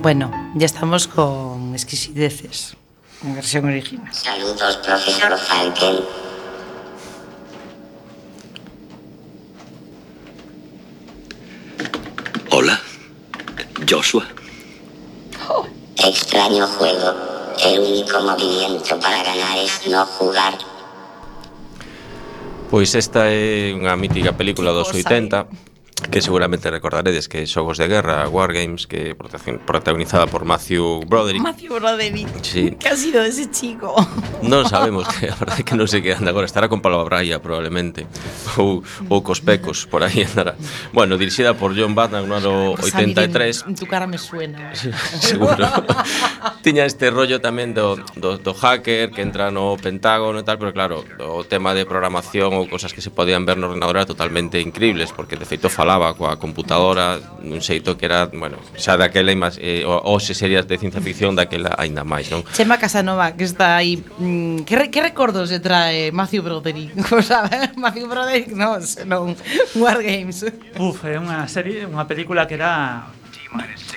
Bueno, 0.00 0.32
ya 0.56 0.64
estamos 0.64 1.12
con 1.12 1.76
exquisideces. 1.76 2.80
En 3.22 3.34
versión 3.34 3.64
original. 3.66 4.12
Saludos, 4.12 4.76
profesor 4.78 5.38
Falken. 5.38 5.96
Hola, 12.50 12.80
Joshua. 13.88 14.26
Extraño 15.96 16.66
juego. 16.66 17.14
El 17.64 17.78
único 17.78 18.20
movimiento 18.20 19.00
para 19.00 19.22
ganar 19.22 19.56
es 19.58 19.86
no 19.86 20.04
jugar. 20.04 20.58
Pois 22.70 22.94
esta 22.94 23.30
é 23.30 23.70
unha 23.70 23.94
mítica 23.94 24.34
película 24.34 24.74
dos 24.74 24.90
80 24.90 25.46
que 26.10 26.20
seguramente 26.20 26.70
recordaredes 26.70 27.28
que 27.28 27.46
Xogos 27.46 27.78
de 27.78 27.88
Guerra, 27.88 28.28
Wargames, 28.28 28.86
que 28.86 29.14
protagonizada 29.14 30.26
por 30.26 30.44
Matthew 30.44 31.04
Broderick. 31.06 31.42
Matthew 31.42 31.74
Broderick. 31.74 32.28
Sí. 32.42 32.76
¿Qué 32.78 32.88
ha 32.88 32.96
sido 32.96 33.22
de 33.22 33.28
ese 33.28 33.50
chico? 33.50 33.94
Non 34.44 34.68
sabemos, 34.68 35.08
que, 35.08 35.32
a 35.32 35.36
verdade 35.40 35.64
que 35.64 35.72
non 35.72 35.88
sei 35.88 36.04
que 36.04 36.12
anda 36.12 36.28
agora, 36.28 36.44
estará 36.44 36.68
con 36.68 36.84
Paloma 36.84 37.08
Braia 37.08 37.40
probablemente, 37.40 38.04
ou, 38.60 38.84
ou 39.08 39.24
cos 39.24 39.40
pecos, 39.40 39.88
por 39.88 40.04
aí 40.04 40.20
andará. 40.20 40.52
Bueno, 40.92 41.16
dirixida 41.16 41.56
por 41.56 41.72
John 41.72 41.96
Batman 41.96 42.28
no 42.28 42.36
ano 42.36 42.52
83. 42.76 43.64
En, 43.64 43.72
en 43.72 43.74
tu 43.80 43.88
cara 43.88 44.04
me 44.04 44.20
suena. 44.20 44.76
Seguro. 45.24 45.64
Tiña 46.60 46.84
este 46.84 47.08
rollo 47.08 47.40
tamén 47.40 47.72
do, 47.72 47.96
do, 48.20 48.36
do 48.36 48.52
hacker 48.52 49.16
que 49.16 49.24
entra 49.24 49.48
no 49.48 49.80
Pentágono 49.80 50.40
e 50.40 50.44
tal, 50.44 50.60
pero 50.60 50.76
claro, 50.76 51.08
o 51.24 51.40
tema 51.48 51.72
de 51.72 51.88
programación 51.88 52.52
ou 52.52 52.68
cosas 52.68 52.92
que 52.92 53.00
se 53.00 53.08
podían 53.08 53.48
ver 53.48 53.56
no 53.56 53.72
ordenador 53.72 53.96
era 53.96 54.04
totalmente 54.04 54.60
increíbles, 54.60 55.08
porque 55.16 55.40
de 55.40 55.48
feito 55.48 55.72
falaba 55.72 55.93
xogaba 55.94 56.14
coa 56.18 56.34
computadora 56.36 57.22
nun 57.44 57.62
xeito 57.62 57.94
que 57.94 58.10
era, 58.10 58.26
bueno, 58.26 58.58
xa 58.74 58.98
daquela 58.98 59.30
imas, 59.30 59.60
eh, 59.62 59.86
hoxe 59.86 60.34
serías 60.34 60.66
de 60.66 60.74
ciencia 60.78 60.98
ficción 60.98 61.38
daquela 61.38 61.70
aínda 61.78 62.02
máis, 62.02 62.26
non? 62.32 62.42
Chema 62.50 62.80
Casanova, 62.82 63.30
que 63.38 63.46
está 63.46 63.78
aí, 63.78 64.02
mm, 64.02 64.66
que, 64.66 64.74
re, 64.74 64.86
que 64.90 65.00
recordos 65.04 65.54
lle 65.54 65.62
trae 65.62 66.10
Matthew 66.10 66.42
Broderick? 66.42 66.90
O 67.14 67.22
sea, 67.22 67.46
Matthew 67.78 68.10
Broderick, 68.10 68.50
non, 68.50 68.82
senón 68.82 69.38
War 69.78 70.02
Games. 70.02 70.42
Uf, 70.80 71.06
é 71.06 71.14
unha 71.14 71.46
serie, 71.46 71.86
unha 71.86 72.08
película 72.10 72.48
que 72.50 72.58
era 72.58 73.06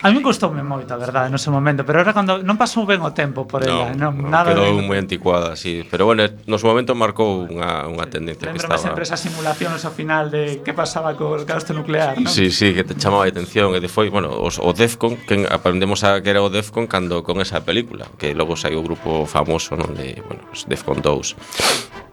A 0.03 0.13
mí 0.13 0.21
gustoume 0.21 0.61
moito, 0.61 0.93
a 0.93 0.99
verdade, 1.01 1.33
no 1.33 1.41
seu 1.41 1.49
momento, 1.49 1.81
pero 1.81 1.97
era 1.97 2.13
cando 2.13 2.37
non 2.45 2.53
pasou 2.55 2.85
ben 2.85 3.01
o 3.01 3.11
tempo 3.17 3.49
por 3.49 3.65
ela, 3.65 3.89
no, 3.97 4.13
non, 4.13 4.29
nada 4.29 4.53
quedou 4.53 4.77
ben... 4.77 4.85
moi 4.85 4.97
anticuada, 5.01 5.57
sí, 5.57 5.81
pero 5.89 6.05
bueno, 6.05 6.21
no 6.45 6.61
seu 6.61 6.69
momento 6.69 6.93
marcou 6.93 7.49
unha 7.49 7.89
unha 7.89 8.05
tendencia 8.05 8.45
Lembrame 8.45 8.61
que 8.61 8.77
estaba. 8.77 8.77
sempre 8.77 9.01
esas 9.01 9.17
simulacións 9.17 9.81
ao 9.81 9.93
final 9.93 10.29
de 10.29 10.61
que 10.61 10.77
pasaba 10.77 11.17
co 11.17 11.41
gasto 11.41 11.73
nuclear, 11.73 12.13
non? 12.21 12.29
Sí, 12.29 12.53
sí, 12.53 12.77
que 12.77 12.85
te 12.85 12.93
chamaba 12.93 13.25
a 13.25 13.31
atención 13.33 13.73
e 13.73 13.81
de 13.81 13.89
foi, 13.89 14.13
bueno, 14.13 14.29
os, 14.29 14.61
o 14.61 14.69
Defcon, 14.77 15.17
que 15.25 15.49
aprendemos 15.49 16.05
a 16.05 16.21
que 16.21 16.29
era 16.29 16.45
o 16.45 16.53
Defcon 16.53 16.85
cando 16.85 17.25
con 17.25 17.41
esa 17.41 17.65
película, 17.65 18.05
que 18.21 18.37
logo 18.37 18.53
saiu 18.53 18.79
o 18.79 18.85
grupo 18.85 19.25
famoso, 19.25 19.73
non, 19.73 19.97
de, 19.97 20.21
bueno, 20.21 20.45
Defcon 20.69 21.01
2. 21.01 22.06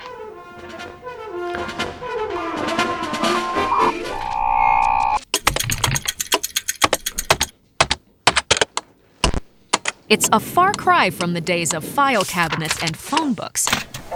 It's 10.15 10.29
a 10.31 10.39
far 10.39 10.73
cry 10.73 11.11
from 11.11 11.33
the 11.33 11.41
days 11.41 11.75
of 11.75 11.83
file 11.83 12.25
cabinets 12.25 12.81
and 12.81 12.97
phone 12.97 13.35
books. 13.35 13.67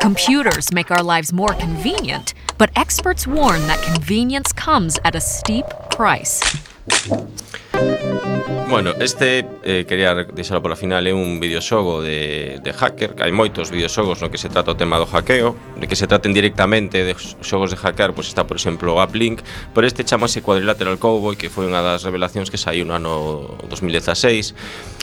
Computers 0.01 0.73
make 0.73 0.93
our 0.93 1.03
lives 1.03 1.33
more 1.33 1.55
convenient, 1.55 2.35
but 2.57 2.71
experts 2.77 3.27
warn 3.27 3.67
that 3.67 3.83
convenience 3.83 4.53
comes 4.53 5.01
at 5.05 5.17
a 5.17 5.21
steep 5.21 5.67
price. 5.91 6.41
Bueno, 8.71 8.93
este 9.01 9.45
eh, 9.65 9.87
quería 9.89 10.15
deixalo 10.15 10.63
para 10.63 10.77
final 10.77 11.05
é 11.07 11.13
un 11.13 11.41
videoxogo 11.41 12.03
de, 12.03 12.61
de 12.63 12.73
hacker 12.73 13.17
Hai 13.19 13.33
moitos 13.33 13.73
videoxogos 13.73 14.21
no 14.21 14.29
que 14.29 14.37
se 14.37 14.53
trata 14.53 14.73
o 14.73 14.77
tema 14.77 15.01
do 15.01 15.09
hackeo 15.09 15.57
De 15.81 15.89
que 15.89 15.97
se 15.97 16.05
traten 16.05 16.37
directamente 16.37 17.01
de 17.01 17.17
xogos 17.17 17.73
de 17.73 17.81
hackear 17.81 18.13
Pois 18.13 18.29
está, 18.29 18.45
por 18.45 18.61
exemplo, 18.61 18.93
o 18.93 19.01
Uplink 19.01 19.41
Pero 19.73 19.87
este 19.89 20.05
chamase 20.05 20.45
Quadrilateral 20.45 21.01
Cowboy 21.01 21.41
Que 21.41 21.49
foi 21.49 21.65
unha 21.65 21.81
das 21.81 22.05
revelacións 22.05 22.53
que 22.53 22.61
saiu 22.61 22.85
no 22.85 22.93
ano 22.93 23.57
2016 23.73 24.53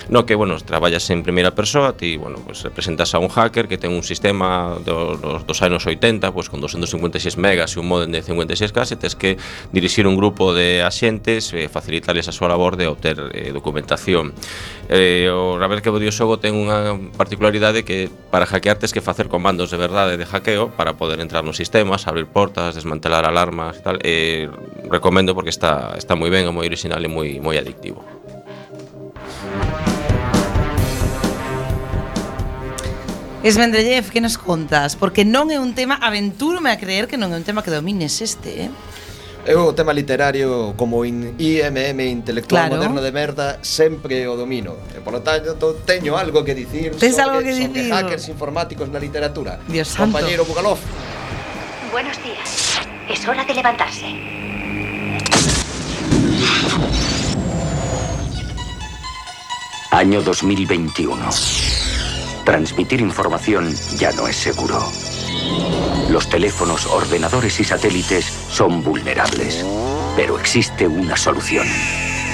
no 0.10 0.26
que, 0.26 0.36
bueno, 0.36 0.58
traballas 0.58 1.10
en 1.10 1.24
primeira 1.24 1.54
persoa, 1.54 1.98
ti, 1.98 2.18
bueno, 2.18 2.40
pues, 2.46 2.64
representas 2.64 3.14
a 3.14 3.20
un 3.20 3.30
hacker 3.30 3.68
que 3.68 3.78
ten 3.78 3.92
un 3.92 4.04
sistema 4.04 4.78
do, 4.84 5.18
dos, 5.18 5.46
dos 5.46 5.62
anos 5.62 5.86
80, 5.86 6.32
pues, 6.32 6.50
con 6.50 6.62
256 6.62 7.38
megas 7.38 7.76
e 7.76 7.80
un 7.80 7.88
modem 7.88 8.12
de 8.12 8.24
56K, 8.24 8.94
e 8.94 8.96
tes 8.96 9.14
que 9.14 9.38
dirixir 9.70 10.08
un 10.08 10.16
grupo 10.18 10.54
de 10.54 10.82
axentes, 10.82 11.54
eh, 11.54 11.70
facilitarles 11.70 12.28
a 12.30 12.34
súa 12.34 12.50
labor 12.50 12.78
de 12.78 12.88
obter 12.88 13.18
eh, 13.34 13.52
documentación. 13.52 14.34
Eh, 14.90 15.30
o 15.30 15.58
ver 15.58 15.82
que 15.82 15.90
Bodio 15.90 16.12
Xogo 16.12 16.38
ten 16.38 16.54
unha 16.54 16.94
particularidade 17.18 17.84
que 17.84 18.08
para 18.30 18.46
hackear 18.46 18.78
tes 18.78 18.94
que 18.94 19.02
facer 19.02 19.28
comandos 19.28 19.74
de 19.74 19.78
verdade 19.78 20.18
de 20.18 20.26
hackeo 20.26 20.70
para 20.74 20.94
poder 20.94 21.20
entrar 21.20 21.44
nos 21.44 21.58
sistemas, 21.58 22.08
abrir 22.08 22.30
portas, 22.30 22.76
desmantelar 22.76 23.26
alarmas 23.26 23.78
e 23.78 23.82
tal. 23.82 23.98
Eh, 24.06 24.46
recomendo 24.90 25.34
porque 25.34 25.50
está 25.50 25.98
está 25.98 26.14
moi 26.14 26.30
ben, 26.30 26.46
é 26.46 26.54
moi 26.54 26.66
original 26.70 27.02
e 27.02 27.10
moi 27.10 27.30
moi 27.42 27.58
adictivo. 27.58 28.06
Esmendrellev, 33.46 34.10
que 34.10 34.22
nos 34.22 34.40
contas? 34.40 34.96
Porque 34.96 35.22
non 35.22 35.54
é 35.54 35.62
un 35.62 35.78
tema, 35.78 36.02
aventúrome 36.02 36.74
a 36.74 36.82
creer 36.82 37.06
que 37.06 37.14
non 37.14 37.30
é 37.30 37.38
un 37.38 37.46
tema 37.46 37.62
que 37.62 37.70
domines 37.70 38.18
este, 38.18 38.66
eh? 38.66 38.70
Eu 39.46 39.70
o 39.70 39.78
tema 39.78 39.94
literario 39.94 40.74
como 40.74 41.06
in, 41.06 41.38
IMM 41.38 42.02
intelectual 42.10 42.66
claro. 42.66 42.82
moderno 42.82 43.06
de 43.06 43.14
merda 43.14 43.62
sempre 43.62 44.26
o 44.26 44.34
domino. 44.34 44.82
E 44.90 45.00
polo 45.06 45.22
tanto 45.22 45.78
teño 45.86 46.18
algo 46.18 46.42
que 46.42 46.58
dicir 46.58 46.98
Tens 46.98 47.22
sobre, 47.22 47.22
algo 47.22 47.40
que 47.46 47.54
sobre 47.54 47.70
dicir? 47.70 47.94
hackers 47.94 48.26
informáticos 48.34 48.90
na 48.90 48.98
literatura. 48.98 49.62
Dios 49.70 49.94
santo. 49.94 50.18
Compañero 50.18 50.42
Bugalov. 50.50 50.82
Buenos 51.94 52.18
días. 52.26 52.82
Es 53.06 53.22
hora 53.30 53.46
de 53.46 53.54
levantarse. 53.54 54.10
Año 59.94 60.26
2021. 60.26 61.85
Transmitir 62.46 63.02
información 63.02 63.74
ya 63.98 64.12
no 64.12 64.28
es 64.28 64.36
seguro. 64.36 64.80
Los 66.12 66.30
teléfonos, 66.30 66.86
ordenadores 66.86 67.60
y 67.60 67.64
satélites 67.64 68.24
son 68.26 68.84
vulnerables. 68.84 69.66
Pero 70.16 70.40
existe 70.40 70.88
una 70.88 71.18
solución. 71.18 71.66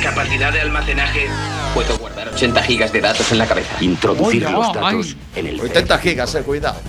Capacidad 0.03 0.51
de 0.51 0.59
almacenaje. 0.59 1.27
Puedo 1.73 1.97
guardar 1.97 2.27
80 2.27 2.61
gigas 2.63 2.91
de 2.91 2.99
datos 2.99 3.31
en 3.31 3.37
la 3.37 3.47
cabeza. 3.47 3.73
Introducir 3.79 4.45
Oye, 4.45 4.53
los 4.53 4.67
ay. 4.67 4.73
datos 4.73 5.15
en 5.33 5.47
el 5.47 5.61
80 5.61 5.97
gigas, 5.99 6.35
eh, 6.35 6.41
cuidado. 6.41 6.81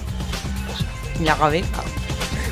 La 1.23 1.37
cabeza. 1.37 1.85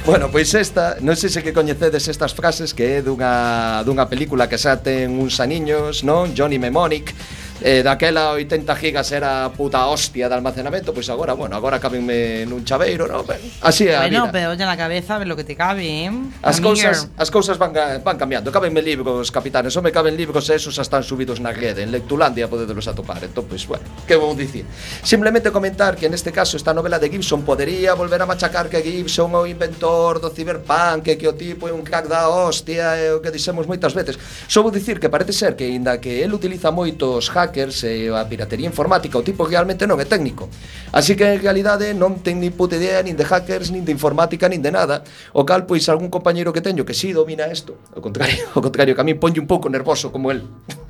Bueno, 0.07 0.31
pois 0.31 0.55
esta, 0.55 0.97
non 1.05 1.18
sei 1.18 1.29
se 1.29 1.43
que 1.45 1.53
coñecedes 1.53 2.09
estas 2.09 2.33
frases 2.33 2.73
que 2.73 2.99
é 2.99 3.05
dunha, 3.05 3.85
dunha 3.85 4.09
película 4.09 4.49
que 4.49 4.57
xa 4.57 4.81
ten 4.81 5.18
uns 5.18 5.43
aniños, 5.45 6.07
non? 6.07 6.33
Johnny 6.33 6.57
Mnemonic 6.57 7.12
Eh, 7.61 7.83
daquela 7.85 8.33
80 8.33 8.75
gigas 8.77 9.13
era 9.13 9.45
a 9.45 9.53
puta 9.53 9.85
hostia 9.85 10.29
de 10.29 10.35
almacenamento, 10.35 10.97
pois 10.97 11.09
agora, 11.13 11.37
bueno, 11.37 11.53
agora 11.57 11.77
cabenme 11.77 12.49
nun 12.49 12.65
chaveiro, 12.65 13.05
no? 13.05 13.21
Ben, 13.21 13.37
así 13.61 13.85
é 13.85 14.01
a 14.01 14.09
bueno, 14.09 14.09
vida. 14.09 14.33
Bueno, 14.33 14.33
pero 14.33 14.49
en 14.57 14.65
na 14.65 14.81
cabeza 14.81 15.21
ver 15.21 15.29
lo 15.29 15.37
que 15.37 15.45
te 15.45 15.53
cabe, 15.53 16.09
eh? 16.09 16.13
As 16.41 16.57
cousas, 16.57 17.13
as 17.21 17.29
cousas 17.29 17.61
van, 17.61 17.77
eh, 17.77 18.01
van 18.01 18.17
cambiando. 18.17 18.49
Cabenme 18.49 18.81
libros, 18.81 19.29
capitanes, 19.29 19.77
só 19.77 19.85
me 19.85 19.93
caben 19.93 20.17
libros 20.17 20.49
e 20.49 20.57
esos 20.57 20.73
están 20.81 21.05
subidos 21.05 21.37
na 21.37 21.53
rede. 21.53 21.85
En 21.85 21.93
Lectulandia 21.93 22.49
podedelos 22.49 22.89
atopar. 22.89 23.21
Entón, 23.21 23.45
pois, 23.45 23.69
bueno, 23.69 23.85
que 24.09 24.17
vou 24.17 24.33
dicir? 24.33 24.65
Simplemente 25.05 25.53
comentar 25.53 26.01
que 26.01 26.09
neste 26.09 26.33
caso 26.33 26.57
esta 26.57 26.73
novela 26.73 26.97
de 26.97 27.13
Gibson 27.13 27.45
podería 27.45 27.93
volver 27.93 28.25
a 28.25 28.27
machacar 28.27 28.73
que 28.73 28.81
Gibson 28.81 29.37
o 29.37 29.45
inventor 29.45 30.17
do 30.17 30.33
ciberpunk, 30.33 31.13
que 31.13 31.29
o 31.29 31.37
tipo 31.37 31.69
é 31.69 31.77
un 31.77 31.85
crack 31.85 32.09
da 32.09 32.25
hostia, 32.25 32.97
é 32.97 33.13
o 33.13 33.21
que 33.21 33.29
dixemos 33.29 33.69
moitas 33.69 33.93
veces. 33.93 34.17
Só 34.49 34.65
vou 34.65 34.73
dicir 34.73 34.97
que 34.97 35.13
parece 35.13 35.37
ser 35.37 35.61
que, 35.61 35.69
inda 35.69 36.01
que 36.01 36.25
el 36.25 36.33
utiliza 36.33 36.73
moitos 36.73 37.29
hacks 37.29 37.50
hackers 37.51 37.83
e 37.83 38.07
a 38.15 38.23
piratería 38.23 38.71
informática, 38.71 39.19
o 39.19 39.27
tipo 39.27 39.43
que 39.43 39.59
realmente 39.59 39.91
non 39.91 39.99
é 39.99 40.07
técnico. 40.07 40.47
Así 40.95 41.19
que 41.19 41.27
en 41.27 41.43
realidade 41.43 41.91
eh, 41.91 41.95
non 41.95 42.23
ten 42.23 42.39
ni 42.39 42.55
puta 42.55 42.79
idea 42.79 43.03
nin 43.03 43.19
de 43.19 43.27
hackers, 43.27 43.75
nin 43.75 43.83
de 43.83 43.91
informática, 43.91 44.47
nin 44.47 44.63
de 44.63 44.71
nada, 44.71 45.03
o 45.35 45.43
cal 45.43 45.67
pois 45.67 45.91
algún 45.91 46.09
compañeiro 46.09 46.55
que 46.55 46.63
teño 46.63 46.87
que 46.87 46.95
si 46.95 47.11
sí, 47.11 47.19
domina 47.19 47.51
isto, 47.51 47.75
o 47.91 47.99
contrario, 47.99 48.47
o 48.57 48.63
contrario 48.63 48.95
que 48.95 49.03
a 49.03 49.07
mí 49.07 49.19
ponlle 49.19 49.43
un 49.43 49.51
pouco 49.51 49.67
nervoso 49.67 50.15
como 50.15 50.31
el. 50.31 50.47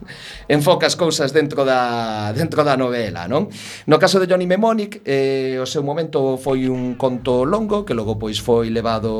enfoca 0.48 0.86
as 0.86 0.96
cousas 0.96 1.32
dentro 1.32 1.64
da, 1.64 2.32
dentro 2.32 2.64
da 2.64 2.76
novela, 2.76 3.28
non? 3.28 3.48
No 3.86 3.96
caso 3.98 4.18
de 4.18 4.26
Johnny 4.26 4.46
Mnemonic, 4.46 5.02
eh, 5.04 5.58
o 5.60 5.66
seu 5.66 5.82
momento 5.82 6.36
foi 6.38 6.66
un 6.66 6.96
conto 6.96 7.44
longo 7.44 7.84
que 7.84 7.94
logo 7.94 8.16
pois 8.16 8.40
foi 8.40 8.70
levado 8.70 9.10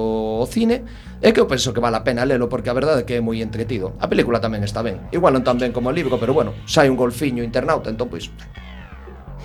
ao 0.41 0.47
cine 0.49 0.83
e 1.21 1.33
que 1.33 1.41
eu 1.41 1.47
penso 1.47 1.73
que 1.77 1.81
vale 1.81 2.01
a 2.01 2.05
pena 2.05 2.25
lelo 2.25 2.49
porque 2.49 2.73
a 2.73 2.77
verdade 2.77 3.03
é 3.03 3.07
que 3.07 3.17
é 3.17 3.23
moi 3.23 3.45
entretido. 3.45 3.95
A 4.01 4.09
película 4.09 4.41
tamén 4.41 4.65
está 4.65 4.81
ben, 4.81 5.09
igual 5.13 5.37
non 5.37 5.45
tan 5.45 5.61
ben 5.61 5.71
como 5.71 5.89
o 5.89 5.95
libro, 5.95 6.17
pero 6.17 6.33
bueno, 6.33 6.57
sai 6.65 6.89
un 6.89 6.97
golfiño 6.97 7.45
internauta, 7.45 7.93
entón 7.93 8.09
pois 8.09 8.33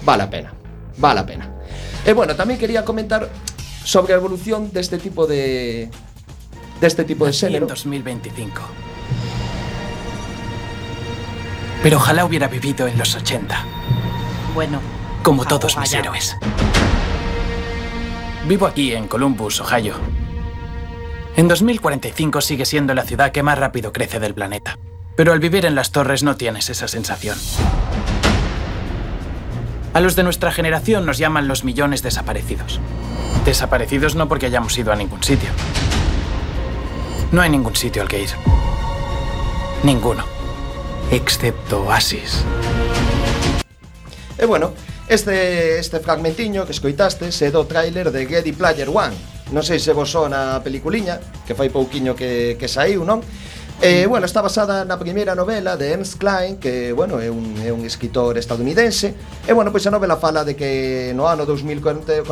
vale 0.08 0.24
a 0.24 0.30
pena, 0.32 0.56
vale 0.98 1.20
a 1.22 1.26
pena. 1.28 1.46
E 2.08 2.14
bueno, 2.16 2.38
tamén 2.38 2.56
quería 2.56 2.88
comentar 2.88 3.28
sobre 3.86 4.14
a 4.14 4.18
evolución 4.18 4.72
deste 4.72 4.98
tipo 4.98 5.28
de 5.28 5.92
deste 6.80 7.04
tipo 7.04 7.26
de 7.26 7.34
xénero. 7.34 7.68
2025. 7.68 8.95
Pero 11.84 11.98
ojalá 11.98 12.26
hubiera 12.26 12.48
vivido 12.48 12.88
en 12.88 12.98
los 12.98 13.16
80, 13.16 13.64
Bueno, 14.54 14.80
como 15.24 15.46
todos 15.46 15.78
mis 15.78 15.94
héroes. 15.94 16.36
Vivo 18.48 18.68
aquí 18.68 18.94
en 18.94 19.08
Columbus, 19.08 19.60
Ohio. 19.62 19.96
En 21.36 21.48
2045 21.48 22.42
sigue 22.42 22.66
siendo 22.66 22.94
la 22.94 23.04
ciudad 23.04 23.32
que 23.32 23.44
más 23.44 23.58
rápido 23.58 23.92
crece 23.92 24.20
del 24.20 24.34
planeta. 24.34 24.78
Pero 25.16 25.34
al 25.34 25.40
vivir 25.40 25.66
en 25.66 25.76
las 25.76 25.92
torres 25.92 26.24
no 26.24 26.36
tienes 26.36 26.70
esa 26.70 26.88
sensación. 26.88 27.38
A 29.94 30.02
los 30.02 30.16
de 30.16 30.24
nuestra 30.24 30.52
generación 30.52 31.06
nos 31.06 31.18
llaman 31.18 31.48
los 31.48 31.64
millones 31.64 32.04
desaparecidos. 32.04 32.80
Desaparecidos 33.46 34.16
no 34.16 34.28
porque 34.28 34.48
hayamos 34.48 34.78
ido 34.78 34.92
a 34.92 34.96
ningún 34.96 35.24
sitio. 35.24 35.50
No 37.32 37.42
hay 37.42 37.50
ningún 37.50 37.76
sitio 37.76 38.02
al 38.02 38.08
que 38.08 38.22
ir. 38.24 38.30
Ninguno. 39.84 40.35
excepto 41.12 41.84
Oasis. 41.84 42.44
E 44.38 44.46
bueno, 44.46 44.74
este, 45.08 45.80
este 45.80 46.00
fragmentiño 46.00 46.66
que 46.66 46.72
escoitaste 46.72 47.32
se 47.32 47.52
do 47.52 47.66
tráiler 47.66 48.12
de 48.12 48.26
Ready 48.26 48.52
Player 48.52 48.90
One. 48.90 49.16
Non 49.54 49.62
sei 49.62 49.78
se 49.78 49.94
vos 49.94 50.10
sona 50.10 50.58
a 50.58 50.64
peliculiña, 50.66 51.22
que 51.46 51.54
fai 51.54 51.70
pouquiño 51.70 52.18
que, 52.18 52.58
que 52.58 52.68
saiu, 52.68 53.06
non? 53.06 53.22
Eh, 53.82 54.08
bueno, 54.08 54.26
está 54.26 54.42
basada 54.42 54.88
na 54.88 54.96
primeira 54.96 55.36
novela 55.36 55.76
de 55.76 55.92
Ernst 55.92 56.16
Klein 56.16 56.64
Que, 56.64 56.96
bueno, 56.96 57.20
é 57.20 57.28
un, 57.28 57.60
é 57.60 57.76
un 57.76 57.84
escritor 57.84 58.40
estadounidense 58.40 59.12
E, 59.44 59.52
bueno, 59.52 59.68
pois 59.76 59.84
a 59.84 59.92
novela 59.92 60.16
fala 60.16 60.48
de 60.48 60.56
que 60.56 61.12
no 61.12 61.28
ano 61.28 61.44
2044 61.44 62.24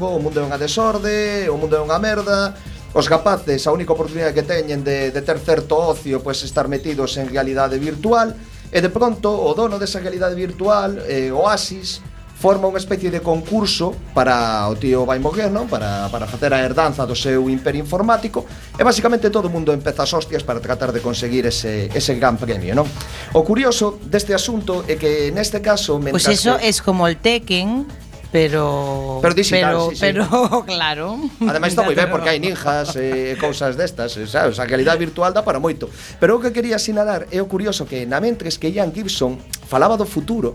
O 0.00 0.16
mundo 0.16 0.40
é 0.40 0.44
unha 0.48 0.56
desorde, 0.56 1.44
o 1.52 1.60
mundo 1.60 1.76
é 1.76 1.84
unha 1.84 2.00
merda 2.00 2.56
Os 2.96 3.06
rapaces 3.06 3.66
a 3.68 3.72
única 3.72 3.92
oportunidade 3.92 4.32
que 4.32 4.46
teñen 4.46 4.80
de, 4.80 5.12
de 5.12 5.20
ter 5.20 5.38
certo 5.38 5.76
ocio 5.76 6.24
pois 6.24 6.40
estar 6.40 6.68
metidos 6.72 7.20
en 7.20 7.28
realidade 7.28 7.76
virtual 7.76 8.32
e 8.72 8.78
de 8.80 8.88
pronto 8.88 9.28
o 9.28 9.52
dono 9.52 9.76
desa 9.76 10.00
realidade 10.00 10.36
virtual, 10.36 11.00
eh, 11.04 11.32
Oasis, 11.32 12.00
forma 12.38 12.70
unha 12.70 12.78
especie 12.78 13.10
de 13.10 13.18
concurso 13.18 13.90
para 14.14 14.70
o 14.70 14.78
tío 14.78 15.02
vai 15.02 15.18
morrer, 15.18 15.50
non? 15.50 15.66
Para, 15.66 16.06
para 16.06 16.30
facer 16.30 16.54
a 16.54 16.62
herdanza 16.62 17.02
do 17.02 17.18
seu 17.18 17.50
imperio 17.50 17.82
informático 17.82 18.46
e 18.78 18.82
basicamente 18.86 19.26
todo 19.26 19.50
o 19.50 19.52
mundo 19.52 19.74
empeza 19.74 20.06
as 20.06 20.12
hostias 20.14 20.46
para 20.46 20.62
tratar 20.62 20.94
de 20.94 21.02
conseguir 21.02 21.50
ese, 21.50 21.90
ese 21.90 22.14
gran 22.14 22.38
premio, 22.38 22.78
non? 22.78 22.86
O 23.34 23.42
curioso 23.42 23.98
deste 24.06 24.30
asunto 24.38 24.86
é 24.86 24.94
que 24.94 25.34
neste 25.34 25.58
caso... 25.58 25.98
Pois 25.98 26.22
pues 26.22 26.30
eso 26.30 26.54
que... 26.56 26.70
es 26.70 26.78
como 26.78 27.10
el 27.10 27.18
Tekken 27.18 28.07
pero 28.30 29.18
pero 29.22 29.34
digital, 29.34 29.72
pero, 29.72 29.90
sí, 29.90 29.96
sí. 29.96 30.00
pero 30.02 30.24
claro. 30.66 31.18
Ademais 31.46 31.72
está 31.72 31.82
moi 31.82 31.96
ben 31.96 32.12
porque 32.12 32.28
hai 32.28 32.40
ninjas 32.44 32.96
e 32.96 33.32
eh, 33.32 33.40
cousas 33.40 33.76
destas, 33.76 34.16
sabes, 34.28 34.60
a 34.60 34.64
realidade 34.68 35.00
virtual 35.00 35.32
dá 35.32 35.40
para 35.40 35.56
moito. 35.60 35.88
Pero 36.20 36.36
o 36.36 36.40
que 36.40 36.52
quería 36.52 36.76
sinalar 36.76 37.24
é 37.32 37.40
o 37.40 37.48
curioso 37.48 37.88
que 37.88 38.04
na 38.04 38.20
mentres 38.20 38.60
que 38.60 38.68
Ian 38.68 38.92
Gibson 38.92 39.40
falaba 39.64 39.96
do 39.96 40.04
futuro, 40.04 40.52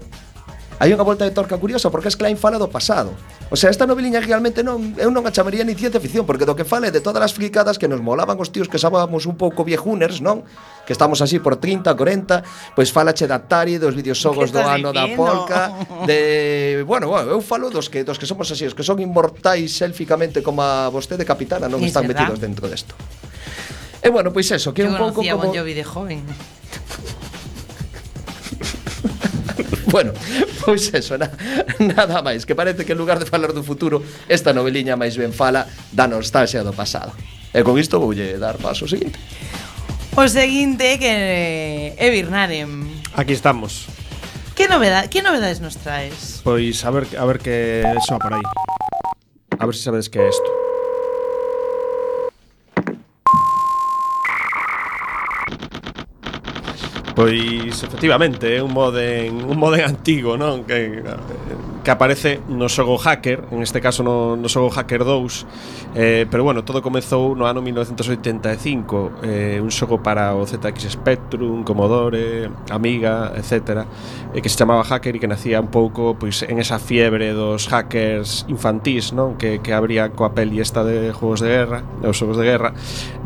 hai 0.83 0.91
unha 0.91 1.07
volta 1.07 1.23
de 1.23 1.31
torca 1.31 1.55
curiosa 1.55 1.87
porque 1.87 2.11
es 2.11 2.19
Klein 2.19 2.35
fala 2.35 2.59
do 2.59 2.67
pasado. 2.67 3.15
O 3.47 3.55
sea, 3.55 3.71
esta 3.71 3.87
noveliña 3.87 4.19
realmente 4.19 4.67
non 4.67 4.99
eu 4.99 5.07
non 5.15 5.23
a 5.23 5.31
chamaría 5.31 5.63
ni 5.63 5.79
ciencia 5.79 6.03
ficción, 6.03 6.27
porque 6.27 6.43
do 6.43 6.59
que 6.59 6.67
fale 6.67 6.91
de 6.91 6.99
todas 6.99 7.23
as 7.23 7.31
fricadas 7.31 7.79
que 7.79 7.87
nos 7.87 8.03
molaban 8.03 8.35
os 8.35 8.51
tíos 8.51 8.67
que 8.67 8.75
sábamos 8.75 9.23
un 9.23 9.39
pouco 9.39 9.63
viejuners, 9.63 10.19
non? 10.19 10.43
Que 10.83 10.91
estamos 10.91 11.23
así 11.23 11.39
por 11.39 11.55
30, 11.55 11.87
40, 11.87 12.75
pois 12.75 12.75
pues 12.75 12.87
falache 12.91 13.31
da 13.31 13.39
Atari, 13.39 13.79
dos 13.79 13.95
videoxogos 13.95 14.51
do 14.51 14.59
ano 14.59 14.91
diciendo? 14.91 14.99
da 14.99 15.15
polca, 15.15 15.61
de, 16.09 16.83
bueno, 16.83 17.07
bueno, 17.07 17.31
eu 17.31 17.39
falo 17.39 17.71
dos 17.71 17.87
que 17.87 18.03
dos 18.03 18.19
que 18.19 18.27
somos 18.27 18.51
así, 18.51 18.67
os 18.67 18.75
que 18.75 18.83
son 18.83 18.99
inmortais 18.99 19.71
selficamente 19.71 20.43
como 20.43 20.59
a 20.59 20.91
vostede 20.91 21.23
capitana, 21.23 21.71
non 21.71 21.79
es 21.79 21.95
están 21.95 22.11
verdad? 22.11 22.27
metidos 22.27 22.43
dentro 22.43 22.67
desto. 22.67 22.91
E 24.03 24.11
bueno, 24.11 24.35
pois 24.35 24.51
eso, 24.51 24.75
que 24.75 24.83
é 24.83 24.91
un 24.91 24.99
pouco 24.99 25.23
como 25.23 25.47
Yo 25.55 25.63
de 25.63 25.85
joven. 25.87 26.27
bueno, 29.93 30.13
pois 30.63 30.93
eso, 30.93 31.17
na, 31.17 31.29
nada 31.79 32.21
máis, 32.21 32.45
que 32.45 32.55
parece 32.55 32.85
que 32.85 32.93
en 32.93 32.99
lugar 32.99 33.19
de 33.19 33.25
falar 33.25 33.53
do 33.53 33.63
futuro, 33.63 34.01
esta 34.27 34.53
noveliña 34.53 34.95
máis 34.95 35.17
ben 35.17 35.33
fala 35.33 35.67
da 35.91 36.07
nostalgia 36.07 36.63
do 36.63 36.73
pasado. 36.73 37.13
E 37.53 37.61
con 37.61 37.77
isto 37.77 38.01
voulle 38.01 38.37
dar 38.41 38.57
paso 38.57 38.85
ao 38.85 38.89
seguinte. 38.89 39.19
O 40.13 40.25
seguinte 40.29 40.97
que 41.01 41.09
eh, 41.09 41.95
é 41.97 42.07
Birnarem. 42.09 43.01
Aquí 43.13 43.33
estamos. 43.33 43.89
Que 44.53 44.67
novedad, 44.67 45.09
que 45.09 45.21
novedades 45.21 45.59
nos 45.59 45.77
traes? 45.77 46.41
Pois 46.43 46.85
a 46.85 46.91
ver, 46.91 47.09
a 47.17 47.25
ver 47.25 47.39
que 47.39 47.81
soa 48.05 48.19
por 48.19 48.33
aí. 48.33 48.45
A 49.57 49.65
ver 49.65 49.73
se 49.73 49.81
si 49.81 49.85
sabedes 49.85 50.09
que 50.09 50.19
é 50.19 50.29
isto. 50.29 50.62
Pois 57.13 57.83
efectivamente, 57.83 58.59
un 58.61 58.73
modem, 58.73 59.29
un 59.45 59.57
modem 59.57 59.85
antigo, 59.85 60.33
non? 60.33 60.65
Que 60.65 61.03
que 61.83 61.91
aparece 61.91 62.39
no 62.47 62.71
xogo 62.71 62.97
Hacker, 62.97 63.51
en 63.51 63.61
este 63.61 63.81
caso 63.81 64.01
no, 64.03 64.35
no 64.35 64.47
xogo 64.47 64.71
Hacker 64.71 65.03
2, 65.03 65.45
eh, 65.95 66.25
pero 66.31 66.43
bueno, 66.43 66.63
todo 66.63 66.81
comezou 66.81 67.35
no 67.35 67.45
ano 67.45 67.61
1985, 67.61 69.21
eh, 69.23 69.59
un 69.59 69.69
xogo 69.69 69.99
para 69.99 70.33
o 70.33 70.47
ZX 70.47 70.89
Spectrum, 70.95 71.63
Commodore, 71.67 72.49
Amiga, 72.71 73.35
etc., 73.35 73.83
eh, 74.33 74.41
que 74.41 74.49
se 74.49 74.57
chamaba 74.57 74.83
Hacker 74.83 75.15
e 75.15 75.19
que 75.19 75.27
nacía 75.27 75.59
un 75.59 75.69
pouco 75.69 76.15
pois 76.15 76.41
en 76.47 76.57
esa 76.57 76.79
fiebre 76.79 77.35
dos 77.35 77.67
hackers 77.67 78.47
infantís, 78.47 79.11
non? 79.11 79.35
Que, 79.35 79.59
que 79.59 79.75
habría 79.75 80.09
coa 80.15 80.31
peli 80.31 80.63
esta 80.63 80.87
de 80.87 81.11
juegos 81.11 81.43
de 81.43 81.49
guerra, 81.51 81.79
os 82.01 82.15
xogos 82.15 82.39
de 82.39 82.45
guerra. 82.47 82.71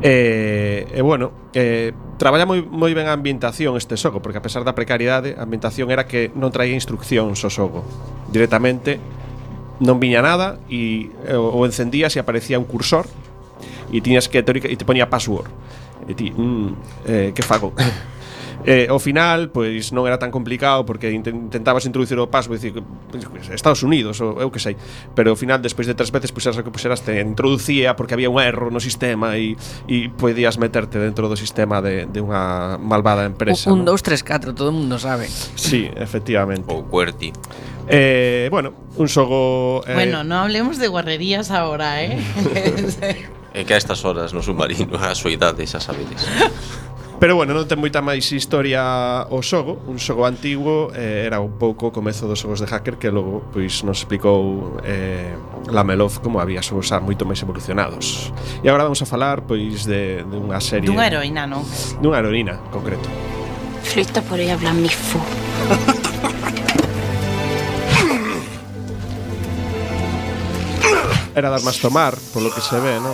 Eh, 0.01 0.87
e, 0.87 0.97
eh, 0.97 0.97
eh, 0.97 1.01
bueno, 1.01 1.31
eh, 1.53 1.93
traballa 2.17 2.45
moi, 2.45 2.65
moi 2.65 2.91
ben 2.93 3.07
a 3.07 3.13
ambientación 3.13 3.77
este 3.77 3.95
xogo, 3.97 4.19
porque 4.19 4.41
a 4.41 4.43
pesar 4.43 4.65
da 4.65 4.73
precariedade, 4.73 5.37
a 5.37 5.45
ambientación 5.45 5.93
era 5.93 6.09
que 6.09 6.33
non 6.33 6.49
traía 6.49 6.73
instruccións 6.73 7.41
ao 7.45 7.51
xogo. 7.53 7.85
Dire 8.33 8.46
concretamente 8.47 8.99
non 9.77 9.99
viña 9.99 10.23
nada 10.23 10.57
e 10.71 11.11
eh, 11.27 11.35
o 11.37 11.61
encendías 11.67 12.15
e 12.15 12.23
aparecía 12.23 12.57
un 12.57 12.65
cursor 12.65 13.05
e 13.91 13.99
tiñas 13.99 14.25
que 14.31 14.41
teórica 14.41 14.71
e 14.71 14.73
te 14.79 14.87
ponía 14.87 15.05
password. 15.11 15.51
E 16.07 16.15
ti, 16.15 16.31
mm, 16.31 16.69
eh, 17.05 17.29
que 17.35 17.43
fago? 17.43 17.75
Eh, 18.65 18.87
ao 18.89 18.99
final, 18.99 19.47
pois 19.53 19.93
non 19.95 20.09
era 20.09 20.19
tan 20.19 20.27
complicado 20.27 20.83
porque 20.83 21.13
intentabas 21.13 21.87
introducir 21.87 22.19
o 22.19 22.27
password 22.27 22.59
dicir, 22.59 22.73
Estados 23.53 23.79
Unidos 23.85 24.19
ou 24.19 24.41
eu 24.43 24.49
que 24.51 24.59
sei, 24.59 24.75
pero 25.15 25.31
ao 25.31 25.37
final 25.39 25.61
despois 25.61 25.87
de 25.87 25.95
tres 25.95 26.11
veces 26.11 26.33
puxeras 26.35 26.57
o 26.59 26.65
que 26.65 26.73
puxeras 26.73 26.99
te 26.99 27.21
introducía 27.21 27.95
porque 27.95 28.17
había 28.17 28.27
un 28.27 28.41
erro 28.41 28.67
no 28.67 28.81
sistema 28.83 29.37
e, 29.39 29.55
e 29.87 30.09
podías 30.09 30.59
meterte 30.59 30.99
dentro 30.99 31.31
do 31.31 31.37
sistema 31.37 31.79
de, 31.79 32.09
de 32.11 32.19
unha 32.19 32.75
malvada 32.81 33.23
empresa. 33.23 33.71
Un, 33.71 33.85
¿no? 33.85 33.93
un, 33.93 33.93
dos, 33.93 34.01
tres, 34.03 34.25
catro, 34.25 34.51
todo 34.51 34.73
o 34.73 34.75
mundo 34.75 34.99
sabe. 34.99 35.31
Sí, 35.55 35.87
efectivamente. 35.93 36.67
Ou 36.67 36.83
QWERTY. 36.83 37.31
Eh, 37.89 38.49
bueno, 38.51 38.73
un 38.97 39.07
xogo 39.07 39.83
eh, 39.87 39.93
Bueno, 39.93 40.23
no 40.23 40.39
hablemos 40.39 40.77
de 40.77 40.87
guarrerías 40.87 41.51
ahora, 41.51 42.03
eh? 42.03 42.19
é 43.57 43.65
que 43.65 43.73
a 43.73 43.77
estas 43.77 44.03
horas 44.05 44.35
no 44.35 44.43
submarino 44.43 44.99
a 44.99 45.15
súa 45.15 45.31
idade 45.33 45.65
xa 45.65 45.79
sabedes. 45.79 46.27
Pero 47.17 47.33
bueno, 47.33 47.57
non 47.57 47.65
ten 47.65 47.81
moita 47.81 48.05
máis 48.05 48.29
historia 48.29 49.25
o 49.33 49.41
xogo, 49.41 49.81
un 49.89 49.97
xogo 49.97 50.29
antigo, 50.29 50.93
eh, 50.93 51.25
era 51.25 51.41
un 51.41 51.57
pouco 51.57 51.89
o 51.89 51.91
comezo 51.95 52.29
dos 52.29 52.45
xogos 52.45 52.61
de 52.61 52.69
hacker 52.69 53.01
que 53.01 53.09
logo 53.09 53.41
pois 53.49 53.81
nos 53.81 54.05
explicou 54.05 54.77
eh, 54.85 55.33
Lamelov 55.73 56.21
como 56.21 56.37
había 56.37 56.61
xogos 56.61 56.93
xa 56.93 57.01
moito 57.01 57.25
máis 57.25 57.41
evolucionados. 57.41 58.29
E 58.61 58.69
agora 58.69 58.85
vamos 58.85 59.01
a 59.01 59.09
falar 59.09 59.49
pois 59.49 59.89
de, 59.89 60.21
de 60.21 60.37
unha 60.37 60.61
serie 60.61 60.85
Dunha 60.85 61.09
heroína, 61.09 61.49
non? 61.49 61.65
Dunha 61.97 62.21
heroína, 62.21 62.61
concreto. 62.69 63.09
Flytta 63.81 64.21
på 64.21 64.37
dig 64.37 64.53
jävla 64.53 64.69
miffo. 64.77 65.46
era 71.37 71.53
dar 71.53 71.61
máis 71.61 71.77
tomar, 71.77 72.17
polo 72.33 72.49
que 72.49 72.65
se 72.65 72.81
ve, 72.81 72.97
non? 72.97 73.13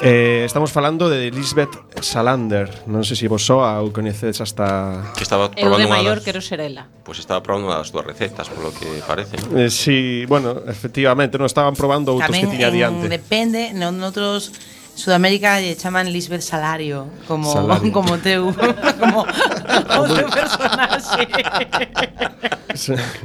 Eh, 0.00 0.44
estamos 0.44 0.72
falando 0.72 1.08
de 1.08 1.30
Lisbeth 1.30 1.70
Salander 2.00 2.68
Non 2.88 3.04
sei 3.06 3.16
se 3.16 3.28
vos 3.28 3.40
soa 3.46 3.80
ou 3.80 3.88
coñecedes 3.92 4.42
hasta... 4.42 5.00
Que 5.16 5.24
estaba 5.24 5.48
Eu 5.56 5.70
de 5.76 5.88
maior 5.88 6.20
das... 6.20 6.26
quero 6.26 6.40
ser 6.44 6.60
ela 6.60 6.88
Pois 7.04 7.16
pues 7.16 7.24
estaba 7.24 7.40
probando 7.40 7.68
unha 7.72 7.78
das 7.80 7.88
túas 7.92 8.04
recetas, 8.04 8.48
polo 8.52 8.74
que 8.74 9.00
parece 9.06 9.36
¿no? 9.44 9.56
eh, 9.56 9.68
sí, 9.72 10.24
bueno, 10.28 10.60
efectivamente 10.68 11.36
Non 11.36 11.48
estaban 11.48 11.76
probando 11.76 12.12
outros 12.16 12.32
Tamén 12.32 12.48
que 12.48 12.58
tiña 12.58 12.72
diante 12.72 13.06
Depende, 13.08 13.72
en 13.72 13.80
outros 13.84 14.52
Sudamérica 14.94 15.58
lle 15.58 15.74
chaman 15.74 16.08
Lisbeth 16.10 16.44
Salario 16.44 17.10
como 17.28 17.50
Salario. 17.50 17.92
como 17.96 18.18
teu 18.24 18.50
como 19.00 19.24
o 19.24 20.02
teu 20.10 20.26
personaxe. 20.32 21.22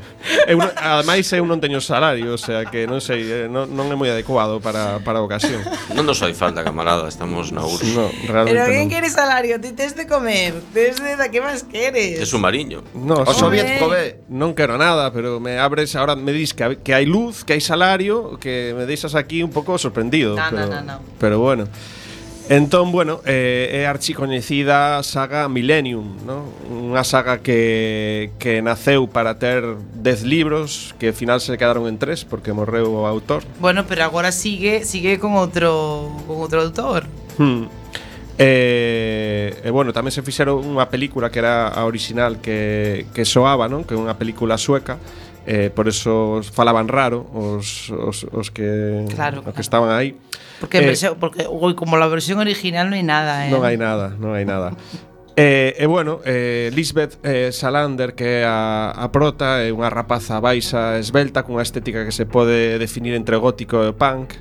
eu 0.48 0.58
non, 0.60 0.70
ademais 0.76 1.26
eu 1.32 1.46
non 1.48 1.64
teño 1.64 1.80
salario, 1.80 2.36
o 2.36 2.40
sea 2.40 2.68
que 2.68 2.84
non 2.86 3.00
sei, 3.00 3.24
eh, 3.26 3.48
non, 3.48 3.72
non 3.72 3.88
é 3.88 3.96
moi 3.96 4.12
adecuado 4.12 4.60
para, 4.60 5.00
para 5.02 5.20
a 5.20 5.24
ocasión. 5.24 5.64
Non 5.96 6.04
nos 6.04 6.20
fai 6.20 6.36
falta, 6.36 6.62
camarada, 6.62 7.08
estamos 7.08 7.56
na 7.56 7.64
URSS. 7.64 7.96
No, 7.96 8.08
realmente 8.28 8.60
Pero 8.60 8.64
quen 8.68 8.88
quere 8.92 9.10
salario? 9.10 9.58
Ti 9.60 9.72
tes 9.74 9.96
de 9.96 10.06
comer, 10.06 10.56
tes 10.76 11.00
de 11.00 11.16
da 11.16 11.32
que 11.32 11.40
máis 11.40 11.64
queres? 11.64 12.20
Es 12.20 12.32
un 12.36 12.44
mariño. 12.44 12.84
No, 12.94 13.24
o 13.24 13.34
soviet 13.34 13.80
provee. 13.80 14.20
Non 14.28 14.52
quero 14.54 14.76
nada, 14.76 15.10
pero 15.16 15.40
me 15.40 15.58
abres, 15.58 15.96
ahora 15.96 16.16
me 16.20 16.36
dis 16.36 16.52
que, 16.52 16.80
que 16.84 16.92
hai 16.92 17.08
luz, 17.08 17.48
que 17.48 17.56
hai 17.56 17.64
salario, 17.64 18.36
que 18.38 18.76
me 18.76 18.84
deixas 18.84 19.16
aquí 19.16 19.42
un 19.42 19.52
pouco 19.56 19.80
sorprendido. 19.80 20.36
No, 20.36 20.44
pero, 20.52 20.68
no, 20.68 20.82
no, 20.82 20.82
no. 20.84 20.96
pero 21.18 21.40
bueno. 21.40 21.68
Entón, 22.50 22.92
bueno, 22.92 23.22
eh, 23.30 23.70
é 23.78 23.86
archicoñecida 23.86 25.04
saga 25.06 25.46
Millennium, 25.46 26.18
¿no? 26.26 26.50
Unha 26.66 27.06
saga 27.06 27.46
que, 27.46 28.34
que 28.42 28.66
naceu 28.66 29.06
para 29.06 29.38
ter 29.38 29.62
10 29.78 30.26
libros 30.26 30.98
que 30.98 31.14
ao 31.14 31.16
final 31.16 31.46
se 31.46 31.54
quedaron 31.62 31.86
en 31.86 32.02
3 32.02 32.26
porque 32.26 32.50
morreu 32.50 32.90
o 32.90 33.06
autor. 33.06 33.46
Bueno, 33.62 33.86
pero 33.86 34.02
agora 34.02 34.34
sigue 34.34 34.82
sigue 34.82 35.22
con 35.22 35.38
outro 35.38 36.10
con 36.26 36.42
outro 36.42 36.66
autor. 36.66 37.06
Hmm. 37.38 37.70
Eh, 38.42 39.54
e, 39.54 39.62
eh, 39.62 39.70
eh, 39.70 39.70
bueno, 39.70 39.94
tamén 39.94 40.10
se 40.10 40.26
fixeron 40.26 40.66
unha 40.66 40.90
película 40.90 41.30
que 41.30 41.46
era 41.46 41.70
a 41.70 41.86
original 41.86 42.42
que, 42.42 43.06
que 43.14 43.30
soaba, 43.30 43.70
non? 43.70 43.86
Que 43.86 43.94
é 43.94 44.02
unha 44.02 44.18
película 44.18 44.58
sueca 44.58 44.98
eh, 45.46 45.70
por 45.70 45.86
eso 45.86 46.42
falaban 46.42 46.90
raro 46.90 47.30
os, 47.30 47.94
os, 47.94 48.26
os 48.26 48.50
que, 48.50 49.06
claro, 49.14 49.46
os 49.46 49.54
que 49.54 49.62
estaban 49.62 49.94
aí. 49.94 50.18
Claro 50.18 50.49
Porque, 50.60 50.80
eh, 50.80 50.86
versión, 50.86 51.18
porque 51.20 51.48
uy, 51.48 51.76
como 51.76 51.98
la 51.98 52.08
versión 52.08 52.40
original 52.40 52.90
no 52.90 52.96
hay 52.96 53.04
nada, 53.04 53.48
¿eh? 53.48 53.52
Non 53.52 53.64
hai 53.64 53.80
nada, 53.80 54.16
non 54.20 54.36
hai 54.36 54.44
nada. 54.44 54.76
E, 55.40 55.74
eh, 55.78 55.84
eh, 55.84 55.88
bueno, 55.88 56.20
eh, 56.26 56.70
Lisbeth 56.76 57.16
eh, 57.24 57.52
Salander 57.56 58.14
que 58.14 58.44
é 58.44 58.46
a, 58.46 58.92
a 58.92 59.08
prota 59.08 59.64
é 59.64 59.72
unha 59.72 59.88
rapaza 59.88 60.36
baixa 60.44 61.00
esbelta 61.00 61.48
cunha 61.48 61.64
estética 61.64 62.04
que 62.04 62.12
se 62.12 62.28
pode 62.28 62.76
definir 62.76 63.16
entre 63.16 63.40
gótico 63.40 63.80
e 63.88 63.96
punk 63.96 64.36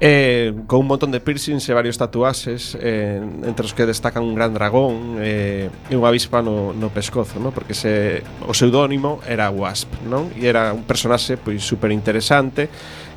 eh, 0.00 0.54
con 0.66 0.80
un 0.80 0.86
montón 0.86 1.10
de 1.10 1.20
piercings 1.20 1.68
e 1.68 1.74
varios 1.74 2.00
tatuaxes 2.00 2.78
eh, 2.80 3.20
entre 3.20 3.66
os 3.66 3.76
que 3.76 3.84
destacan 3.84 4.24
un 4.24 4.38
gran 4.38 4.56
dragón 4.56 5.20
eh, 5.20 5.68
e 5.90 5.94
unha 5.98 6.08
avispa 6.08 6.40
no, 6.40 6.72
no 6.72 6.88
pescozo 6.88 7.36
no? 7.36 7.52
porque 7.52 7.76
se, 7.76 8.24
o 8.46 8.56
pseudónimo 8.56 9.20
era 9.28 9.52
Wasp 9.52 9.92
non? 10.08 10.32
e 10.38 10.48
era 10.48 10.72
un 10.72 10.88
personaxe 10.88 11.36
pois, 11.36 11.60
super 11.60 11.92
interesante 11.92 12.72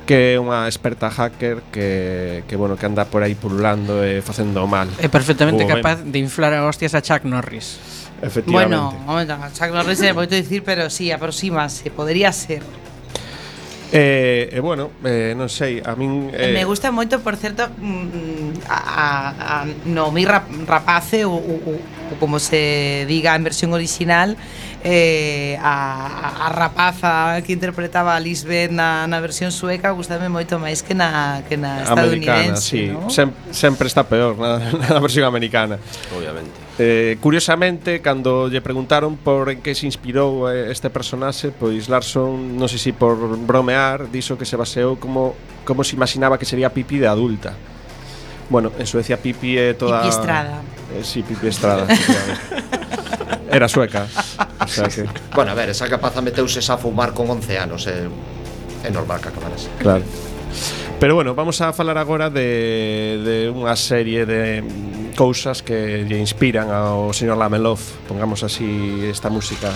que 0.06 0.36
é 0.36 0.40
unha 0.40 0.68
experta 0.68 1.08
hacker 1.08 1.64
que, 1.72 2.44
que 2.44 2.54
bueno 2.56 2.76
que 2.76 2.84
anda 2.84 3.08
por 3.08 3.24
aí 3.24 3.34
pululando 3.34 4.04
e 4.04 4.20
facendo 4.20 4.64
mal. 4.68 4.88
É 5.00 5.08
perfectamente 5.08 5.64
Como 5.64 5.80
capaz 5.80 6.04
ben. 6.04 6.12
de 6.12 6.18
inflar 6.20 6.52
a 6.52 6.64
hostias 6.68 6.92
a 6.92 7.00
Chuck 7.00 7.24
Norris. 7.24 7.80
Efectivamente. 8.20 8.76
Bueno, 8.76 8.92
momento, 9.04 9.34
a 9.34 9.48
Chuck 9.50 9.72
Norris 9.72 10.00
é 10.04 10.12
moito 10.12 10.36
dicir, 10.36 10.62
pero 10.62 10.88
sí, 10.88 11.10
aproxímase, 11.10 11.88
podría 11.90 12.32
ser. 12.32 12.62
Eh, 13.96 14.50
eh, 14.50 14.60
bueno, 14.60 14.90
eh, 15.04 15.38
non 15.38 15.46
sei, 15.46 15.78
a 15.78 15.94
min 15.94 16.34
eh... 16.34 16.50
Me 16.50 16.66
gusta 16.66 16.90
moito, 16.90 17.22
por 17.22 17.38
certo, 17.38 17.70
mm, 17.78 17.86
mm 17.86 18.50
a, 18.66 18.80
a, 19.38 19.54
no 19.86 20.10
mi 20.10 20.26
rap, 20.26 20.50
Rapace 20.66 21.22
ou, 21.22 21.38
ou, 21.38 21.78
ou 21.78 22.14
como 22.18 22.42
se 22.42 23.06
diga 23.06 23.38
en 23.38 23.46
versión 23.46 23.70
original, 23.70 24.34
eh, 24.84 25.56
a, 25.64 26.46
a 26.46 26.48
rapaza 26.52 27.40
que 27.40 27.56
interpretaba 27.56 28.14
a 28.14 28.20
Lisbeth 28.20 28.70
na, 28.70 29.08
na 29.08 29.18
versión 29.24 29.48
sueca 29.48 29.90
gustame 29.96 30.28
moito 30.28 30.60
máis 30.60 30.84
que 30.84 30.92
na, 30.92 31.40
que 31.48 31.56
na 31.56 31.88
estadounidense 31.88 32.60
sí. 32.60 32.82
¿no? 32.92 33.08
Sem, 33.08 33.32
sempre 33.48 33.88
está 33.88 34.04
peor 34.04 34.36
na, 34.36 34.60
na 34.60 35.00
versión 35.00 35.24
americana 35.24 35.80
obviamente 36.12 36.64
Eh, 36.74 37.18
curiosamente, 37.22 38.02
cando 38.02 38.50
lle 38.50 38.58
preguntaron 38.58 39.14
por 39.14 39.46
en 39.46 39.62
que 39.62 39.78
se 39.78 39.86
inspirou 39.86 40.50
eh, 40.50 40.74
este 40.74 40.90
personaxe, 40.90 41.54
pois 41.54 41.86
Larson, 41.86 42.58
non 42.58 42.66
sei 42.66 42.82
se 42.82 42.90
por 42.90 43.14
bromear, 43.14 44.10
dixo 44.10 44.34
que 44.34 44.42
se 44.42 44.58
baseou 44.58 44.98
como 44.98 45.38
como 45.62 45.86
se 45.86 45.94
imaginaba 45.94 46.34
que 46.34 46.42
sería 46.42 46.74
Pipi 46.74 46.98
de 46.98 47.06
adulta. 47.06 47.54
Bueno, 48.50 48.74
en 48.74 48.90
Suecia 48.90 49.22
Pipi 49.22 49.54
é 49.54 49.78
toda 49.78 50.02
Pipi 50.02 50.18
Estrada. 50.18 50.66
Eh, 50.98 51.06
sí, 51.06 51.22
Pipi 51.22 51.46
Estrada. 51.46 51.86
era 53.54 53.68
sueca. 53.68 54.06
O 54.60 54.66
sea 54.66 54.88
que... 54.88 55.06
Bueno, 55.34 55.52
a 55.52 55.54
ver, 55.54 55.70
esa 55.70 55.88
capaza 55.88 56.20
meteuse 56.20 56.60
a 56.72 56.76
fumar 56.76 57.14
con 57.14 57.30
11 57.30 57.58
anos, 57.58 57.86
é, 57.86 58.06
eh, 58.06 58.88
é 58.88 58.90
normal 58.90 59.20
que 59.20 59.28
acabaras. 59.28 59.68
Claro. 59.78 60.04
Pero 60.98 61.14
bueno, 61.14 61.34
vamos 61.34 61.60
a 61.60 61.72
falar 61.72 61.98
agora 61.98 62.30
de, 62.30 63.20
de 63.22 63.36
unha 63.50 63.74
serie 63.76 64.26
de 64.26 64.62
cousas 65.14 65.62
que 65.62 66.02
lle 66.06 66.18
inspiran 66.18 66.70
ao 66.70 67.14
señor 67.14 67.38
Lamelov. 67.38 67.78
pongamos 68.08 68.42
así 68.42 69.04
esta 69.06 69.30
música. 69.30 69.70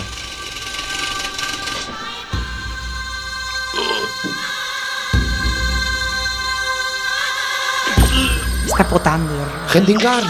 Está 8.67 8.83
potando. 8.87 9.35
Gendingar 9.67 10.23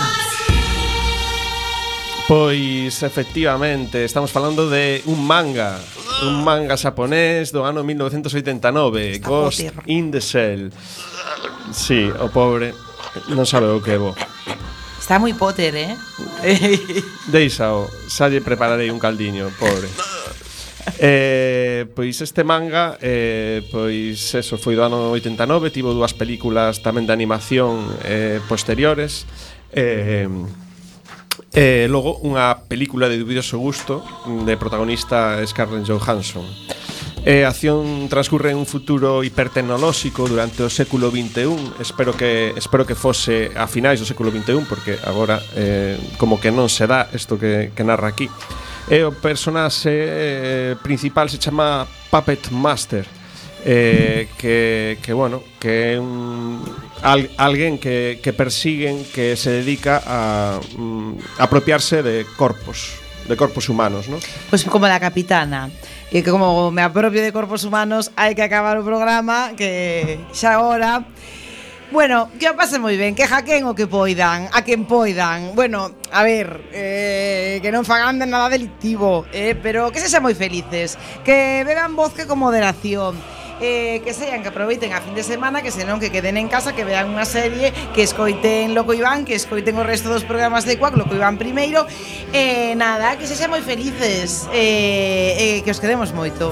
Pois 2.30 3.02
efectivamente, 3.02 4.06
estamos 4.06 4.30
falando 4.30 4.70
de 4.70 5.02
un 5.10 5.26
manga, 5.26 5.82
un 6.22 6.46
manga 6.46 6.78
xaponés 6.78 7.50
do 7.50 7.66
ano 7.66 7.82
1989, 7.82 9.18
Está 9.18 9.26
Ghost 9.26 9.66
potir. 9.66 9.74
in 9.90 10.14
the 10.14 10.22
Shell. 10.22 10.70
Sí, 11.74 12.06
o 12.06 12.30
pobre 12.30 12.78
non 13.34 13.50
sabe 13.50 13.66
o 13.74 13.82
que 13.82 13.98
bo. 13.98 14.14
Está 15.02 15.18
moi 15.18 15.34
Potter, 15.34 15.74
eh? 15.74 15.98
Deixao, 17.34 17.90
xa 18.06 18.30
lle 18.30 18.46
prepararei 18.46 18.94
un 18.94 19.02
caldiño, 19.02 19.50
pobre. 19.58 19.90
Eh, 21.02 21.90
pois 21.98 22.22
este 22.22 22.46
manga 22.46 22.98
eh, 23.02 23.62
Pois 23.74 24.18
eso, 24.38 24.58
foi 24.58 24.74
do 24.74 24.82
ano 24.82 25.14
89 25.14 25.70
Tivo 25.70 25.94
dúas 25.94 26.18
películas 26.18 26.82
tamén 26.82 27.06
de 27.06 27.14
animación 27.14 27.90
eh, 28.06 28.42
Posteriores 28.50 29.26
Eh, 29.70 30.26
E 31.50 31.90
logo 31.90 32.22
unha 32.22 32.54
película 32.70 33.10
de 33.10 33.18
dubioso 33.18 33.58
gusto 33.58 34.06
de 34.46 34.54
protagonista 34.54 35.42
Scarlett 35.50 35.90
Johansson. 35.90 36.46
E 37.26 37.44
a 37.44 37.52
acción 37.52 38.08
transcurre 38.08 38.56
en 38.56 38.62
un 38.62 38.70
futuro 38.70 39.26
hipertecnolóxico 39.28 40.24
durante 40.24 40.64
o 40.64 40.72
século 40.72 41.12
XXI 41.12 41.84
Espero 41.84 42.16
que 42.16 42.56
espero 42.56 42.88
que 42.88 42.96
fose 42.96 43.52
a 43.60 43.68
finais 43.68 44.00
do 44.00 44.08
século 44.08 44.32
XXI 44.32 44.64
Porque 44.64 44.96
agora 45.04 45.44
eh, 45.52 46.00
como 46.16 46.40
que 46.40 46.48
non 46.48 46.72
se 46.72 46.88
dá 46.88 47.12
isto 47.12 47.36
que, 47.36 47.76
que 47.76 47.84
narra 47.84 48.16
aquí 48.16 48.32
E 48.88 49.04
o 49.04 49.12
personaxe 49.12 49.92
eh, 49.92 50.72
principal 50.80 51.28
se 51.28 51.44
chama 51.44 51.84
Puppet 52.08 52.56
Master 52.56 53.04
eh, 53.66 54.28
que, 54.38 54.98
que, 55.02 55.14
bueno, 55.14 55.44
que 55.60 55.94
é 55.94 56.00
un, 56.00 56.64
al, 57.02 57.30
alguén 57.38 57.78
que, 57.78 58.20
que 58.22 58.34
persiguen 58.34 59.06
que 59.14 59.36
se 59.36 59.52
dedica 59.52 60.02
a 60.06 60.60
mm, 60.78 61.40
apropiarse 61.40 62.04
de 62.04 62.26
corpos 62.38 63.00
de 63.30 63.38
corpos 63.38 63.70
humanos, 63.70 64.10
¿no? 64.10 64.18
Pues 64.50 64.64
como 64.66 64.88
la 64.88 65.00
capitana. 65.00 65.70
E 66.10 66.26
que 66.26 66.34
como 66.34 66.74
me 66.74 66.82
apropio 66.82 67.22
de 67.22 67.30
corpos 67.30 67.62
humanos, 67.62 68.10
hai 68.18 68.34
que 68.34 68.42
acabar 68.42 68.82
o 68.82 68.84
programa, 68.84 69.54
que 69.54 70.18
xa 70.34 70.58
agora... 70.58 71.06
Bueno, 71.90 72.30
que 72.38 72.46
o 72.46 72.54
pase 72.54 72.78
moi 72.78 72.94
ben, 72.98 73.18
que 73.18 73.26
jaquen 73.26 73.66
o 73.66 73.74
que 73.74 73.90
poidan, 73.90 74.46
a 74.54 74.62
quen 74.62 74.86
poidan. 74.86 75.58
Bueno, 75.58 75.90
a 76.14 76.22
ver, 76.22 76.70
eh, 76.70 77.58
que 77.62 77.74
non 77.74 77.82
fagan 77.82 78.22
de 78.22 78.30
nada 78.30 78.46
delictivo, 78.50 79.26
eh, 79.34 79.58
pero 79.58 79.90
que 79.90 79.98
se 80.02 80.10
xa 80.10 80.22
moi 80.22 80.38
felices, 80.38 80.98
que 81.26 81.66
beban 81.66 81.98
vodka 81.98 82.30
con 82.30 82.42
moderación, 82.42 83.18
eh, 83.62 84.02
que 84.04 84.14
sean, 84.14 84.42
que 84.42 84.50
aproveiten 84.50 84.94
a 84.94 85.02
fin 85.02 85.14
de 85.14 85.24
semana, 85.24 85.62
que 85.62 85.72
senón 85.72 86.00
que 86.00 86.12
queden 86.12 86.38
en 86.38 86.48
casa, 86.48 86.74
que 86.74 86.84
vean 86.84 87.12
unha 87.12 87.28
serie, 87.28 87.72
que 87.94 88.04
escoiten 88.04 88.74
Loco 88.74 88.96
Iván, 88.96 89.28
que 89.28 89.36
escoiten 89.36 89.78
o 89.78 89.84
resto 89.84 90.10
dos 90.10 90.24
programas 90.24 90.64
de 90.64 90.80
Cuac, 90.80 90.96
Loco 90.96 91.16
Iván 91.16 91.38
primeiro. 91.38 91.84
Eh, 92.32 92.74
nada, 92.76 93.16
que 93.20 93.28
se 93.28 93.36
sean 93.36 93.52
moi 93.52 93.62
felices, 93.62 94.48
eh, 94.56 95.60
eh, 95.60 95.66
que 95.66 95.72
os 95.72 95.80
queremos 95.80 96.16
moito. 96.16 96.52